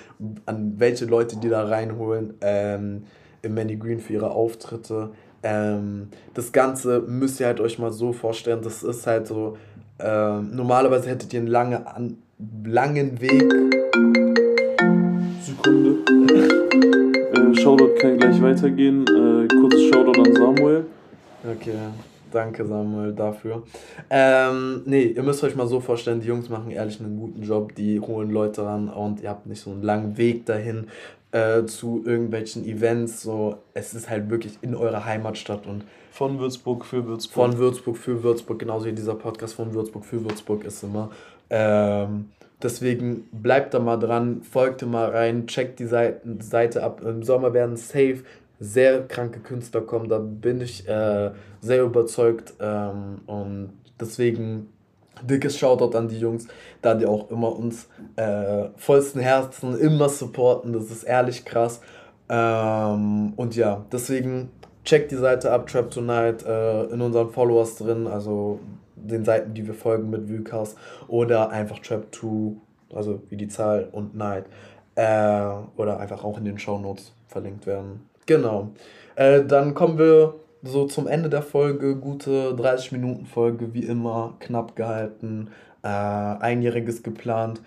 an 0.46 0.76
welche 0.78 1.06
Leute 1.06 1.38
die 1.38 1.50
da 1.50 1.64
reinholen 1.66 2.36
ähm, 2.42 3.04
im 3.42 3.56
Manny 3.56 3.76
Green 3.76 4.00
für 4.00 4.14
ihre 4.14 4.32
Auftritte. 4.32 5.12
Ähm, 5.42 6.10
das 6.34 6.52
Ganze 6.52 7.02
müsst 7.02 7.40
ihr 7.40 7.48
halt 7.48 7.60
euch 7.60 7.80
mal 7.80 7.92
so 7.92 8.14
vorstellen, 8.14 8.62
das 8.62 8.84
ist 8.84 9.08
halt 9.08 9.28
so, 9.28 9.58
ähm, 10.00 10.56
normalerweise 10.56 11.10
hättet 11.10 11.34
ihr 11.34 11.40
einen 11.40 11.48
lange, 11.48 11.88
an, 11.88 12.18
langen 12.66 13.20
Weg. 13.20 13.52
Sekunde. 15.42 15.98
äh, 17.34 17.62
Shoutout 17.62 17.96
kann 18.00 18.18
gleich 18.18 18.42
weitergehen. 18.42 19.06
Äh, 19.08 19.48
kurzes 19.48 19.84
Shoutout 19.90 20.22
an 20.22 20.36
Samuel. 20.36 20.86
Okay. 21.44 21.72
Danke, 22.32 22.66
Samuel, 22.66 23.14
dafür. 23.14 23.64
Ähm, 24.10 24.84
nee, 24.86 25.04
ihr 25.04 25.24
müsst 25.24 25.44
euch 25.44 25.56
mal 25.56 25.68
so 25.68 25.80
vorstellen, 25.80 26.20
die 26.20 26.28
Jungs 26.28 26.50
machen 26.50 26.72
ehrlich 26.72 27.00
einen 27.00 27.18
guten 27.18 27.42
Job, 27.42 27.74
die 27.76 28.00
holen 28.00 28.30
Leute 28.32 28.66
ran 28.66 28.90
und 28.90 29.22
ihr 29.22 29.30
habt 29.30 29.46
nicht 29.46 29.62
so 29.62 29.72
einen 29.72 29.82
langen 29.82 30.18
Weg 30.18 30.46
dahin 30.46 30.88
äh, 31.32 31.66
zu 31.66 32.04
irgendwelchen 32.06 32.66
Events. 32.66 33.22
So, 33.22 33.58
es 33.74 33.94
ist 33.94 34.10
halt 34.10 34.30
wirklich 34.30 34.58
in 34.62 34.76
eurer 34.76 35.06
Heimatstadt 35.06 35.68
und 35.68 35.84
von 36.12 36.40
Würzburg 36.40 36.86
für 36.86 37.06
Würzburg. 37.06 37.34
Von 37.34 37.58
Würzburg 37.58 37.98
für 37.98 38.24
Würzburg, 38.24 38.60
genauso 38.60 38.86
wie 38.86 38.94
dieser 38.94 39.16
Podcast 39.16 39.54
von 39.54 39.74
Würzburg 39.74 40.04
für 40.04 40.24
Würzburg 40.24 40.64
ist 40.66 40.84
immer. 40.84 41.12
Ähm, 41.50 42.30
deswegen 42.62 43.30
bleibt 43.32 43.74
da 43.74 43.80
mal 43.80 43.98
dran, 43.98 44.42
folgt 44.42 44.86
mal 44.86 45.10
rein, 45.10 45.48
checkt 45.48 45.80
die 45.80 45.86
Seite, 45.86 46.22
Seite 46.40 46.84
ab. 46.84 47.02
Im 47.06 47.24
Sommer 47.24 47.54
werden 47.54 47.78
safe 47.78 48.24
sehr 48.60 49.08
kranke 49.08 49.40
Künstler 49.40 49.82
kommen. 49.82 50.10
Da 50.10 50.20
bin 50.20 50.62
ich 50.62 50.88
äh, 50.88 51.32
sehr 51.62 51.84
überzeugt. 51.84 52.54
Ähm, 52.60 53.22
und 53.26 53.74
deswegen 54.00 54.70
dickes 55.24 55.58
Shoutout 55.58 55.98
an 55.98 56.08
die 56.08 56.20
Jungs, 56.20 56.48
da 56.82 56.94
die 56.94 57.06
auch 57.06 57.30
immer 57.32 57.56
uns 57.56 57.88
äh, 58.16 58.66
vollsten 58.76 59.22
Herzen 59.22 59.78
immer 59.80 60.10
supporten. 60.10 60.74
Das 60.74 60.92
ist 60.92 61.04
ehrlich 61.04 61.46
krass. 61.46 61.82
Ähm, 62.30 63.34
und 63.36 63.56
ja, 63.56 63.86
deswegen 63.92 64.50
checkt 64.84 65.12
die 65.12 65.16
Seite 65.16 65.52
ab, 65.52 65.68
Trap 65.68 65.92
Tonight, 65.92 66.46
äh, 66.46 66.84
in 66.86 67.02
unseren 67.02 67.30
Followers 67.30 67.76
drin, 67.76 68.08
also 68.08 68.60
den 68.96 69.24
Seiten, 69.24 69.54
die 69.54 69.66
wir 69.66 69.74
folgen 69.74 70.10
mit 70.10 70.30
Vucast 70.30 70.78
oder 71.08 71.50
einfach 71.50 71.80
Trap2, 71.80 72.56
also 72.94 73.22
wie 73.30 73.38
die 73.38 73.48
Zahl 73.48 73.90
und 73.92 74.16
Night. 74.16 74.46
Äh, 74.96 75.52
oder 75.78 76.00
einfach 76.00 76.24
auch 76.24 76.38
in 76.38 76.46
den 76.46 76.58
Show 76.58 76.80
Notes 76.80 77.14
verlinkt 77.28 77.68
werden. 77.68 78.10
Genau. 78.28 78.70
Äh, 79.16 79.44
dann 79.44 79.74
kommen 79.74 79.98
wir 79.98 80.36
so 80.62 80.86
zum 80.86 81.08
Ende 81.08 81.30
der 81.30 81.42
Folge. 81.42 81.96
Gute 81.96 82.54
30 82.56 82.92
Minuten 82.92 83.26
Folge, 83.26 83.74
wie 83.74 83.84
immer, 83.84 84.36
knapp 84.40 84.76
gehalten. 84.76 85.50
Äh, 85.82 85.88
einjähriges 85.88 87.02
geplant. 87.02 87.62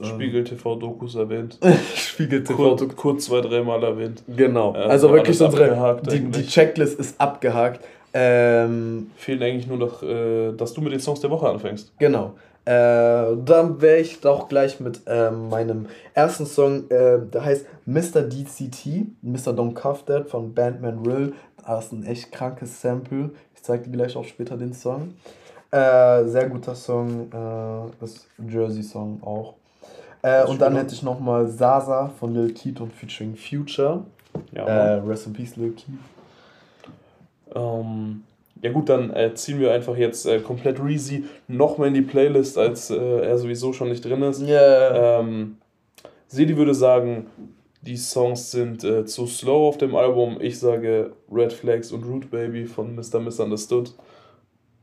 Ähm, 0.00 0.06
Spiegel 0.06 0.44
TV 0.44 0.76
Dokus 0.76 1.14
erwähnt. 1.16 1.58
Spiegel 1.94 2.42
TV 2.44 2.76
Dokus. 2.76 2.96
Kurz, 2.96 3.24
zwei, 3.26 3.40
dreimal 3.40 3.82
erwähnt. 3.82 4.22
Genau. 4.28 4.74
Ja, 4.74 4.86
also 4.86 5.12
wirklich 5.12 5.40
unsere. 5.40 6.00
Die, 6.10 6.20
die, 6.20 6.46
Checklist 6.46 6.98
ist 6.98 7.20
abgehakt. 7.20 7.84
Ähm, 8.12 9.10
Fehlt 9.16 9.42
eigentlich 9.42 9.66
nur 9.66 9.76
noch, 9.76 10.02
äh, 10.02 10.52
dass 10.52 10.72
du 10.72 10.80
mit 10.80 10.92
den 10.92 11.00
Songs 11.00 11.20
der 11.20 11.30
Woche 11.30 11.48
anfängst. 11.48 11.92
Genau. 11.98 12.34
Äh, 12.70 13.36
dann 13.44 13.80
wäre 13.80 13.98
ich 13.98 14.20
doch 14.20 14.48
gleich 14.48 14.78
mit 14.78 15.00
äh, 15.08 15.32
meinem 15.32 15.86
ersten 16.14 16.46
Song, 16.46 16.88
äh, 16.88 17.18
der 17.18 17.44
heißt 17.44 17.66
Mr. 17.84 18.22
DCT, 18.22 19.08
Mr. 19.22 19.52
Don't 19.52 19.74
Cuff 19.74 20.04
That 20.04 20.28
von 20.28 20.54
Bandman 20.54 21.04
Rill. 21.04 21.32
Das 21.66 21.86
ist 21.86 21.92
ein 21.92 22.04
echt 22.04 22.30
krankes 22.30 22.80
Sample. 22.80 23.30
Ich 23.56 23.64
zeige 23.64 23.88
dir 23.88 23.90
gleich 23.90 24.14
auch 24.14 24.24
später 24.24 24.56
den 24.56 24.72
Song. 24.72 25.14
Äh, 25.72 26.26
sehr 26.26 26.48
guter 26.48 26.76
Song, 26.76 27.32
äh, 27.32 28.04
ist 28.04 28.28
Jersey-Song 28.38 29.20
auch. 29.24 29.54
Äh, 30.22 30.44
und 30.44 30.60
dann 30.60 30.76
hätte 30.76 30.94
ich 30.94 31.02
nochmal 31.02 31.48
Sasa 31.48 32.08
von 32.20 32.32
Lil 32.32 32.54
Keith 32.54 32.80
und 32.80 32.92
featuring 32.92 33.34
Future. 33.34 34.04
Ja, 34.52 34.98
Rest 34.98 35.26
in 35.26 35.32
Peace, 35.32 35.56
Lil 35.56 35.72
Keith. 35.72 35.98
Ähm, 37.52 38.22
ja 38.62 38.72
gut, 38.72 38.88
dann 38.88 39.10
äh, 39.10 39.34
ziehen 39.34 39.58
wir 39.60 39.72
einfach 39.72 39.96
jetzt 39.96 40.26
äh, 40.26 40.40
komplett 40.40 40.82
Reezy 40.82 41.24
nochmal 41.48 41.88
in 41.88 41.94
die 41.94 42.02
Playlist, 42.02 42.58
als 42.58 42.90
äh, 42.90 42.96
er 42.96 43.38
sowieso 43.38 43.72
schon 43.72 43.88
nicht 43.88 44.04
drin 44.04 44.22
ist. 44.22 44.42
Yeah. 44.42 45.20
Ähm, 45.20 45.56
Sedi 46.28 46.56
würde 46.56 46.74
sagen, 46.74 47.26
die 47.82 47.96
Songs 47.96 48.50
sind 48.50 48.84
äh, 48.84 49.04
zu 49.06 49.26
slow 49.26 49.68
auf 49.68 49.78
dem 49.78 49.96
Album. 49.96 50.36
Ich 50.40 50.58
sage 50.58 51.12
Red 51.32 51.52
Flags 51.52 51.92
und 51.92 52.04
Root 52.04 52.30
Baby 52.30 52.66
von 52.66 52.94
Mr. 52.94 53.20
Misunderstood. 53.20 53.94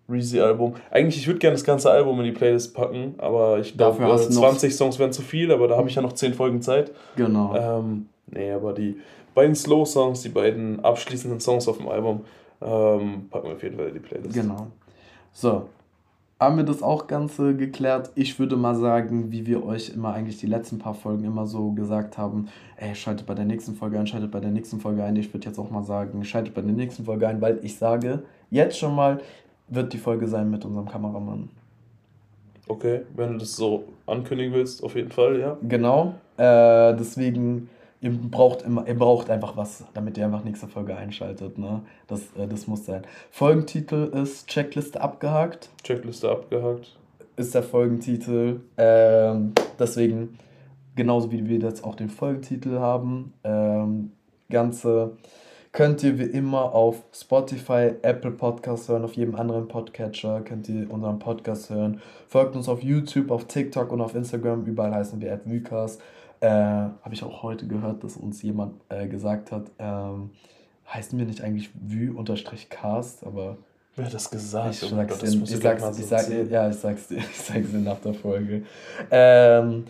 Reezy 0.10 0.40
Album. 0.40 0.76
Eigentlich, 0.90 1.18
ich 1.18 1.28
würde 1.28 1.40
gerne 1.40 1.56
das 1.56 1.66
ganze 1.66 1.92
Album 1.92 2.18
in 2.20 2.26
die 2.26 2.32
Playlist 2.32 2.74
packen, 2.74 3.16
aber 3.18 3.60
ich 3.60 3.76
glaube, 3.76 4.04
äh, 4.04 4.18
20 4.18 4.74
Songs 4.74 5.00
wären 5.00 5.12
zu 5.12 5.22
viel, 5.22 5.52
aber 5.52 5.68
da 5.68 5.76
habe 5.76 5.90
ich 5.90 5.96
ja 5.96 6.02
noch 6.02 6.14
10 6.14 6.34
Folgen 6.34 6.62
Zeit. 6.62 6.92
Genau. 7.18 7.54
Ähm, 7.56 8.08
nee, 8.28 8.52
aber 8.52 8.74
die 8.74 9.02
beiden 9.36 9.54
Slow-Songs, 9.54 10.22
die 10.22 10.30
beiden 10.30 10.80
abschließenden 10.80 11.42
Songs 11.42 11.68
auf 11.68 11.78
dem 11.78 11.90
Album, 11.90 12.22
ähm, 12.62 13.28
packen 13.30 13.48
wir 13.48 13.56
auf 13.56 13.64
jeden 13.64 13.78
Fall 13.78 13.88
in 13.88 13.94
die 13.94 14.00
Playlist. 14.00 14.34
Genau. 14.34 14.68
So, 15.32 15.70
haben 16.40 16.58
wir 16.58 16.64
das 16.64 16.84
auch 16.84 17.08
Ganze 17.08 17.56
geklärt. 17.56 18.12
Ich 18.16 18.38
würde 18.40 18.58
mal 18.58 18.76
sagen, 18.76 19.32
wie 19.32 19.46
wir 19.46 19.66
euch 19.66 19.90
immer 19.90 20.14
eigentlich 20.14 20.38
die 20.38 20.48
letzten 20.48 20.78
paar 20.78 20.94
Folgen 20.94 21.24
immer 21.24 21.46
so 21.46 21.72
gesagt 21.72 22.18
haben, 22.18 22.48
ey, 22.76 22.94
schaltet 22.96 23.26
bei 23.26 23.34
der 23.34 23.46
nächsten 23.46 23.76
Folge 23.76 24.00
ein, 24.00 24.08
schaltet 24.08 24.32
bei 24.32 24.40
der 24.40 24.52
nächsten 24.52 24.80
Folge 24.80 25.04
ein. 25.04 25.16
Ich 25.16 25.34
würde 25.34 25.48
jetzt 25.48 25.58
auch 25.58 25.72
mal 25.72 25.84
sagen, 25.84 26.24
schaltet 26.24 26.54
bei 26.54 26.62
der 26.62 26.74
nächsten 26.74 27.06
Folge 27.06 27.28
ein, 27.28 27.42
weil 27.42 27.60
ich 27.64 27.78
sage, 27.78 28.24
jetzt 28.52 28.78
schon 28.78 28.96
mal 28.96 29.20
wird 29.68 29.94
die 29.94 29.98
Folge 29.98 30.28
sein 30.28 30.50
mit 30.50 30.64
unserem 30.64 30.88
Kameramann. 30.88 31.50
Okay, 32.68 33.02
wenn 33.16 33.34
du 33.34 33.38
das 33.40 33.56
so 33.56 33.86
ankündigen 34.06 34.54
willst, 34.54 34.84
auf 34.84 34.96
jeden 34.96 35.12
Fall, 35.12 35.40
ja. 35.40 35.58
Genau. 35.68 36.16
Äh, 36.38 36.96
deswegen 36.96 37.70
ihr 38.02 38.12
braucht 38.12 38.62
immer, 38.62 38.88
ihr 38.88 38.98
braucht 38.98 39.30
einfach 39.30 39.58
was, 39.58 39.84
damit 39.94 40.18
ihr 40.18 40.26
einfach 40.26 40.44
nächste 40.44 40.68
Folge 40.68 40.96
einschaltet. 40.96 41.58
Ne? 41.58 41.82
Das, 42.08 42.22
äh, 42.38 42.48
das 42.48 42.68
muss 42.68 42.86
sein. 42.86 43.04
Folgentitel 43.32 44.12
ist 44.14 44.48
Checkliste 44.48 45.02
abgehakt. 45.02 45.70
Checkliste 45.84 46.30
abgehakt. 46.30 46.98
Ist 47.36 47.54
der 47.54 47.64
Folgentitel. 47.64 48.62
Ähm, 48.78 49.54
deswegen, 49.80 50.38
genauso 50.96 51.32
wie 51.32 51.48
wir 51.48 51.60
jetzt 51.60 51.84
auch 51.84 51.96
den 51.96 52.10
Folgentitel 52.10 52.80
haben, 52.80 53.34
ähm, 53.44 54.12
Ganze 54.50 55.18
könnt 55.74 56.02
ihr 56.02 56.18
wie 56.18 56.24
immer 56.24 56.74
auf 56.74 57.04
Spotify, 57.14 57.92
Apple 58.02 58.32
Podcasts 58.32 58.88
hören, 58.88 59.04
auf 59.04 59.14
jedem 59.14 59.36
anderen 59.36 59.68
Podcatcher 59.68 60.42
könnt 60.42 60.70
ihr 60.70 60.90
unseren 60.90 61.20
Podcast 61.20 61.70
hören. 61.70 62.02
Folgt 62.28 62.56
uns 62.56 62.70
auf 62.70 62.82
YouTube, 62.82 63.30
auf 63.30 63.46
TikTok 63.46 63.92
und 63.92 64.00
auf 64.00 64.16
Instagram. 64.16 64.64
Überall 64.66 64.94
heißen 64.94 65.20
wir 65.20 65.34
Advycast. 65.34 66.02
Äh, 66.40 66.50
Habe 66.50 67.14
ich 67.14 67.24
auch 67.24 67.44
heute 67.44 67.68
gehört, 67.68 68.04
dass 68.04 68.18
uns 68.18 68.42
jemand 68.42 68.74
äh, 68.90 69.08
gesagt 69.08 69.52
hat, 69.52 69.72
ähm, 69.80 70.32
heißen 70.94 71.18
wir 71.18 71.26
nicht 71.26 71.42
eigentlich 71.42 71.70
Vue-Cast, 71.74 73.26
aber. 73.26 73.58
Wer 73.96 74.06
hat 74.06 74.14
das 74.14 74.30
gesagt? 74.30 74.76
Ich, 74.76 74.84
oh 74.84 74.96
sag's 74.96 75.14
Gott, 75.14 75.22
dir, 75.24 75.44
ich 75.44 75.60
sag's, 75.60 76.00
ich 76.00 76.06
sag, 76.06 76.30
ja, 76.30 76.70
ich 76.70 76.76
sag's 76.76 77.08
dir, 77.08 77.18
ich 77.18 77.42
sag's 77.42 77.72
dir 77.72 77.80
nach 77.80 78.00
der 78.00 78.14
Folge. 78.14 78.64
Ähm, 79.10 79.86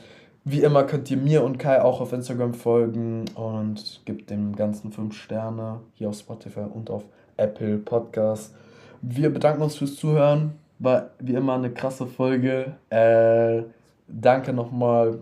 wie 0.45 0.62
immer 0.62 0.86
könnt 0.86 1.12
ihr 1.12 1.18
mir 1.18 1.43
und 1.43 1.58
Kai 1.58 1.82
auch 1.82 2.00
auf 2.00 2.14
Instagram 2.14 2.54
folgen 2.54 3.26
und 3.36 4.02
gebt 4.06 4.30
dem 4.30 4.56
Ganzen 4.56 4.93
5 4.93 5.14
Sterne 5.14 5.82
hier 5.95 6.08
auf 6.08 6.18
Spotify 6.18 6.62
und 6.74 6.89
auf 6.89 7.04
Apple 7.36 7.80
Podcasts. 7.80 8.56
Wir 9.02 9.30
bedanken 9.30 9.62
uns 9.62 9.76
fürs 9.76 9.95
Zuhören. 9.98 10.54
War 10.80 11.10
wie 11.20 11.34
immer 11.34 11.56
eine 11.56 11.72
krasse 11.72 12.06
Folge. 12.06 12.78
Äh, 12.89 13.64
danke 14.08 14.54
nochmal 14.54 15.20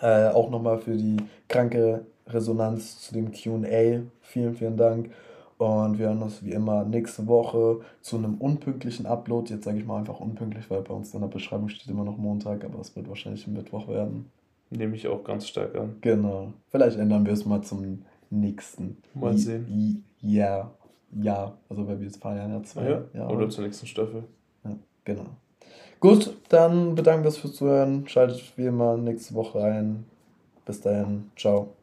äh, 0.00 0.28
auch 0.28 0.50
nochmal 0.50 0.78
für 0.78 0.96
die 0.96 1.16
kranke 1.48 2.06
Resonanz 2.26 3.00
zu 3.00 3.14
dem 3.14 3.32
QA. 3.32 4.02
Vielen, 4.20 4.54
vielen 4.54 4.76
Dank. 4.76 5.10
Und 5.58 5.98
wir 5.98 6.06
hören 6.08 6.20
uns 6.20 6.44
wie 6.44 6.50
immer 6.50 6.84
nächste 6.84 7.26
Woche 7.26 7.80
zu 8.02 8.18
einem 8.18 8.34
unpünktlichen 8.34 9.06
Upload. 9.06 9.52
Jetzt 9.52 9.64
sage 9.64 9.78
ich 9.78 9.86
mal 9.86 9.98
einfach 9.98 10.20
unpünktlich, 10.20 10.68
weil 10.70 10.82
bei 10.82 10.92
uns 10.92 11.14
in 11.14 11.20
der 11.20 11.28
Beschreibung 11.28 11.68
steht 11.70 11.88
immer 11.88 12.04
noch 12.04 12.18
Montag, 12.18 12.62
aber 12.64 12.78
es 12.80 12.94
wird 12.94 13.08
wahrscheinlich 13.08 13.46
Mittwoch 13.46 13.88
werden. 13.88 14.30
Nehme 14.68 14.96
ich 14.96 15.08
auch 15.08 15.24
ganz 15.24 15.46
stark 15.48 15.74
an. 15.76 15.96
Genau. 16.02 16.52
Vielleicht 16.68 16.98
ändern 16.98 17.24
wir 17.24 17.32
es 17.32 17.46
mal 17.46 17.62
zum 17.62 18.02
nächsten. 18.28 18.98
Mal 19.14 19.34
I 19.34 19.38
sehen. 19.38 20.04
Ja. 20.20 20.72
Ja. 21.12 21.56
Also 21.70 21.86
weil 21.86 22.00
wir 22.00 22.06
jetzt 22.06 22.20
feiern 22.20 22.50
ja 22.50 22.62
zwei. 22.62 22.90
Ja, 22.90 23.04
ja. 23.14 23.28
Oder 23.28 23.48
zur 23.48 23.64
nächsten 23.64 23.86
Staffel. 23.86 24.24
Ja, 24.64 24.76
genau. 25.04 25.26
Gut, 26.06 26.36
dann 26.50 26.94
bedanken 26.94 27.24
wir 27.24 27.30
uns 27.30 27.38
fürs 27.38 27.54
Zuhören. 27.56 28.06
Schaltet 28.06 28.52
wie 28.54 28.66
immer 28.66 28.96
nächste 28.96 29.34
Woche 29.34 29.60
ein. 29.60 30.04
Bis 30.64 30.80
dahin. 30.80 31.32
Ciao. 31.36 31.75